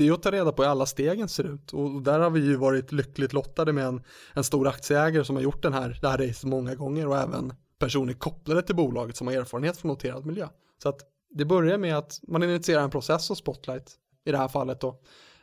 Det 0.00 0.08
är 0.08 0.12
att 0.12 0.22
ta 0.22 0.30
reda 0.30 0.52
på 0.52 0.62
hur 0.62 0.70
alla 0.70 0.86
stegen 0.86 1.28
ser 1.28 1.44
ut 1.44 1.72
och 1.72 2.02
där 2.02 2.18
har 2.18 2.30
vi 2.30 2.40
ju 2.40 2.56
varit 2.56 2.92
lyckligt 2.92 3.32
lottade 3.32 3.72
med 3.72 3.86
en, 3.86 4.02
en 4.34 4.44
stor 4.44 4.68
aktieägare 4.68 5.24
som 5.24 5.36
har 5.36 5.42
gjort 5.42 5.62
den 5.62 5.72
här, 5.72 5.98
det 6.00 6.08
här 6.08 6.18
racet 6.18 6.44
många 6.44 6.74
gånger 6.74 7.06
och 7.06 7.16
även 7.16 7.52
personer 7.78 8.12
kopplade 8.12 8.62
till 8.62 8.76
bolaget 8.76 9.16
som 9.16 9.26
har 9.26 9.34
erfarenhet 9.34 9.76
från 9.76 9.88
noterad 9.88 10.26
miljö. 10.26 10.48
Så 10.82 10.88
att 10.88 11.00
det 11.30 11.44
börjar 11.44 11.78
med 11.78 11.96
att 11.96 12.20
man 12.22 12.42
initierar 12.42 12.82
en 12.82 12.90
process 12.90 13.28
hos 13.28 13.38
Spotlight 13.38 13.92
i 14.24 14.32
det 14.32 14.38
här 14.38 14.48
fallet 14.48 14.80
då 14.80 15.00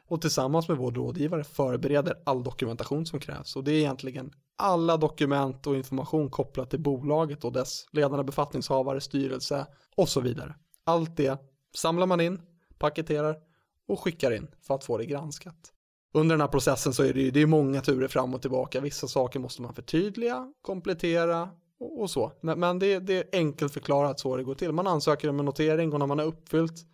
och 0.08 0.22
tillsammans 0.22 0.68
med 0.68 0.78
vår 0.78 0.92
rådgivare 0.92 1.44
förbereder 1.44 2.16
all 2.26 2.44
dokumentation 2.44 3.06
som 3.06 3.20
krävs 3.20 3.56
och 3.56 3.64
det 3.64 3.72
är 3.72 3.80
egentligen 3.80 4.32
alla 4.58 4.98
dokument 4.98 5.68
och 5.68 5.76
information 5.76 6.30
kopplat 6.30 6.70
till 6.70 6.82
bolaget 6.82 7.44
och 7.44 7.54
dess 7.54 7.86
ledande 7.92 8.24
befattningshavare, 8.24 9.02
styrelse 9.02 9.68
och 9.96 10.10
så 10.10 10.22
vidare. 10.22 10.56
Allt 10.84 11.18
det 11.18 11.42
samlar 11.76 12.08
man 12.08 12.22
in, 12.22 12.42
paketerar 12.80 13.47
och 13.88 14.00
skickar 14.00 14.32
in 14.32 14.48
för 14.62 14.76
att 14.76 14.84
få 14.84 14.98
det 14.98 15.06
granskat. 15.06 15.74
Under 16.14 16.34
den 16.34 16.42
här 16.42 16.48
processen 16.48 16.94
så 16.94 17.04
är 17.04 17.14
det 17.14 17.22
ju 17.22 17.32
det 17.32 17.42
är 17.42 17.46
många 17.46 17.82
turer 17.82 18.08
fram 18.08 18.34
och 18.34 18.42
tillbaka. 18.42 18.82
Vissa 18.82 19.08
saker 19.08 19.40
måste 19.40 19.62
man 19.62 19.74
förtydliga, 19.74 20.54
komplettera 20.62 21.50
och, 21.80 22.02
och 22.02 22.10
så. 22.10 22.32
Men, 22.42 22.60
men 22.60 22.80
det, 22.80 23.00
det 23.00 23.14
är 23.14 23.40
enkelt 23.40 23.74
förklarat 23.74 24.20
så 24.20 24.38
det 24.38 24.44
går 24.44 24.56
till. 24.56 24.72
Man 24.72 24.88
ansöker 24.88 25.30
om 25.30 25.40
en 25.40 25.46
notering 25.46 25.94
och 25.94 26.00
när 26.00 26.08
man 26.08 26.20
har 26.20 26.26
uppfyllt 26.26 26.86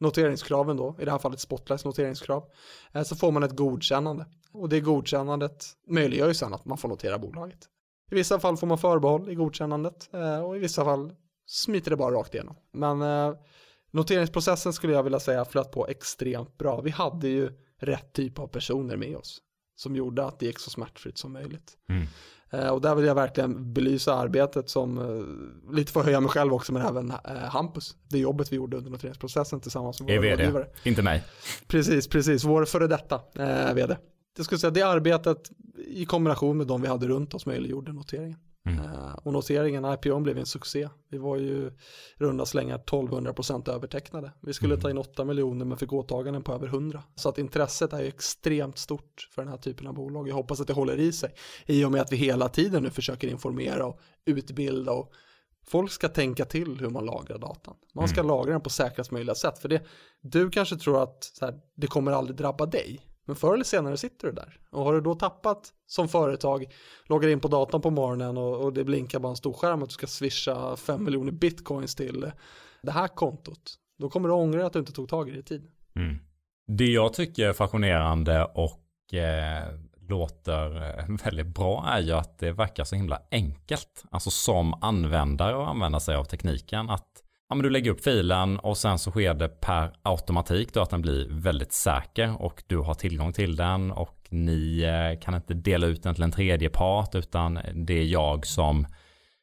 noteringskraven 0.00 0.76
då, 0.76 0.96
i 1.00 1.04
det 1.04 1.10
här 1.10 1.18
fallet 1.18 1.40
Spotlights 1.40 1.84
noteringskrav, 1.84 2.44
eh, 2.92 3.02
så 3.02 3.16
får 3.16 3.32
man 3.32 3.42
ett 3.42 3.56
godkännande. 3.56 4.26
Och 4.52 4.68
det 4.68 4.80
godkännandet 4.80 5.66
möjliggör 5.88 6.28
ju 6.28 6.34
sen 6.34 6.54
att 6.54 6.64
man 6.64 6.78
får 6.78 6.88
notera 6.88 7.18
bolaget. 7.18 7.58
I 8.10 8.14
vissa 8.14 8.40
fall 8.40 8.56
får 8.56 8.66
man 8.66 8.78
förbehåll 8.78 9.30
i 9.30 9.34
godkännandet 9.34 10.14
eh, 10.14 10.44
och 10.44 10.56
i 10.56 10.58
vissa 10.58 10.84
fall 10.84 11.12
smiter 11.46 11.90
det 11.90 11.96
bara 11.96 12.14
rakt 12.14 12.34
igenom. 12.34 12.56
Men 12.72 13.02
eh, 13.02 13.34
noteringsprocessen 13.90 14.72
skulle 14.72 14.92
jag 14.92 15.02
vilja 15.02 15.20
säga 15.20 15.44
flöt 15.44 15.70
på 15.70 15.86
extremt 15.88 16.58
bra. 16.58 16.80
Vi 16.80 16.90
hade 16.90 17.28
ju 17.28 17.50
rätt 17.80 18.12
typ 18.12 18.38
av 18.38 18.46
personer 18.46 18.96
med 18.96 19.16
oss 19.16 19.38
som 19.76 19.96
gjorde 19.96 20.24
att 20.24 20.38
det 20.38 20.46
gick 20.46 20.58
så 20.58 20.70
smärtfritt 20.70 21.18
som 21.18 21.32
möjligt. 21.32 21.76
Mm. 21.88 22.06
Eh, 22.50 22.68
och 22.68 22.80
där 22.80 22.94
vill 22.94 23.04
jag 23.04 23.14
verkligen 23.14 23.72
belysa 23.72 24.14
arbetet 24.14 24.70
som, 24.70 24.98
eh, 24.98 25.74
lite 25.74 25.92
för 25.92 26.00
att 26.00 26.06
höja 26.06 26.20
mig 26.20 26.30
själv 26.30 26.52
också, 26.54 26.72
men 26.72 26.82
även 26.82 27.10
eh, 27.10 27.36
Hampus. 27.36 27.96
Det 28.08 28.18
jobbet 28.18 28.52
vi 28.52 28.56
gjorde 28.56 28.76
under 28.76 28.90
noteringsprocessen 28.90 29.60
tillsammans 29.60 30.00
med 30.00 30.06
våra 30.06 30.20
vd, 30.20 30.42
rådgivare. 30.42 30.66
inte 30.82 31.02
mig. 31.02 31.24
Precis, 31.66 32.08
precis. 32.08 32.44
Vår 32.44 32.64
före 32.64 32.86
detta 32.86 33.20
vd. 33.74 33.96
Jag 34.36 34.44
skulle 34.44 34.58
säga 34.58 34.70
det 34.70 34.82
arbetet 34.82 35.50
i 35.86 36.06
kombination 36.06 36.56
med 36.56 36.66
de 36.66 36.82
vi 36.82 36.88
hade 36.88 37.08
runt 37.08 37.34
oss 37.34 37.46
möjliggjorde 37.46 37.92
noteringen. 37.92 38.38
Mm. 38.72 38.84
Eh, 38.84 39.14
och 39.14 39.32
noteringen, 39.32 39.84
IPO 39.84 40.20
blev 40.20 40.38
en 40.38 40.46
succé. 40.46 40.88
Vi 41.08 41.18
var 41.18 41.36
ju 41.36 41.72
runda 42.16 42.46
slängar 42.46 42.78
1200% 42.78 43.68
övertecknade. 43.68 44.32
Vi 44.40 44.54
skulle 44.54 44.74
Mm. 44.74 44.82
ta 44.82 44.90
in 44.90 44.98
8 44.98 45.24
miljoner 45.24 45.64
men 45.64 45.78
fick 45.78 45.92
åtaganden 45.92 46.42
på 46.42 46.52
över 46.52 46.66
100. 46.66 47.02
Så 47.14 47.28
att 47.28 47.38
intresset 47.38 47.92
är 47.92 48.00
ju 48.00 48.08
extremt 48.08 48.78
stort 48.78 49.28
för 49.30 49.42
den 49.42 49.50
här 49.50 49.58
typen 49.58 49.86
av 49.86 49.94
bolag. 49.94 50.28
Jag 50.28 50.34
hoppas 50.34 50.60
att 50.60 50.66
det 50.66 50.72
håller 50.72 50.96
i 50.96 51.12
sig. 51.12 51.34
I 51.66 51.84
och 51.84 51.92
med 51.92 52.00
att 52.00 52.12
vi 52.12 52.16
hela 52.16 52.48
tiden 52.48 52.82
nu 52.82 52.90
försöker 52.90 53.28
informera 53.28 53.86
och 53.86 54.00
utbilda 54.24 54.92
och 54.92 55.12
Folk 55.66 55.90
ska 55.90 56.08
tänka 56.08 56.44
till 56.44 56.80
hur 56.80 56.90
man 56.90 57.04
lagrar 57.04 57.38
datan. 57.38 57.74
Man 57.94 58.08
ska 58.08 58.22
lagra 58.22 58.52
den 58.52 58.60
på 58.60 58.70
säkrast 58.70 59.10
möjliga 59.10 59.34
sätt. 59.34 59.58
För 59.58 59.68
det, 59.68 59.82
du 60.20 60.50
kanske 60.50 60.76
tror 60.76 61.02
att 61.02 61.32
här, 61.40 61.54
det 61.74 61.86
kommer 61.86 62.12
aldrig 62.12 62.36
drabba 62.36 62.66
dig. 62.66 63.00
Men 63.28 63.36
förr 63.36 63.54
eller 63.54 63.64
senare 63.64 63.96
sitter 63.96 64.26
du 64.26 64.32
där. 64.32 64.58
Och 64.70 64.84
har 64.84 64.94
du 64.94 65.00
då 65.00 65.14
tappat 65.14 65.72
som 65.86 66.08
företag, 66.08 66.66
loggar 67.06 67.28
in 67.28 67.40
på 67.40 67.48
datan 67.48 67.80
på 67.80 67.90
morgonen 67.90 68.38
och, 68.38 68.56
och 68.56 68.72
det 68.72 68.84
blinkar 68.84 69.18
bara 69.18 69.30
en 69.30 69.36
stor 69.36 69.52
skärm 69.52 69.82
att 69.82 69.88
du 69.88 69.92
ska 69.92 70.06
swisha 70.06 70.76
5 70.76 71.04
miljoner 71.04 71.32
bitcoins 71.32 71.94
till 71.94 72.30
det 72.82 72.90
här 72.90 73.08
kontot. 73.08 73.74
Då 73.98 74.10
kommer 74.10 74.28
du 74.28 74.34
ångra 74.34 74.66
att 74.66 74.72
du 74.72 74.78
inte 74.78 74.92
tog 74.92 75.08
tag 75.08 75.28
i 75.28 75.32
det 75.32 75.38
i 75.38 75.42
tid. 75.42 75.70
Mm. 75.96 76.18
Det 76.66 76.86
jag 76.86 77.12
tycker 77.12 77.48
är 77.48 77.52
fascinerande 77.52 78.44
och 78.44 79.14
eh, 79.14 79.64
låter 80.08 80.98
eh, 80.98 81.16
väldigt 81.24 81.46
bra 81.46 81.84
är 81.88 82.00
ju 82.00 82.12
att 82.12 82.38
det 82.38 82.52
verkar 82.52 82.84
så 82.84 82.96
himla 82.96 83.22
enkelt. 83.30 84.04
Alltså 84.10 84.30
som 84.30 84.74
användare 84.74 85.62
att 85.62 85.68
använda 85.68 86.00
sig 86.00 86.16
av 86.16 86.24
tekniken. 86.24 86.90
Att 86.90 87.22
ja, 87.48 87.54
men 87.54 87.62
du 87.62 87.70
lägger 87.70 87.90
upp 87.90 88.04
filen 88.04 88.58
och 88.58 88.78
sen 88.78 88.98
så 88.98 89.10
sker 89.10 89.34
det 89.34 89.48
per 89.48 89.92
automatik 90.02 90.74
då 90.74 90.80
att 90.80 90.90
den 90.90 91.02
blir 91.02 91.28
väldigt 91.30 91.72
säker 91.72 92.42
och 92.42 92.62
du 92.66 92.78
har 92.78 92.94
tillgång 92.94 93.32
till 93.32 93.56
den 93.56 93.92
och 93.92 94.26
ni 94.30 94.82
eh, 94.82 95.20
kan 95.20 95.34
inte 95.34 95.54
dela 95.54 95.86
ut 95.86 96.02
den 96.02 96.14
till 96.14 96.24
en 96.24 96.32
tredje 96.32 96.70
part 96.70 97.14
utan 97.14 97.58
det 97.74 97.94
är 97.94 98.04
jag 98.04 98.46
som 98.46 98.86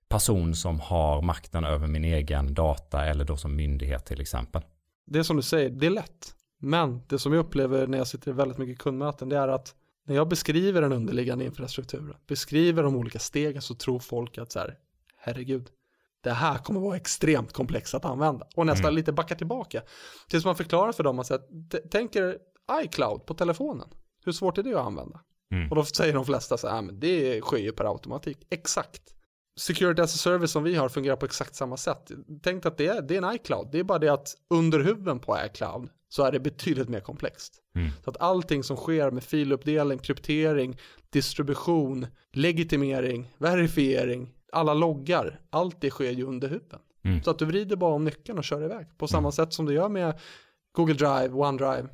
person 0.10 0.56
som 0.56 0.80
har 0.80 1.22
makten 1.22 1.64
över 1.64 1.88
min 1.88 2.06
egen 2.06 2.54
data 2.54 3.06
eller 3.06 3.26
då 3.26 3.38
som 3.38 3.56
myndighet 3.56 4.06
till 4.06 4.22
exempel. 4.22 4.62
Det 5.08 5.20
är 5.20 5.24
som 5.24 5.36
du 5.38 5.44
säger, 5.44 5.70
det 5.70 5.86
är 5.86 5.90
lätt. 5.90 6.36
Men 6.60 7.02
det 7.08 7.20
som 7.20 7.34
jag 7.34 7.40
upplever 7.40 7.88
när 7.88 7.98
jag 7.98 8.08
sitter 8.08 8.32
i 8.32 8.34
väldigt 8.34 8.58
mycket 8.58 8.80
kundmöten 8.80 9.30
det 9.30 9.38
är 9.38 9.48
att 9.48 9.76
när 10.08 10.16
jag 10.16 10.28
beskriver 10.28 10.82
den 10.82 10.94
underliggande 10.94 11.46
infrastrukturen, 11.46 12.16
beskriver 12.28 12.84
de 12.84 12.96
olika 12.96 13.20
stegen 13.20 13.62
så 13.62 13.76
tror 13.76 14.00
folk 14.00 14.38
att 14.38 14.52
så 14.52 14.60
här, 14.60 14.78
herregud, 15.18 15.70
det 16.26 16.32
här 16.34 16.58
kommer 16.58 16.80
vara 16.80 16.96
extremt 16.96 17.54
komplext 17.54 17.94
att 17.94 18.06
använda. 18.06 18.48
Och 18.56 18.66
nästan 18.66 18.86
Mm. 18.86 18.96
lite 18.96 19.12
backa 19.12 19.36
tillbaka. 19.36 19.82
Tills 20.30 20.46
man 20.46 20.56
förklarar 20.56 20.92
för 20.92 21.04
dem 21.04 21.20
att 21.20 21.28
säga, 21.28 21.40
tänk 21.92 22.16
er 22.16 22.38
iCloud 22.84 23.26
på 23.26 23.34
telefonen. 23.34 23.88
Hur 24.26 24.32
svårt 24.32 24.58
är 24.58 24.64
det 24.64 24.74
att 24.74 24.86
använda? 24.86 25.20
Mm. 25.54 25.70
Och 25.70 25.76
då 25.76 25.84
säger 25.84 26.14
de 26.14 26.26
flesta 26.26 26.58
så 26.58 26.68
här, 26.68 26.78
"Ah, 26.78 26.82
men 26.82 27.00
det 27.00 27.42
sker 27.42 27.58
ju 27.58 27.72
per 27.72 27.86
automatik. 27.86 28.38
Exakt. 28.50 29.02
Security 29.60 30.02
as 30.02 30.16
a 30.16 30.18
service 30.18 30.52
som 30.52 30.64
vi 30.64 30.76
har 30.76 30.90
fungerar 30.90 31.16
på 31.16 31.26
exakt 31.26 31.56
samma 31.56 31.78
sätt. 31.78 32.12
Tänk 32.44 32.66
att 32.66 32.78
det 32.78 32.88
är, 32.88 33.02
det 33.02 33.16
är 33.18 33.22
en 33.22 33.36
iCloud. 33.36 33.70
Det 33.72 33.80
är 33.80 33.84
bara 33.84 34.00
det 34.00 34.10
att 34.14 34.28
under 34.50 34.80
huven 34.80 35.20
på 35.20 35.38
iCloud 35.46 35.90
så 36.10 36.24
är 36.24 36.32
det 36.32 36.40
betydligt 36.40 36.90
mer 36.90 37.00
komplext. 37.00 37.54
Mm. 37.76 37.92
Så 38.04 38.10
att 38.10 38.18
allting 38.22 38.64
som 38.64 38.78
sker 38.78 39.12
med 39.12 39.24
filuppdelning, 39.24 40.00
kryptering, 40.00 40.78
distribution, 41.10 42.08
legitimering, 42.34 43.34
verifiering, 43.38 44.34
alla 44.56 44.74
loggar, 44.74 45.40
allt 45.50 45.82
det 45.82 45.90
sker 45.90 46.12
ju 46.12 46.24
under 46.24 46.48
huven. 46.48 46.80
Mm. 47.04 47.24
Så 47.24 47.32
att 47.32 47.40
du 47.40 47.46
vrider 47.46 47.76
bara 47.76 47.94
om 47.94 48.04
nyckeln 48.04 48.38
och 48.38 48.44
kör 48.44 48.64
iväg. 48.64 48.98
På 48.98 49.08
samma 49.08 49.32
sätt 49.32 49.54
som 49.54 49.66
du 49.66 49.74
gör 49.74 49.90
med 49.90 50.20
Google 50.72 50.94
Drive, 50.94 51.30
OneDrive, 51.30 51.88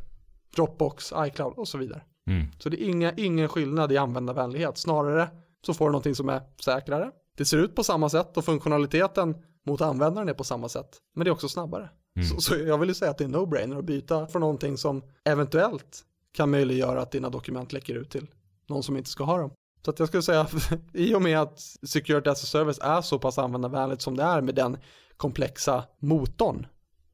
Dropbox, 0.56 1.14
iCloud 1.18 1.54
och 1.58 1.68
så 1.68 1.78
vidare. 1.78 2.02
Mm. 2.28 2.48
Så 2.60 2.70
det 2.70 2.84
är 2.84 2.90
inga, 2.90 3.14
ingen 3.14 3.50
skillnad 3.50 3.92
i 3.92 3.98
användarvänlighet. 3.98 4.78
Snarare 4.78 5.30
så 5.66 5.74
får 5.74 5.86
du 5.86 5.92
någonting 5.92 6.16
som 6.16 6.30
är 6.30 6.42
säkrare. 6.64 7.12
Det 7.38 7.46
ser 7.46 7.58
ut 7.58 7.76
på 7.76 7.84
samma 7.84 8.10
sätt 8.10 8.38
och 8.38 8.46
funktionaliteten 8.46 9.36
mot 9.66 9.82
användaren 9.82 10.30
är 10.30 10.34
på 10.34 10.44
samma 10.44 10.70
sätt. 10.70 10.98
Men 11.16 11.26
det 11.26 11.30
är 11.30 11.32
också 11.34 11.50
snabbare. 11.50 11.90
Mm. 12.16 12.28
Så, 12.28 12.42
så 12.42 12.56
jag 12.56 12.78
vill 12.78 12.90
ju 12.90 12.96
säga 12.96 13.12
att 13.12 13.18
det 13.18 13.24
är 13.24 13.28
no-brainer 13.28 13.80
att 13.80 13.86
byta 13.86 14.28
från 14.28 14.40
någonting 14.40 14.78
som 14.78 15.04
eventuellt 15.24 16.06
kan 16.34 16.52
möjliggöra 16.52 17.02
att 17.02 17.12
dina 17.12 17.30
dokument 17.30 17.74
läcker 17.74 17.96
ut 17.96 18.10
till 18.10 18.28
någon 18.68 18.84
som 18.84 18.98
inte 18.98 19.10
ska 19.10 19.24
ha 19.24 19.38
dem. 19.38 19.52
Så 19.86 19.92
att 19.92 20.00
jag 20.00 20.08
skulle 20.08 20.24
säga, 20.24 20.48
i 20.94 21.16
och 21.16 21.22
med 21.22 21.40
att 21.40 21.60
Security 21.84 22.30
as 22.30 22.44
a 22.44 22.46
Service 22.46 22.80
är 22.82 23.02
så 23.02 23.20
pass 23.20 23.38
användarvänligt 23.38 24.02
som 24.02 24.18
det 24.18 24.24
är 24.24 24.42
med 24.42 24.56
den 24.56 24.78
komplexa 25.18 25.84
motorn, 26.00 26.68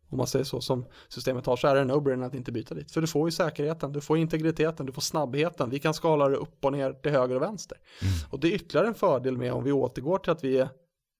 om 0.09 0.17
man 0.17 0.27
säger 0.27 0.45
så, 0.45 0.61
som 0.61 0.85
systemet 1.09 1.45
har, 1.45 1.57
så 1.57 1.67
är 1.67 1.75
det 1.75 1.81
en 1.81 1.91
no-brainer 1.91 2.25
att 2.25 2.35
inte 2.35 2.51
byta 2.51 2.75
dit. 2.75 2.91
För 2.91 3.01
du 3.01 3.07
får 3.07 3.27
ju 3.27 3.31
säkerheten, 3.31 3.91
du 3.91 4.01
får 4.01 4.17
integriteten, 4.17 4.85
du 4.85 4.91
får 4.91 5.01
snabbheten, 5.01 5.69
vi 5.69 5.79
kan 5.79 5.93
skala 5.93 6.29
det 6.29 6.35
upp 6.35 6.65
och 6.65 6.71
ner 6.71 6.93
till 6.93 7.11
höger 7.11 7.35
och 7.35 7.41
vänster. 7.41 7.77
Och 8.29 8.39
det 8.39 8.47
är 8.47 8.55
ytterligare 8.55 8.87
en 8.87 8.93
fördel 8.93 9.37
med 9.37 9.53
om 9.53 9.63
vi 9.63 9.71
återgår 9.71 10.17
till 10.17 10.31
att 10.31 10.43
vi 10.43 10.57
är 10.57 10.69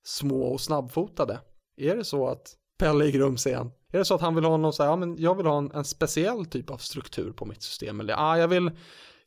små 0.05 0.43
och 0.43 0.61
snabbfotade. 0.61 1.39
Är 1.77 1.95
det 1.95 2.03
så 2.03 2.27
att 2.27 2.55
Pelle 2.79 3.05
i 3.05 3.11
Grumsen, 3.11 3.71
är 3.91 3.97
det 3.97 4.05
så 4.05 4.15
att 4.15 4.21
han 4.21 4.35
vill 4.35 4.43
ha 4.43 4.57
någon 4.57 4.73
så 4.73 4.83
här, 4.83 4.89
ja 4.89 4.95
men 4.95 5.17
jag 5.17 5.35
vill 5.35 5.45
ha 5.45 5.57
en, 5.57 5.71
en 5.71 5.85
speciell 5.85 6.45
typ 6.45 6.69
av 6.69 6.77
struktur 6.77 7.31
på 7.31 7.45
mitt 7.45 7.63
system, 7.63 7.99
eller 7.99 8.13
ja, 8.13 8.37
jag 8.37 8.47
vill, 8.47 8.71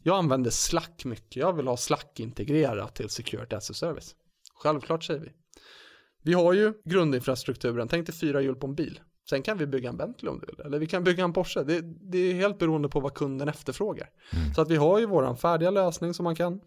jag 0.03 0.16
använder 0.16 0.51
Slack 0.51 1.05
mycket, 1.05 1.36
jag 1.36 1.53
vill 1.53 1.66
ha 1.66 1.76
Slack 1.76 2.20
integrerat 2.20 2.94
till 2.94 3.09
Security 3.09 3.57
as 3.57 3.70
a 3.70 3.74
Service. 3.74 4.14
Självklart 4.55 5.05
säger 5.05 5.20
vi. 5.20 5.32
Vi 6.22 6.32
har 6.32 6.53
ju 6.53 6.74
grundinfrastrukturen, 6.84 7.88
tänk 7.88 8.07
dig 8.07 8.14
fyra 8.14 8.40
hjul 8.40 8.57
på 8.57 8.66
en 8.66 8.74
bil. 8.74 9.01
Sen 9.30 9.42
kan 9.42 9.59
vi 9.59 9.66
bygga 9.66 9.88
en 9.88 9.96
Bentley 9.96 10.30
om 10.30 10.38
du 10.38 10.46
vill, 10.46 10.66
eller 10.66 10.78
vi 10.78 10.86
kan 10.86 11.05
bygga 11.05 11.24
en 11.24 11.32
Porsche. 11.32 11.62
Det, 11.62 11.80
det 11.82 12.18
är 12.18 12.34
helt 12.34 12.59
beroende 12.59 12.88
på 12.88 13.01
vad 13.01 13.14
kunden 13.14 13.48
efterfrågar. 13.48 14.11
Så 14.55 14.62
att 14.62 14.70
vi 14.70 14.76
har 14.76 14.98
ju 14.98 15.07
våran 15.07 15.36
färdiga 15.36 15.70
lösning 15.70 16.14
som 16.14 16.24
man 16.24 16.36
kan 16.36 16.61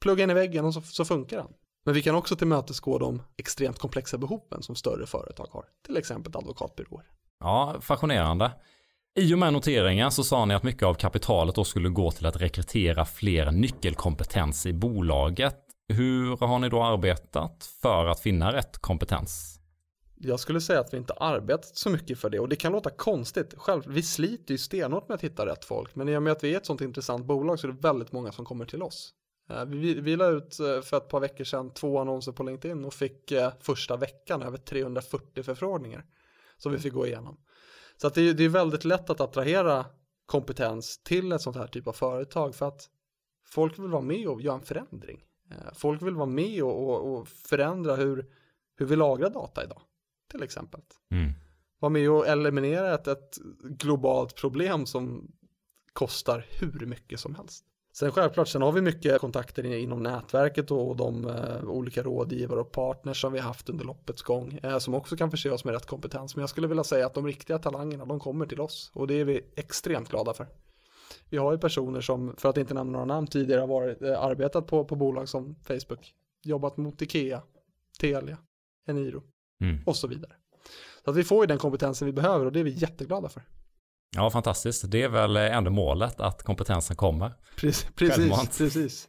plugga 0.00 0.24
in 0.24 0.30
i 0.30 0.34
väggen 0.34 0.64
och 0.64 0.74
så, 0.74 0.80
så 0.80 1.04
funkar 1.04 1.36
den. 1.36 1.48
Men 1.84 1.94
vi 1.94 2.02
kan 2.02 2.14
också 2.14 2.36
tillmötesgå 2.36 2.98
de 2.98 3.22
extremt 3.36 3.78
komplexa 3.78 4.18
behoven 4.18 4.62
som 4.62 4.74
större 4.74 5.06
företag 5.06 5.48
har, 5.50 5.64
till 5.86 5.96
exempel 5.96 6.36
advokatbyråer. 6.36 7.06
Ja, 7.40 7.76
fascinerande. 7.80 8.52
I 9.14 9.34
och 9.34 9.38
med 9.38 9.52
noteringen 9.52 10.10
så 10.10 10.24
sa 10.24 10.44
ni 10.44 10.54
att 10.54 10.62
mycket 10.62 10.82
av 10.82 10.94
kapitalet 10.94 11.54
då 11.54 11.64
skulle 11.64 11.88
gå 11.88 12.10
till 12.10 12.26
att 12.26 12.36
rekrytera 12.36 13.04
fler 13.04 13.50
nyckelkompetens 13.50 14.66
i 14.66 14.72
bolaget. 14.72 15.56
Hur 15.88 16.36
har 16.36 16.58
ni 16.58 16.68
då 16.68 16.82
arbetat 16.82 17.70
för 17.82 18.06
att 18.06 18.20
finna 18.20 18.52
rätt 18.52 18.78
kompetens? 18.78 19.60
Jag 20.20 20.40
skulle 20.40 20.60
säga 20.60 20.80
att 20.80 20.94
vi 20.94 20.96
inte 20.96 21.12
arbetat 21.12 21.76
så 21.76 21.90
mycket 21.90 22.18
för 22.18 22.30
det 22.30 22.38
och 22.38 22.48
det 22.48 22.56
kan 22.56 22.72
låta 22.72 22.90
konstigt. 22.90 23.54
Själv, 23.56 23.82
vi 23.86 24.02
sliter 24.02 24.54
ju 24.54 24.58
stenhårt 24.58 25.08
med 25.08 25.14
att 25.14 25.24
hitta 25.24 25.46
rätt 25.46 25.64
folk, 25.64 25.94
men 25.94 26.08
i 26.08 26.16
och 26.16 26.22
med 26.22 26.32
att 26.32 26.44
vi 26.44 26.54
är 26.54 26.56
ett 26.56 26.66
sånt 26.66 26.80
intressant 26.80 27.26
bolag 27.26 27.58
så 27.58 27.66
är 27.68 27.72
det 27.72 27.78
väldigt 27.80 28.12
många 28.12 28.32
som 28.32 28.44
kommer 28.44 28.64
till 28.64 28.82
oss. 28.82 29.12
Eh, 29.50 29.64
vi, 29.64 30.00
vi 30.00 30.16
la 30.16 30.26
ut 30.26 30.60
eh, 30.60 30.80
för 30.80 30.96
ett 30.96 31.08
par 31.08 31.20
veckor 31.20 31.44
sedan 31.44 31.70
två 31.70 31.98
annonser 31.98 32.32
på 32.32 32.42
LinkedIn 32.42 32.84
och 32.84 32.94
fick 32.94 33.32
eh, 33.32 33.52
första 33.60 33.96
veckan 33.96 34.42
över 34.42 34.58
340 34.58 35.42
förfrågningar 35.42 36.04
som 36.58 36.72
vi 36.72 36.78
fick 36.78 36.92
gå 36.92 37.06
igenom. 37.06 37.36
Så 38.00 38.06
att 38.06 38.14
det, 38.14 38.28
är- 38.28 38.34
det 38.34 38.44
är 38.44 38.48
väldigt 38.48 38.84
lätt 38.84 39.10
att 39.10 39.20
attrahera 39.20 39.86
kompetens 40.26 40.98
till 40.98 41.32
ett 41.32 41.42
sånt 41.42 41.56
här 41.56 41.66
typ 41.66 41.86
av 41.86 41.92
företag 41.92 42.54
för 42.54 42.68
att 42.68 42.90
folk 43.46 43.78
vill 43.78 43.88
vara 43.90 44.02
med 44.02 44.28
och 44.28 44.40
göra 44.42 44.54
en 44.54 44.62
förändring. 44.62 45.24
Eh, 45.50 45.72
Folk 45.74 46.02
vill 46.02 46.14
vara 46.14 46.26
med 46.26 46.62
och, 46.62 46.88
och, 46.88 47.12
och 47.18 47.28
förändra 47.28 47.96
hur, 47.96 48.26
hur 48.76 48.86
vi 48.86 48.96
lagrar 48.96 49.30
data 49.30 49.64
idag, 49.64 49.80
till 50.30 50.42
exempel. 50.42 50.80
Mm. 51.10 51.30
Vara 51.78 51.90
med 51.90 52.10
och 52.10 52.26
eliminera 52.26 52.94
ett, 52.94 53.06
ett 53.06 53.36
globalt 53.62 54.34
problem 54.36 54.86
som 54.86 55.32
kostar 55.92 56.46
hur 56.50 56.86
mycket 56.86 57.20
som 57.20 57.34
helst. 57.34 57.64
Sen 57.92 58.12
självklart, 58.12 58.48
sen 58.48 58.62
har 58.62 58.72
vi 58.72 58.80
mycket 58.80 59.20
kontakter 59.20 59.66
in- 59.66 59.72
inom 59.72 60.02
nätverket 60.02 60.70
och, 60.70 60.96
de 60.96 61.24
eh, 61.28 61.64
olika 61.64 62.02
rådgivare 62.02 62.60
och 62.60 62.72
partners 62.72 63.20
som 63.20 63.32
vi 63.32 63.38
har 63.38 63.46
haft 63.46 63.68
under 63.68 63.84
loppets 63.84 64.22
gång 64.22 64.58
eh, 64.62 64.78
som 64.78 64.94
också 64.94 65.16
kan 65.16 65.30
förse 65.30 65.50
oss 65.50 65.64
med 65.64 65.74
rätt 65.74 65.86
kompetens. 65.86 66.36
Men 66.36 66.40
jag 66.42 66.50
skulle 66.50 66.66
vilja 66.68 66.84
säga 66.84 67.06
att 67.06 67.14
de 67.14 67.26
riktiga 67.26 67.58
talangerna, 67.58 68.04
de 68.04 68.20
kommer 68.20 68.46
till 68.46 68.60
oss 68.60 68.90
och 68.94 69.06
det 69.06 69.14
är 69.14 69.24
vi 69.24 69.44
extremt 69.56 70.08
glada 70.08 70.34
för. 70.34 70.46
Vi 71.30 71.36
har 71.36 71.52
ju 71.52 71.58
personer 71.58 72.00
som, 72.00 72.34
för 72.36 72.48
att 72.48 72.56
inte 72.56 72.74
nämna 72.74 72.92
några 72.92 73.04
namn, 73.04 73.26
tidigare 73.26 73.60
har 73.60 73.68
varit, 73.68 74.02
eh, 74.02 74.22
arbetat 74.22 74.66
på, 74.66 74.84
på 74.84 74.96
bolag 74.96 75.28
som 75.28 75.54
Facebook, 75.62 76.14
jobbat 76.44 76.76
mot 76.76 77.02
Ikea, 77.02 77.42
Telia, 78.00 78.38
Eniro 78.86 79.22
Mm. 79.60 79.78
och 79.86 79.96
så 79.96 80.06
vidare. 80.08 80.32
Så 81.04 81.10
att 81.10 81.16
vi 81.16 81.24
får 81.24 81.42
ju 81.42 81.46
den 81.46 81.58
kompetensen 81.58 82.06
vi 82.06 82.12
behöver 82.12 82.46
och 82.46 82.52
det 82.52 82.60
är 82.60 82.64
vi 82.64 82.70
jätteglada 82.70 83.28
för. 83.28 83.42
Ja, 84.16 84.30
fantastiskt. 84.30 84.90
Det 84.90 85.02
är 85.02 85.08
väl 85.08 85.36
ändå 85.36 85.70
målet 85.70 86.20
att 86.20 86.42
kompetensen 86.42 86.96
kommer. 86.96 87.32
Precis, 87.96 88.58
precis. 88.58 89.08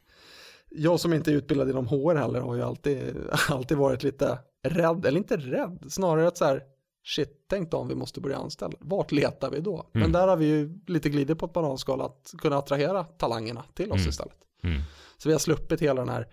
Jag 0.69 0.99
som 0.99 1.13
inte 1.13 1.31
är 1.31 1.35
utbildad 1.35 1.69
inom 1.69 1.87
HR 1.87 2.15
heller 2.15 2.41
har 2.41 2.55
ju 2.55 2.61
alltid, 2.61 3.15
alltid 3.49 3.77
varit 3.77 4.03
lite 4.03 4.39
rädd, 4.63 5.05
eller 5.05 5.17
inte 5.17 5.37
rädd, 5.37 5.85
snarare 5.89 6.27
att 6.27 6.37
så 6.37 6.45
här, 6.45 6.63
shit, 7.05 7.45
tänk 7.49 7.71
då 7.71 7.77
om 7.77 7.87
vi 7.87 7.95
måste 7.95 8.21
börja 8.21 8.37
anställa. 8.37 8.73
Vart 8.79 9.11
letar 9.11 9.51
vi 9.51 9.59
då? 9.59 9.89
Men 9.91 10.01
Mm. 10.01 10.11
där 10.11 10.27
har 10.27 10.37
vi 10.37 10.45
ju 10.45 10.79
lite 10.87 11.09
glidit 11.09 11.39
på 11.39 11.45
ett 11.45 11.53
bananskal 11.53 12.01
att 12.01 12.33
kunna 12.37 12.57
attrahera 12.57 13.03
talangerna 13.03 13.63
till 13.73 13.91
oss 13.91 13.97
Mm. 13.99 14.09
istället. 14.09 14.37
Mm. 14.63 14.81
Så 15.17 15.29
vi 15.29 15.33
har 15.33 15.39
sluppit 15.39 15.81
hela 15.81 16.01
den 16.01 16.09
här 16.09 16.27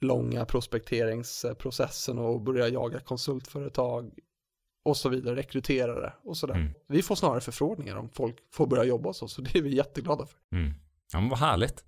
långa 0.00 0.44
prospekteringsprocessen 0.44 2.18
och 2.18 2.40
börja 2.40 2.68
jaga 2.68 3.00
konsultföretag 3.00 4.10
och 4.90 4.96
så 4.96 5.08
vidare, 5.08 5.36
rekryterare 5.36 6.12
och 6.24 6.36
sådär. 6.36 6.54
Mm. 6.54 6.72
Vi 6.88 7.02
får 7.02 7.14
snarare 7.14 7.40
förfrågningar 7.40 7.96
om 7.96 8.08
folk 8.08 8.36
får 8.52 8.66
börja 8.66 8.84
jobba 8.84 9.08
hos 9.08 9.22
oss 9.22 9.38
och 9.38 9.44
det 9.44 9.58
är 9.58 9.62
vi 9.62 9.76
jätteglada 9.76 10.26
för. 10.26 10.56
Mm. 10.58 10.74
Ja, 11.12 11.20
men 11.20 11.28
vad 11.28 11.38
härligt. 11.38 11.84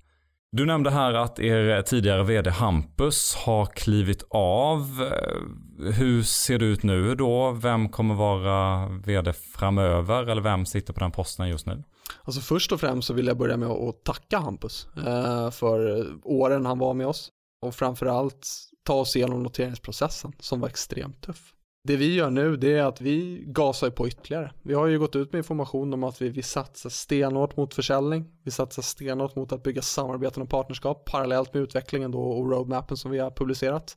Du 0.53 0.67
nämnde 0.67 0.91
här 0.91 1.15
att 1.15 1.39
er 1.39 1.83
tidigare 1.83 2.23
vd 2.25 2.51
Hampus 2.51 3.35
har 3.35 3.67
klivit 3.67 4.25
av. 4.31 4.81
Eh, 5.03 5.93
Hur 5.93 6.23
ser 6.23 6.59
det 6.59 6.65
ut 6.65 6.83
nu 6.83 7.15
då? 7.15 7.51
Vem 7.53 7.89
kommer 7.89 8.15
vara 8.15 8.89
vd 8.89 9.33
framöver? 9.33 10.27
Eller 10.27 10.43
vem 10.43 10.67
sitter 10.67 10.93
på 10.93 11.01
den 11.01 11.11
posten 11.11 11.49
just 11.49 11.67
nu? 11.67 11.83
Alltså 12.25 12.41
först 12.41 12.73
och 12.73 12.81
främst 12.81 13.09
så 13.09 13.15
vill 13.15 13.27
jag 13.27 13.37
börja 13.37 13.57
med 13.57 13.69
att 13.69 14.05
tacka 14.05 14.39
Hampus 14.39 14.89
eh, 15.07 15.51
för 15.51 16.07
åren 16.25 16.67
han 16.67 16.79
var 16.79 16.95
med 16.95 17.07
oss 17.07 17.31
och 17.63 17.75
framförallt 17.75 18.49
ta 18.85 18.95
oss 18.95 19.17
igenom 19.17 19.43
noteringsprocessen 19.43 20.33
som 20.39 20.61
var 20.61 20.69
extremt 20.69 21.21
tuff. 21.21 21.55
Det 21.85 21.97
vi 21.97 22.15
gör 22.15 22.31
nu 22.31 22.57
det 22.57 22.79
är 22.79 22.83
att 22.83 23.01
vi 23.01 23.45
gasar 23.47 23.91
på 23.91 24.09
ytterligare. 24.09 24.53
Vi 24.63 24.75
har 24.75 24.87
ju 24.87 24.99
gått 24.99 25.17
ut 25.17 25.33
med 25.33 25.39
information 25.39 25.95
om 25.95 26.05
att 26.05 26.23
vi, 26.23 26.29
vi 26.29 26.43
satsar 26.43 26.91
stenhårt 26.91 27.57
mot 27.57 27.75
försäljning. 27.75 28.25
Vi 28.43 28.51
satsar 28.51 28.83
stenhårt 28.83 29.37
mot 29.37 29.53
att 29.53 29.63
bygga 29.63 29.83
samarbeten 29.83 30.43
och 30.43 30.51
partnerskap 30.51 31.05
parallellt 31.05 31.55
med 31.55 31.63
utvecklingen 31.63 32.11
då 32.11 32.21
och 32.21 32.51
roadmappen 32.51 32.97
som 32.97 33.11
vi 33.11 33.19
har 33.19 33.31
publicerat. 33.31 33.97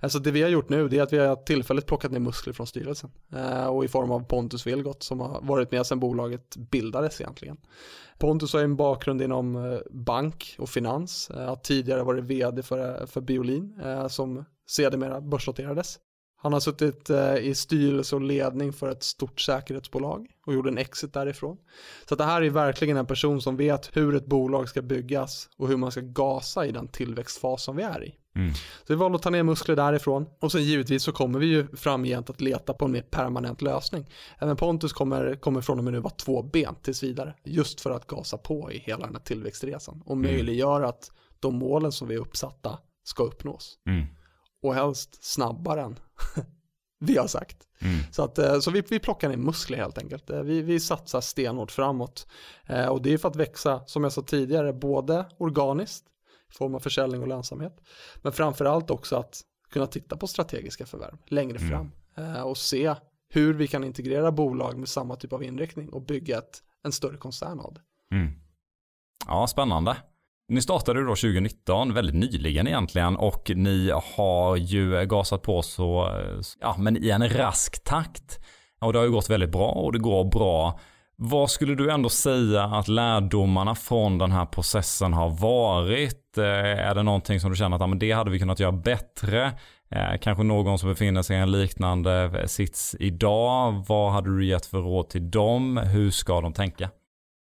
Alltså 0.00 0.18
det 0.18 0.30
vi 0.30 0.42
har 0.42 0.48
gjort 0.48 0.68
nu 0.68 0.88
det 0.88 0.98
är 0.98 1.02
att 1.02 1.12
vi 1.12 1.18
har 1.18 1.36
tillfälligt 1.36 1.86
plockat 1.86 2.12
ner 2.12 2.18
muskler 2.18 2.52
från 2.52 2.66
styrelsen 2.66 3.10
eh, 3.32 3.66
och 3.66 3.84
i 3.84 3.88
form 3.88 4.10
av 4.10 4.20
Pontus 4.20 4.66
Vilgot 4.66 5.02
som 5.02 5.20
har 5.20 5.40
varit 5.42 5.70
med 5.70 5.86
sedan 5.86 6.00
bolaget 6.00 6.56
bildades 6.56 7.20
egentligen. 7.20 7.56
Pontus 8.18 8.52
har 8.52 8.60
en 8.60 8.76
bakgrund 8.76 9.22
inom 9.22 9.56
eh, 9.56 9.78
bank 9.90 10.56
och 10.58 10.68
finans, 10.68 11.30
eh, 11.30 11.48
har 11.48 11.56
tidigare 11.56 12.02
varit 12.02 12.24
vd 12.24 12.62
för, 12.62 13.06
för 13.06 13.20
Biolin 13.20 13.80
eh, 13.84 14.08
som 14.08 14.44
sedermera 14.66 15.20
börsnoterades. 15.20 15.98
Han 16.46 16.52
har 16.52 16.60
suttit 16.60 17.10
eh, 17.10 17.36
i 17.36 17.54
styrelse 17.54 18.16
och 18.16 18.22
ledning 18.22 18.72
för 18.72 18.88
ett 18.88 19.02
stort 19.02 19.40
säkerhetsbolag 19.40 20.26
och 20.46 20.54
gjorde 20.54 20.70
en 20.70 20.78
exit 20.78 21.12
därifrån. 21.12 21.56
Så 22.08 22.14
det 22.14 22.24
här 22.24 22.42
är 22.42 22.50
verkligen 22.50 22.96
en 22.96 23.06
person 23.06 23.40
som 23.40 23.56
vet 23.56 23.96
hur 23.96 24.14
ett 24.14 24.26
bolag 24.26 24.68
ska 24.68 24.82
byggas 24.82 25.48
och 25.56 25.68
hur 25.68 25.76
man 25.76 25.92
ska 25.92 26.00
gasa 26.00 26.66
i 26.66 26.72
den 26.72 26.88
tillväxtfas 26.88 27.64
som 27.64 27.76
vi 27.76 27.82
är 27.82 28.04
i. 28.04 28.14
Mm. 28.36 28.54
Så 28.54 28.84
vi 28.86 28.94
valde 28.94 29.16
att 29.16 29.22
ta 29.22 29.30
ner 29.30 29.42
muskler 29.42 29.76
därifrån 29.76 30.26
och 30.40 30.52
sen 30.52 30.62
givetvis 30.62 31.02
så 31.02 31.12
kommer 31.12 31.38
vi 31.38 31.46
ju 31.46 31.66
framgent 31.76 32.30
att 32.30 32.40
leta 32.40 32.74
på 32.74 32.84
en 32.84 32.92
mer 32.92 33.02
permanent 33.02 33.62
lösning. 33.62 34.10
Även 34.38 34.56
Pontus 34.56 34.92
kommer, 34.92 35.34
kommer 35.34 35.60
från 35.60 35.78
och 35.78 35.84
med 35.84 35.92
nu 35.92 36.00
vara 36.00 36.14
två 36.14 36.42
ben 36.42 36.74
tills 36.82 37.02
vidare. 37.02 37.34
Just 37.44 37.80
för 37.80 37.90
att 37.90 38.06
gasa 38.06 38.38
på 38.38 38.72
i 38.72 38.78
hela 38.78 39.06
den 39.06 39.14
här 39.14 39.22
tillväxtresan 39.22 40.02
och 40.06 40.16
möjliggöra 40.16 40.88
att 40.88 41.10
de 41.40 41.54
målen 41.54 41.92
som 41.92 42.08
vi 42.08 42.14
är 42.14 42.18
uppsatta 42.18 42.78
ska 43.04 43.22
uppnås. 43.22 43.78
Mm. 43.86 44.06
Och 44.62 44.74
helst 44.74 45.24
snabbare 45.24 45.82
än 45.82 45.96
vi 46.98 47.16
har 47.16 47.26
sagt. 47.26 47.56
Mm. 47.80 47.98
Så, 48.12 48.22
att, 48.22 48.38
eh, 48.38 48.58
så 48.60 48.70
vi, 48.70 48.80
vi 48.90 48.98
plockar 48.98 49.28
ner 49.28 49.36
muskler 49.36 49.78
helt 49.78 49.98
enkelt. 49.98 50.30
Eh, 50.30 50.40
Vi, 50.40 50.62
vi 50.62 50.80
satsar 50.80 51.20
stenhårt 51.20 51.70
framåt. 51.70 52.26
Eh, 52.66 52.86
Och 52.86 53.02
det 53.02 53.12
är 53.12 53.18
för 53.18 53.28
att 53.28 53.36
växa, 53.36 53.82
som 53.86 54.02
jag 54.02 54.12
sa 54.12 54.22
tidigare, 54.22 54.72
både 54.72 55.26
organiskt, 55.38 56.04
i 56.50 56.54
form 56.54 56.74
av 56.74 56.80
försäljning 56.80 57.20
och 57.22 57.28
lönsamhet, 57.28 57.80
men 58.22 58.32
framförallt 58.32 58.90
också 58.90 59.16
att 59.16 59.40
kunna 59.70 59.86
titta 59.86 60.16
på 60.16 60.26
strategiska 60.26 60.86
förvärv 60.86 61.16
längre 61.26 61.58
Mm. 61.58 61.70
fram 61.70 61.92
eh, 62.26 62.40
och 62.42 62.56
se 62.56 62.94
hur 63.28 63.54
vi 63.54 63.66
kan 63.66 63.84
integrera 63.84 64.32
bolag 64.32 64.78
med 64.78 64.88
samma 64.88 65.16
typ 65.16 65.32
av 65.32 65.42
inriktning 65.44 65.88
och 65.88 66.02
bygga 66.02 66.38
ett, 66.38 66.62
en 66.82 66.92
större 66.92 67.16
koncern 67.16 67.60
av 67.60 67.74
det. 67.74 67.80
Mm. 68.16 68.32
Ja, 69.26 69.46
spännande. 69.46 69.96
Ni 70.48 70.62
startade 70.62 71.00
ju 71.00 71.06
då 71.06 71.14
2019, 71.14 71.94
väldigt 71.94 72.14
nyligen 72.14 72.66
egentligen, 72.66 73.16
och 73.16 73.50
ni 73.54 73.90
har 74.16 74.56
ju 74.56 75.06
gasat 75.06 75.42
på 75.42 75.62
så, 75.62 76.10
ja, 76.60 76.76
men 76.78 77.04
i 77.04 77.10
en 77.10 77.28
rask 77.28 77.84
takt. 77.84 78.40
Och 78.80 78.92
det 78.92 78.98
har 78.98 79.06
ju 79.06 79.12
gått 79.12 79.30
väldigt 79.30 79.50
bra 79.50 79.68
och 79.68 79.92
det 79.92 79.98
går 79.98 80.24
bra. 80.24 80.80
Vad 81.16 81.50
skulle 81.50 81.74
du 81.74 81.90
ändå 81.90 82.08
säga 82.08 82.62
att 82.62 82.88
lärdomarna 82.88 83.74
från 83.74 84.18
den 84.18 84.32
här 84.32 84.46
processen 84.46 85.12
har 85.12 85.30
varit? 85.30 86.38
Eh, 86.38 86.88
är 86.88 86.94
det 86.94 87.02
någonting 87.02 87.40
som 87.40 87.50
du 87.50 87.56
känner 87.56 87.76
att 87.76 87.80
ja, 87.80 87.86
men 87.86 87.98
det 87.98 88.12
hade 88.12 88.30
vi 88.30 88.38
kunnat 88.38 88.60
göra 88.60 88.72
bättre? 88.72 89.52
Eh, 89.90 90.18
kanske 90.20 90.44
någon 90.44 90.78
som 90.78 90.88
befinner 90.88 91.22
sig 91.22 91.36
i 91.36 91.40
en 91.40 91.52
liknande 91.52 92.44
sits 92.48 92.96
idag. 93.00 93.84
Vad 93.88 94.12
hade 94.12 94.36
du 94.36 94.46
gett 94.46 94.66
för 94.66 94.78
råd 94.78 95.08
till 95.08 95.30
dem? 95.30 95.76
Hur 95.76 96.10
ska 96.10 96.40
de 96.40 96.52
tänka? 96.52 96.90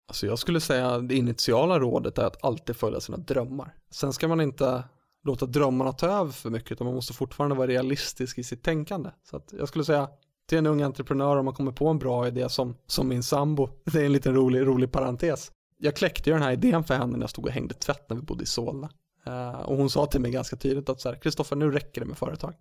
Alltså 0.10 0.26
jag 0.26 0.40
skulle 0.40 0.60
säga 0.60 1.00
det 1.00 1.16
initiala 1.16 1.80
rådet 1.80 2.18
är 2.18 2.24
att 2.24 2.44
alltid 2.44 2.76
följa 2.76 3.00
sina 3.00 3.18
drömmar. 3.18 3.76
Sen 3.92 4.14
ska 4.14 4.28
man 4.28 4.42
inte 4.42 4.84
låta 5.24 5.46
drömmarna 5.46 5.92
ta 5.92 6.08
över 6.08 6.32
för 6.32 6.50
mycket 6.50 6.72
utan 6.72 6.86
man 6.86 6.96
måste 6.96 7.14
fortfarande 7.14 7.56
vara 7.56 7.68
realistisk 7.68 8.38
i 8.38 8.44
sitt 8.44 8.64
tänkande. 8.64 9.10
Så 9.24 9.38
att 9.38 9.54
jag 9.58 9.68
skulle 9.68 9.84
säga 9.84 10.10
till 10.48 10.58
en 10.58 10.66
ung 10.66 10.82
entreprenör 10.82 11.38
om 11.38 11.46
man 11.46 11.54
kommer 11.54 11.72
på 11.72 11.88
en 11.88 12.00
bra 12.00 12.28
idé 12.28 12.50
som, 12.50 12.76
som 12.88 13.08
min 13.08 13.24
sambo, 13.24 13.70
det 13.84 14.02
är 14.02 14.06
en 14.06 14.14
liten 14.14 14.36
rolig, 14.36 14.62
rolig 14.62 14.92
parentes. 14.92 15.52
Jag 15.78 15.96
kläckte 15.96 16.30
ju 16.30 16.34
den 16.34 16.44
här 16.44 16.52
idén 16.52 16.84
för 16.84 16.94
henne 16.94 17.14
när 17.14 17.24
jag 17.24 17.30
stod 17.30 17.46
och 17.46 17.52
hängde 17.52 17.74
tvätt 17.74 18.10
när 18.10 18.16
vi 18.16 18.22
bodde 18.22 18.44
i 18.44 18.48
Solna. 18.48 18.90
Eh, 19.26 19.60
och 19.62 19.78
hon 19.78 19.90
sa 19.90 20.06
till 20.06 20.22
mig 20.22 20.32
ganska 20.32 20.56
tydligt 20.56 20.90
att 20.90 21.02
så 21.02 21.10
här, 21.10 21.16
Kristoffer 21.16 21.56
nu 21.56 21.72
räcker 21.72 22.02
det 22.02 22.08
med 22.08 22.18
företag. 22.18 22.54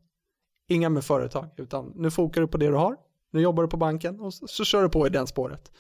Inga 0.69 0.89
med 0.89 1.05
företag, 1.05 1.51
utan 1.57 1.93
nu 1.97 2.11
fokar 2.11 2.41
du 2.41 2.49
på 2.49 2.59
det 2.59 2.67
du 2.67 2.75
har, 2.75 2.97
nu 3.31 3.41
jobbar 3.41 3.63
du 3.63 3.69
på 3.69 3.77
banken 3.77 4.21
och 4.21 4.35
så, 4.35 4.47
så 4.49 4.65
kör 4.65 4.83
du 4.83 4.89
på 4.89 5.07
i 5.07 5.11
den 5.11 5.27
spåret. 5.27 5.73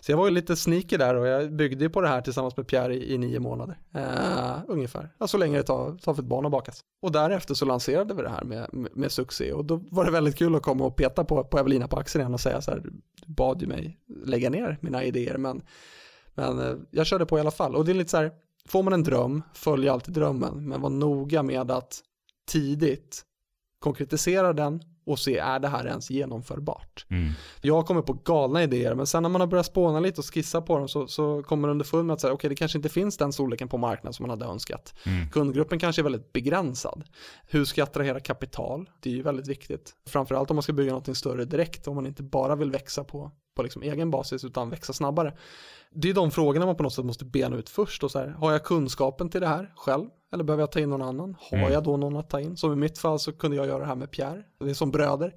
Så 0.00 0.12
jag 0.12 0.16
var 0.16 0.26
ju 0.26 0.34
lite 0.34 0.56
sneaky 0.56 0.96
där 0.96 1.14
och 1.14 1.26
jag 1.26 1.52
byggde 1.52 1.84
ju 1.84 1.90
på 1.90 2.00
det 2.00 2.08
här 2.08 2.20
tillsammans 2.20 2.56
med 2.56 2.66
Pierre 2.66 2.94
i, 2.94 3.14
i 3.14 3.18
nio 3.18 3.40
månader. 3.40 3.78
Eh, 3.94 4.58
ungefär, 4.68 5.00
alltså 5.00 5.14
så 5.18 5.26
så 5.28 5.38
länge 5.38 5.56
det 5.56 5.62
tar, 5.62 5.96
tar 5.96 6.14
för 6.14 6.22
ett 6.22 6.28
barn 6.28 6.46
att 6.46 6.52
bakas. 6.52 6.80
Och 7.02 7.12
därefter 7.12 7.54
så 7.54 7.64
lanserade 7.64 8.14
vi 8.14 8.22
det 8.22 8.28
här 8.28 8.44
med, 8.44 8.66
med, 8.72 8.96
med 8.96 9.12
succé 9.12 9.52
och 9.52 9.64
då 9.64 9.80
var 9.90 10.04
det 10.04 10.10
väldigt 10.10 10.36
kul 10.36 10.54
att 10.54 10.62
komma 10.62 10.84
och 10.84 10.96
peta 10.96 11.24
på, 11.24 11.44
på 11.44 11.58
Evelina 11.58 11.88
på 11.88 11.96
axeln 11.96 12.22
igen 12.22 12.34
och 12.34 12.40
säga 12.40 12.60
så 12.60 12.70
här, 12.70 12.80
du 12.80 12.92
bad 13.26 13.60
ju 13.62 13.66
mig 13.66 13.98
lägga 14.24 14.50
ner 14.50 14.78
mina 14.80 15.04
idéer 15.04 15.36
men, 15.36 15.62
men 16.34 16.58
eh, 16.58 16.74
jag 16.90 17.06
körde 17.06 17.26
på 17.26 17.38
i 17.38 17.40
alla 17.40 17.50
fall. 17.50 17.76
Och 17.76 17.84
det 17.84 17.92
är 17.92 17.94
lite 17.94 18.10
så 18.10 18.16
här, 18.16 18.32
får 18.68 18.82
man 18.82 18.92
en 18.92 19.02
dröm, 19.02 19.42
följ 19.54 19.88
alltid 19.88 20.14
drömmen, 20.14 20.68
men 20.68 20.80
var 20.80 20.90
noga 20.90 21.42
med 21.42 21.70
att 21.70 22.00
tidigt 22.46 23.24
konkretisera 23.78 24.52
den 24.52 24.82
och 25.06 25.18
se, 25.18 25.38
är 25.38 25.58
det 25.58 25.68
här 25.68 25.86
ens 25.86 26.10
genomförbart? 26.10 27.06
Mm. 27.10 27.32
Jag 27.60 27.86
kommer 27.86 28.02
på 28.02 28.12
galna 28.12 28.62
idéer, 28.62 28.94
men 28.94 29.06
sen 29.06 29.22
när 29.22 29.30
man 29.30 29.40
har 29.40 29.48
börjat 29.48 29.66
spåna 29.66 30.00
lite 30.00 30.20
och 30.20 30.34
skissa 30.34 30.62
på 30.62 30.78
dem 30.78 30.88
så, 30.88 31.06
så 31.06 31.42
kommer 31.42 31.60
man 31.60 31.70
underfund 31.70 32.06
med 32.06 32.14
att 32.14 32.20
säga, 32.20 32.32
okej, 32.32 32.50
det 32.50 32.56
kanske 32.56 32.78
inte 32.78 32.88
finns 32.88 33.16
den 33.16 33.32
storleken 33.32 33.68
på 33.68 33.78
marknaden 33.78 34.12
som 34.12 34.22
man 34.26 34.30
hade 34.30 34.52
önskat. 34.52 34.94
Mm. 35.06 35.30
Kundgruppen 35.30 35.78
kanske 35.78 36.02
är 36.02 36.04
väldigt 36.04 36.32
begränsad. 36.32 37.04
Hur 37.48 37.64
ska 37.64 37.80
jag 37.80 37.86
attrahera 37.88 38.20
kapital? 38.20 38.90
Det 39.00 39.10
är 39.10 39.14
ju 39.14 39.22
väldigt 39.22 39.48
viktigt. 39.48 39.94
Framförallt 40.06 40.50
om 40.50 40.56
man 40.56 40.62
ska 40.62 40.72
bygga 40.72 40.92
något 40.92 41.16
större 41.16 41.44
direkt, 41.44 41.88
om 41.88 41.94
man 41.94 42.06
inte 42.06 42.22
bara 42.22 42.56
vill 42.56 42.70
växa 42.70 43.04
på, 43.04 43.30
på 43.56 43.62
liksom 43.62 43.82
egen 43.82 44.10
basis 44.10 44.44
utan 44.44 44.70
växa 44.70 44.92
snabbare. 44.92 45.36
Det 45.94 46.10
är 46.10 46.14
de 46.14 46.30
frågorna 46.30 46.66
man 46.66 46.76
på 46.76 46.82
något 46.82 46.92
sätt 46.92 47.04
måste 47.04 47.24
bena 47.24 47.56
ut 47.56 47.68
först. 47.68 48.04
Och 48.04 48.10
så 48.10 48.18
här, 48.18 48.28
har 48.28 48.52
jag 48.52 48.64
kunskapen 48.64 49.28
till 49.30 49.40
det 49.40 49.46
här 49.46 49.72
själv? 49.76 50.06
Eller 50.32 50.44
behöver 50.44 50.62
jag 50.62 50.72
ta 50.72 50.80
in 50.80 50.90
någon 50.90 51.02
annan? 51.02 51.36
Har 51.40 51.58
Mm. 51.58 51.72
jag 51.72 51.84
då 51.84 51.96
någon 51.96 52.16
att 52.16 52.30
ta 52.30 52.40
in? 52.40 52.56
Som 52.56 52.72
i 52.72 52.76
mitt 52.76 52.98
fall 52.98 53.18
så 53.18 53.32
kunde 53.32 53.56
jag 53.56 53.66
göra 53.66 53.78
det 53.78 53.86
här 53.86 53.94
med 53.94 54.10
Pierre. 54.10 54.42
Det 54.64 54.70
är 54.70 54.74
som 54.74 54.90
bröder. 54.90 55.34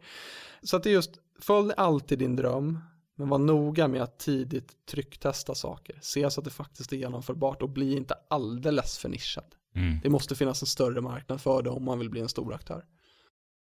Så 0.63 0.77
att 0.77 0.83
det 0.83 0.89
är 0.89 0.93
just, 0.93 1.11
följ 1.41 1.73
alltid 1.77 2.19
din 2.19 2.35
dröm. 2.35 2.79
Men 3.15 3.29
var 3.29 3.37
noga 3.37 3.87
med 3.87 4.01
att 4.01 4.19
tidigt 4.19 4.85
trycktesta 4.85 5.55
saker. 5.55 5.99
Se 6.01 6.31
så 6.31 6.41
att 6.41 6.45
det 6.45 6.51
faktiskt 6.51 6.93
är 6.93 6.97
genomförbart 6.97 7.61
och 7.61 7.69
bli 7.69 7.97
inte 7.97 8.15
alldeles 8.29 8.97
för 8.97 9.09
nischad. 9.09 9.55
Mm. 9.75 9.99
Det 10.03 10.09
måste 10.09 10.35
finnas 10.35 10.61
en 10.61 10.67
större 10.67 11.01
marknad 11.01 11.41
för 11.41 11.61
det 11.61 11.69
om 11.69 11.83
man 11.83 11.99
vill 11.99 12.09
bli 12.09 12.21
en 12.21 12.29
stor 12.29 12.53
aktör. 12.53 12.83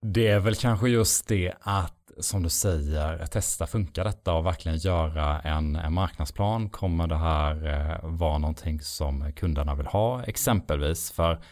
Det 0.03 0.29
är 0.29 0.41
väl 0.41 0.55
kanske 0.55 0.89
just 0.89 1.29
det 1.29 1.55
att, 1.61 2.11
som 2.19 2.43
du 2.43 2.49
säger, 2.49 3.27
testa 3.27 3.67
funkar 3.67 4.05
detta 4.05 4.35
och 4.35 4.47
verkligen 4.47 4.79
göra 4.79 5.41
en, 5.41 5.77
en 5.77 5.93
marknadsplan. 5.93 6.71
Kommer 6.71 7.07
det 7.07 7.17
här 7.17 7.67
eh, 7.67 8.11
vara 8.11 8.39
någonting 8.39 8.81
som 8.81 9.33
kunderna 9.33 9.75
vill 9.75 9.87
ha 9.87 10.25
exempelvis? 10.25 11.11
För 11.11 11.43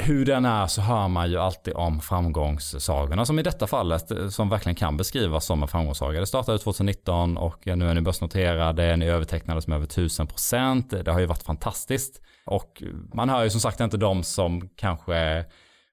hur 0.00 0.24
den 0.24 0.44
är 0.44 0.66
så 0.66 0.80
hör 0.80 1.08
man 1.08 1.30
ju 1.30 1.36
alltid 1.36 1.74
om 1.74 2.00
framgångssagorna 2.00 3.26
som 3.26 3.38
i 3.38 3.42
detta 3.42 3.66
fallet 3.66 4.10
eh, 4.10 4.28
som 4.28 4.48
verkligen 4.48 4.76
kan 4.76 4.96
beskrivas 4.96 5.46
som 5.46 5.62
en 5.62 5.68
framgångssaga. 5.68 6.20
Det 6.20 6.26
startade 6.26 6.58
2019 6.58 7.36
och 7.36 7.66
nu 7.66 7.90
är 7.90 7.94
ni 7.94 8.00
börsnoterade, 8.00 8.96
ni 8.96 9.06
övertecknade 9.06 9.62
som 9.62 9.72
över 9.72 9.86
1000%. 9.86 11.02
Det 11.02 11.12
har 11.12 11.20
ju 11.20 11.26
varit 11.26 11.42
fantastiskt. 11.42 12.22
Och 12.46 12.82
man 13.14 13.28
hör 13.28 13.44
ju 13.44 13.50
som 13.50 13.60
sagt 13.60 13.80
inte 13.80 13.96
de 13.96 14.22
som 14.22 14.68
kanske 14.76 15.44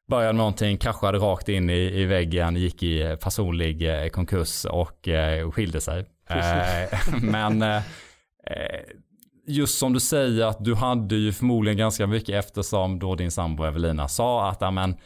började 0.09 0.33
med 0.33 0.37
någonting, 0.37 0.77
kraschade 0.77 1.17
rakt 1.17 1.49
in 1.49 1.69
i, 1.69 2.01
i 2.01 2.05
väggen, 2.05 2.55
gick 2.55 2.83
i 2.83 3.17
personlig 3.21 4.03
eh, 4.03 4.07
konkurs 4.07 4.65
och 4.65 5.07
eh, 5.07 5.51
skilde 5.51 5.81
sig. 5.81 6.05
Eh, 6.29 6.99
men 7.21 7.61
eh, 7.61 7.75
eh, 8.47 8.81
just 9.47 9.77
som 9.77 9.93
du 9.93 9.99
säger 9.99 10.45
att 10.45 10.65
du 10.65 10.75
hade 10.75 11.15
ju 11.15 11.33
förmodligen 11.33 11.77
ganska 11.77 12.07
mycket 12.07 12.35
eftersom 12.35 12.99
då 12.99 13.15
din 13.15 13.31
sambo 13.31 13.63
Evelina 13.63 14.07
sa 14.07 14.49
att 14.49 14.61
amen, 14.61 14.97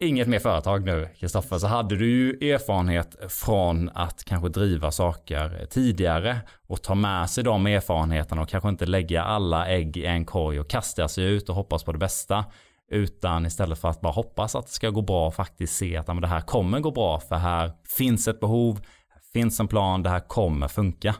inget 0.00 0.28
mer 0.28 0.38
företag 0.38 0.84
nu 0.84 1.08
Kristoffer 1.18 1.58
så 1.58 1.66
hade 1.66 1.96
du 1.96 2.10
ju 2.10 2.52
erfarenhet 2.52 3.16
från 3.28 3.90
att 3.94 4.24
kanske 4.24 4.48
driva 4.48 4.90
saker 4.90 5.66
tidigare 5.70 6.40
och 6.66 6.82
ta 6.82 6.94
med 6.94 7.30
sig 7.30 7.44
de 7.44 7.66
erfarenheterna 7.66 8.42
och 8.42 8.48
kanske 8.48 8.68
inte 8.68 8.86
lägga 8.86 9.22
alla 9.22 9.66
ägg 9.66 9.96
i 9.96 10.04
en 10.04 10.24
korg 10.24 10.60
och 10.60 10.70
kasta 10.70 11.08
sig 11.08 11.24
ut 11.24 11.48
och 11.48 11.54
hoppas 11.54 11.84
på 11.84 11.92
det 11.92 11.98
bästa 11.98 12.44
utan 12.92 13.46
istället 13.46 13.78
för 13.78 13.88
att 13.88 14.00
bara 14.00 14.12
hoppas 14.12 14.54
att 14.54 14.66
det 14.66 14.72
ska 14.72 14.90
gå 14.90 15.02
bra 15.02 15.26
och 15.26 15.34
faktiskt 15.34 15.76
se 15.76 15.96
att 15.96 16.08
amen, 16.08 16.22
det 16.22 16.28
här 16.28 16.40
kommer 16.40 16.80
gå 16.80 16.90
bra 16.90 17.20
för 17.20 17.36
här 17.36 17.72
finns 17.96 18.28
ett 18.28 18.40
behov, 18.40 18.80
finns 19.32 19.60
en 19.60 19.68
plan, 19.68 20.02
det 20.02 20.10
här 20.10 20.28
kommer 20.28 20.68
funka. 20.68 21.14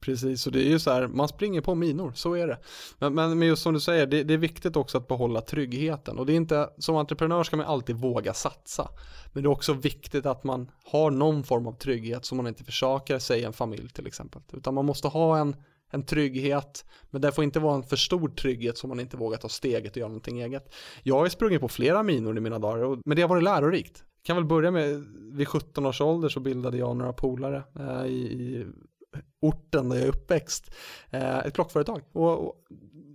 Precis, 0.00 0.46
och 0.46 0.52
det 0.52 0.60
är 0.60 0.68
ju 0.68 0.78
så 0.78 0.90
här, 0.90 1.08
man 1.08 1.28
springer 1.28 1.60
på 1.60 1.74
minor, 1.74 2.12
så 2.14 2.34
är 2.34 2.46
det. 2.46 2.58
Men, 2.98 3.14
men, 3.14 3.38
men 3.38 3.48
just 3.48 3.62
som 3.62 3.74
du 3.74 3.80
säger, 3.80 4.06
det, 4.06 4.22
det 4.22 4.34
är 4.34 4.38
viktigt 4.38 4.76
också 4.76 4.98
att 4.98 5.08
behålla 5.08 5.40
tryggheten. 5.40 6.18
Och 6.18 6.26
det 6.26 6.32
är 6.32 6.36
inte, 6.36 6.70
som 6.78 6.96
entreprenör 6.96 7.42
ska 7.42 7.56
man 7.56 7.66
alltid 7.66 7.96
våga 7.96 8.34
satsa. 8.34 8.88
Men 9.32 9.42
det 9.42 9.46
är 9.46 9.50
också 9.50 9.72
viktigt 9.72 10.26
att 10.26 10.44
man 10.44 10.70
har 10.84 11.10
någon 11.10 11.44
form 11.44 11.66
av 11.66 11.72
trygghet 11.72 12.24
så 12.24 12.34
man 12.34 12.46
inte 12.46 12.64
försakar 12.64 13.18
sig 13.18 13.44
en 13.44 13.52
familj 13.52 13.88
till 13.88 14.06
exempel. 14.06 14.42
Utan 14.52 14.74
man 14.74 14.84
måste 14.84 15.08
ha 15.08 15.38
en, 15.38 15.56
en 15.90 16.02
trygghet, 16.02 16.84
men 17.10 17.20
det 17.20 17.32
får 17.32 17.44
inte 17.44 17.60
vara 17.60 17.74
en 17.74 17.82
för 17.82 17.96
stor 17.96 18.28
trygghet 18.28 18.78
så 18.78 18.86
man 18.86 19.00
inte 19.00 19.16
vågar 19.16 19.38
ta 19.38 19.48
steget 19.48 19.92
och 19.92 19.96
göra 19.96 20.08
någonting 20.08 20.40
eget. 20.40 20.74
Jag 21.02 21.16
har 21.16 21.24
ju 21.24 21.30
sprungit 21.30 21.60
på 21.60 21.68
flera 21.68 22.02
minor 22.02 22.36
i 22.36 22.40
mina 22.40 22.58
dagar, 22.58 22.84
och, 22.84 22.98
men 23.04 23.16
det 23.16 23.22
har 23.22 23.28
varit 23.28 23.42
lärorikt. 23.42 24.04
Kan 24.22 24.36
väl 24.36 24.44
börja 24.44 24.70
med, 24.70 25.04
vid 25.32 25.48
17 25.48 25.86
års 25.86 26.00
ålder 26.00 26.28
så 26.28 26.40
bildade 26.40 26.78
jag 26.78 26.96
några 26.96 27.12
polare 27.12 27.62
eh, 27.78 28.06
i, 28.06 28.18
i 28.18 28.66
orten 29.40 29.88
där 29.88 29.96
jag 29.96 30.04
är 30.04 30.08
uppväxt, 30.08 30.74
eh, 31.10 31.38
ett 31.38 31.54
klockföretag. 31.54 32.02
Och, 32.12 32.46
och 32.46 32.54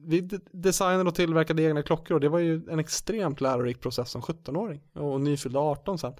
vi 0.05 0.29
designade 0.51 1.09
och 1.09 1.15
tillverkade 1.15 1.63
egna 1.63 1.83
klockor 1.83 2.15
och 2.15 2.21
det 2.21 2.29
var 2.29 2.39
ju 2.39 2.61
en 2.69 2.79
extremt 2.79 3.41
lärorik 3.41 3.79
process 3.81 4.09
som 4.09 4.21
17-åring 4.21 4.81
och 4.93 5.21
nyfyllda 5.21 5.59
18 5.59 5.97
sen. 5.97 6.13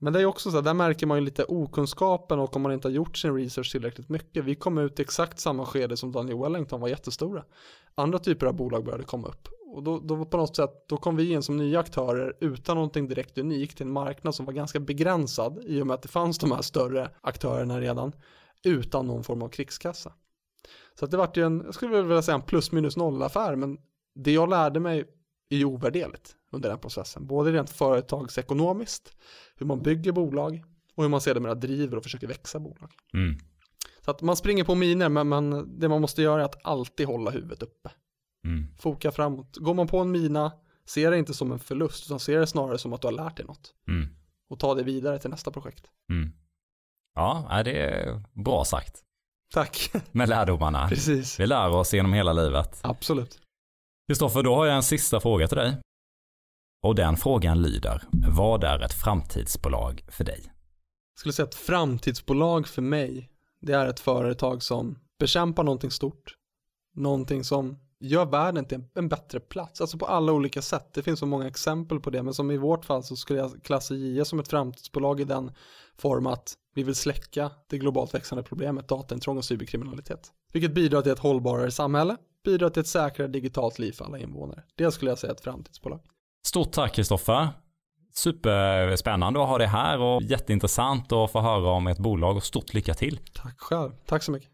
Men 0.00 0.12
det 0.12 0.20
är 0.20 0.26
också 0.26 0.50
så 0.50 0.56
här, 0.56 0.64
där 0.64 0.74
märker 0.74 1.06
man 1.06 1.18
ju 1.18 1.24
lite 1.24 1.44
okunskapen 1.44 2.38
och 2.38 2.56
om 2.56 2.62
man 2.62 2.72
inte 2.72 2.88
har 2.88 2.92
gjort 2.92 3.16
sin 3.16 3.34
research 3.34 3.72
tillräckligt 3.72 4.08
mycket. 4.08 4.44
Vi 4.44 4.54
kom 4.54 4.78
ut 4.78 4.98
i 4.98 5.02
exakt 5.02 5.40
samma 5.40 5.66
skede 5.66 5.96
som 5.96 6.12
Daniel 6.12 6.38
Wellington 6.38 6.80
var 6.80 6.88
jättestora. 6.88 7.44
Andra 7.94 8.18
typer 8.18 8.46
av 8.46 8.54
bolag 8.54 8.84
började 8.84 9.04
komma 9.04 9.28
upp. 9.28 9.48
Och 9.74 9.82
då, 9.82 9.98
då 9.98 10.24
på 10.24 10.36
något 10.36 10.56
sätt, 10.56 10.70
då 10.88 10.96
kom 10.96 11.16
vi 11.16 11.32
in 11.32 11.42
som 11.42 11.56
nya 11.56 11.80
aktörer 11.80 12.36
utan 12.40 12.76
någonting 12.76 13.08
direkt 13.08 13.38
unikt 13.38 13.76
till 13.76 13.86
en 13.86 13.92
marknad 13.92 14.34
som 14.34 14.46
var 14.46 14.52
ganska 14.52 14.80
begränsad 14.80 15.58
i 15.64 15.82
och 15.82 15.86
med 15.86 15.94
att 15.94 16.02
det 16.02 16.08
fanns 16.08 16.38
de 16.38 16.52
här 16.52 16.62
större 16.62 17.10
aktörerna 17.20 17.80
redan 17.80 18.12
utan 18.64 19.06
någon 19.06 19.24
form 19.24 19.42
av 19.42 19.48
krigskassa. 19.48 20.12
Så 20.98 21.04
att 21.04 21.10
det 21.10 21.16
vart 21.16 21.36
ju 21.36 21.46
en, 21.46 21.62
jag 21.64 21.74
skulle 21.74 22.02
vilja 22.02 22.22
säga 22.22 22.34
en 22.34 22.42
plus 22.42 22.72
minus 22.72 22.96
noll 22.96 23.22
affär, 23.22 23.56
men 23.56 23.78
det 24.14 24.32
jag 24.32 24.50
lärde 24.50 24.80
mig 24.80 25.04
är 25.48 25.56
ju 25.56 25.64
ovärderligt 25.64 26.36
under 26.50 26.68
den 26.68 26.78
processen. 26.78 27.26
Både 27.26 27.52
rent 27.52 27.70
företagsekonomiskt, 27.70 29.16
hur 29.56 29.66
man 29.66 29.82
bygger 29.82 30.12
bolag 30.12 30.64
och 30.94 31.02
hur 31.02 31.10
man 31.10 31.20
sedermera 31.20 31.54
driver 31.54 31.96
och 31.96 32.02
försöker 32.02 32.26
växa 32.26 32.60
bolag. 32.60 32.90
Mm. 33.14 33.38
Så 34.04 34.10
att 34.10 34.22
man 34.22 34.36
springer 34.36 34.64
på 34.64 34.74
miner, 34.74 35.08
men, 35.08 35.28
men 35.28 35.78
det 35.80 35.88
man 35.88 36.00
måste 36.00 36.22
göra 36.22 36.40
är 36.40 36.44
att 36.44 36.66
alltid 36.66 37.06
hålla 37.06 37.30
huvudet 37.30 37.62
uppe. 37.62 37.90
Mm. 38.44 38.66
Foka 38.78 39.12
framåt. 39.12 39.56
Går 39.56 39.74
man 39.74 39.86
på 39.86 39.98
en 39.98 40.10
mina, 40.10 40.52
se 40.84 41.10
det 41.10 41.18
inte 41.18 41.34
som 41.34 41.52
en 41.52 41.58
förlust, 41.58 42.06
utan 42.06 42.20
se 42.20 42.38
det 42.38 42.46
snarare 42.46 42.78
som 42.78 42.92
att 42.92 43.00
du 43.00 43.06
har 43.06 43.12
lärt 43.12 43.36
dig 43.36 43.46
något. 43.46 43.74
Mm. 43.88 44.08
och 44.48 44.58
ta 44.58 44.74
det 44.74 44.82
vidare 44.82 45.18
till 45.18 45.30
nästa 45.30 45.50
projekt. 45.50 45.84
Mm. 46.10 46.32
Ja, 47.18 47.62
det 47.64 47.82
är 47.82 48.22
bra 48.32 48.64
sagt. 48.64 49.02
Tack. 49.54 49.90
Med 50.12 50.28
lärdomarna. 50.28 50.88
Precis. 50.88 51.40
Vi 51.40 51.46
lär 51.46 51.68
oss 51.70 51.94
genom 51.94 52.12
hela 52.12 52.32
livet. 52.32 52.80
Absolut. 52.82 53.38
Kristoffer, 54.08 54.42
då 54.42 54.54
har 54.54 54.66
jag 54.66 54.76
en 54.76 54.82
sista 54.82 55.20
fråga 55.20 55.48
till 55.48 55.56
dig. 55.56 55.76
Och 56.82 56.94
den 56.94 57.16
frågan 57.16 57.62
lyder, 57.62 58.02
vad 58.28 58.64
är 58.64 58.80
ett 58.80 58.92
framtidsbolag 58.92 60.04
för 60.08 60.24
dig? 60.24 60.40
Jag 60.44 61.20
skulle 61.20 61.32
säga 61.32 61.46
att 61.46 61.54
framtidsbolag 61.54 62.68
för 62.68 62.82
mig, 62.82 63.30
det 63.60 63.72
är 63.72 63.86
ett 63.86 64.00
företag 64.00 64.62
som 64.62 64.98
bekämpar 65.18 65.62
någonting 65.62 65.90
stort. 65.90 66.34
Någonting 66.94 67.44
som 67.44 67.78
gör 68.00 68.26
världen 68.26 68.64
till 68.64 68.84
en 68.94 69.08
bättre 69.08 69.40
plats, 69.40 69.80
alltså 69.80 69.98
på 69.98 70.06
alla 70.06 70.32
olika 70.32 70.62
sätt. 70.62 70.94
Det 70.94 71.02
finns 71.02 71.18
så 71.18 71.26
många 71.26 71.46
exempel 71.46 72.00
på 72.00 72.10
det, 72.10 72.22
men 72.22 72.34
som 72.34 72.50
i 72.50 72.56
vårt 72.56 72.84
fall 72.84 73.02
så 73.02 73.16
skulle 73.16 73.38
jag 73.38 73.62
klassa 73.62 73.94
JS 73.94 74.28
som 74.28 74.40
ett 74.40 74.48
framtidsbolag 74.48 75.20
i 75.20 75.24
den 75.24 75.52
form 75.96 76.26
att 76.26 76.54
vi 76.74 76.82
vill 76.82 76.94
släcka 76.94 77.50
det 77.68 77.78
globalt 77.78 78.14
växande 78.14 78.44
problemet 78.44 78.88
dataintrång 78.88 79.36
och 79.36 79.44
cyberkriminalitet. 79.44 80.32
Vilket 80.52 80.74
bidrar 80.74 81.02
till 81.02 81.12
ett 81.12 81.18
hållbarare 81.18 81.70
samhälle, 81.70 82.16
bidrar 82.44 82.70
till 82.70 82.80
ett 82.80 82.86
säkrare 82.86 83.28
digitalt 83.28 83.78
liv 83.78 83.92
för 83.92 84.04
alla 84.04 84.18
invånare. 84.18 84.62
Det 84.74 84.92
skulle 84.92 85.10
jag 85.10 85.18
säga 85.18 85.30
är 85.30 85.34
ett 85.34 85.40
framtidsbolag. 85.40 86.00
Stort 86.46 86.72
tack 86.72 86.94
Kristoffer. 86.94 87.48
Superspännande 88.14 89.42
att 89.42 89.48
ha 89.48 89.58
det 89.58 89.66
här 89.66 90.00
och 90.00 90.22
jätteintressant 90.22 91.12
att 91.12 91.32
få 91.32 91.40
höra 91.40 91.70
om 91.70 91.86
ett 91.86 91.98
bolag 91.98 92.36
och 92.36 92.44
stort 92.44 92.74
lycka 92.74 92.94
till. 92.94 93.18
Tack 93.34 93.60
själv. 93.60 93.92
Tack 94.06 94.22
så 94.22 94.32
mycket. 94.32 94.50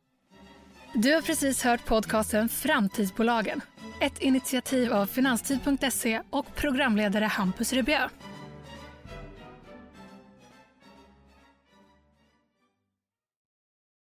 Du 0.96 1.14
har 1.14 1.22
precis 1.22 1.64
hört 1.64 1.84
podcasten 1.84 2.48
Framtidsbolagen. 2.48 3.60
Ett 4.00 4.18
initiativ 4.18 4.92
av 4.92 5.06
Finanstid.se 5.06 6.20
och 6.30 6.54
programledare 6.54 7.24
Hampus 7.24 7.72
Rubiö. 7.72 8.08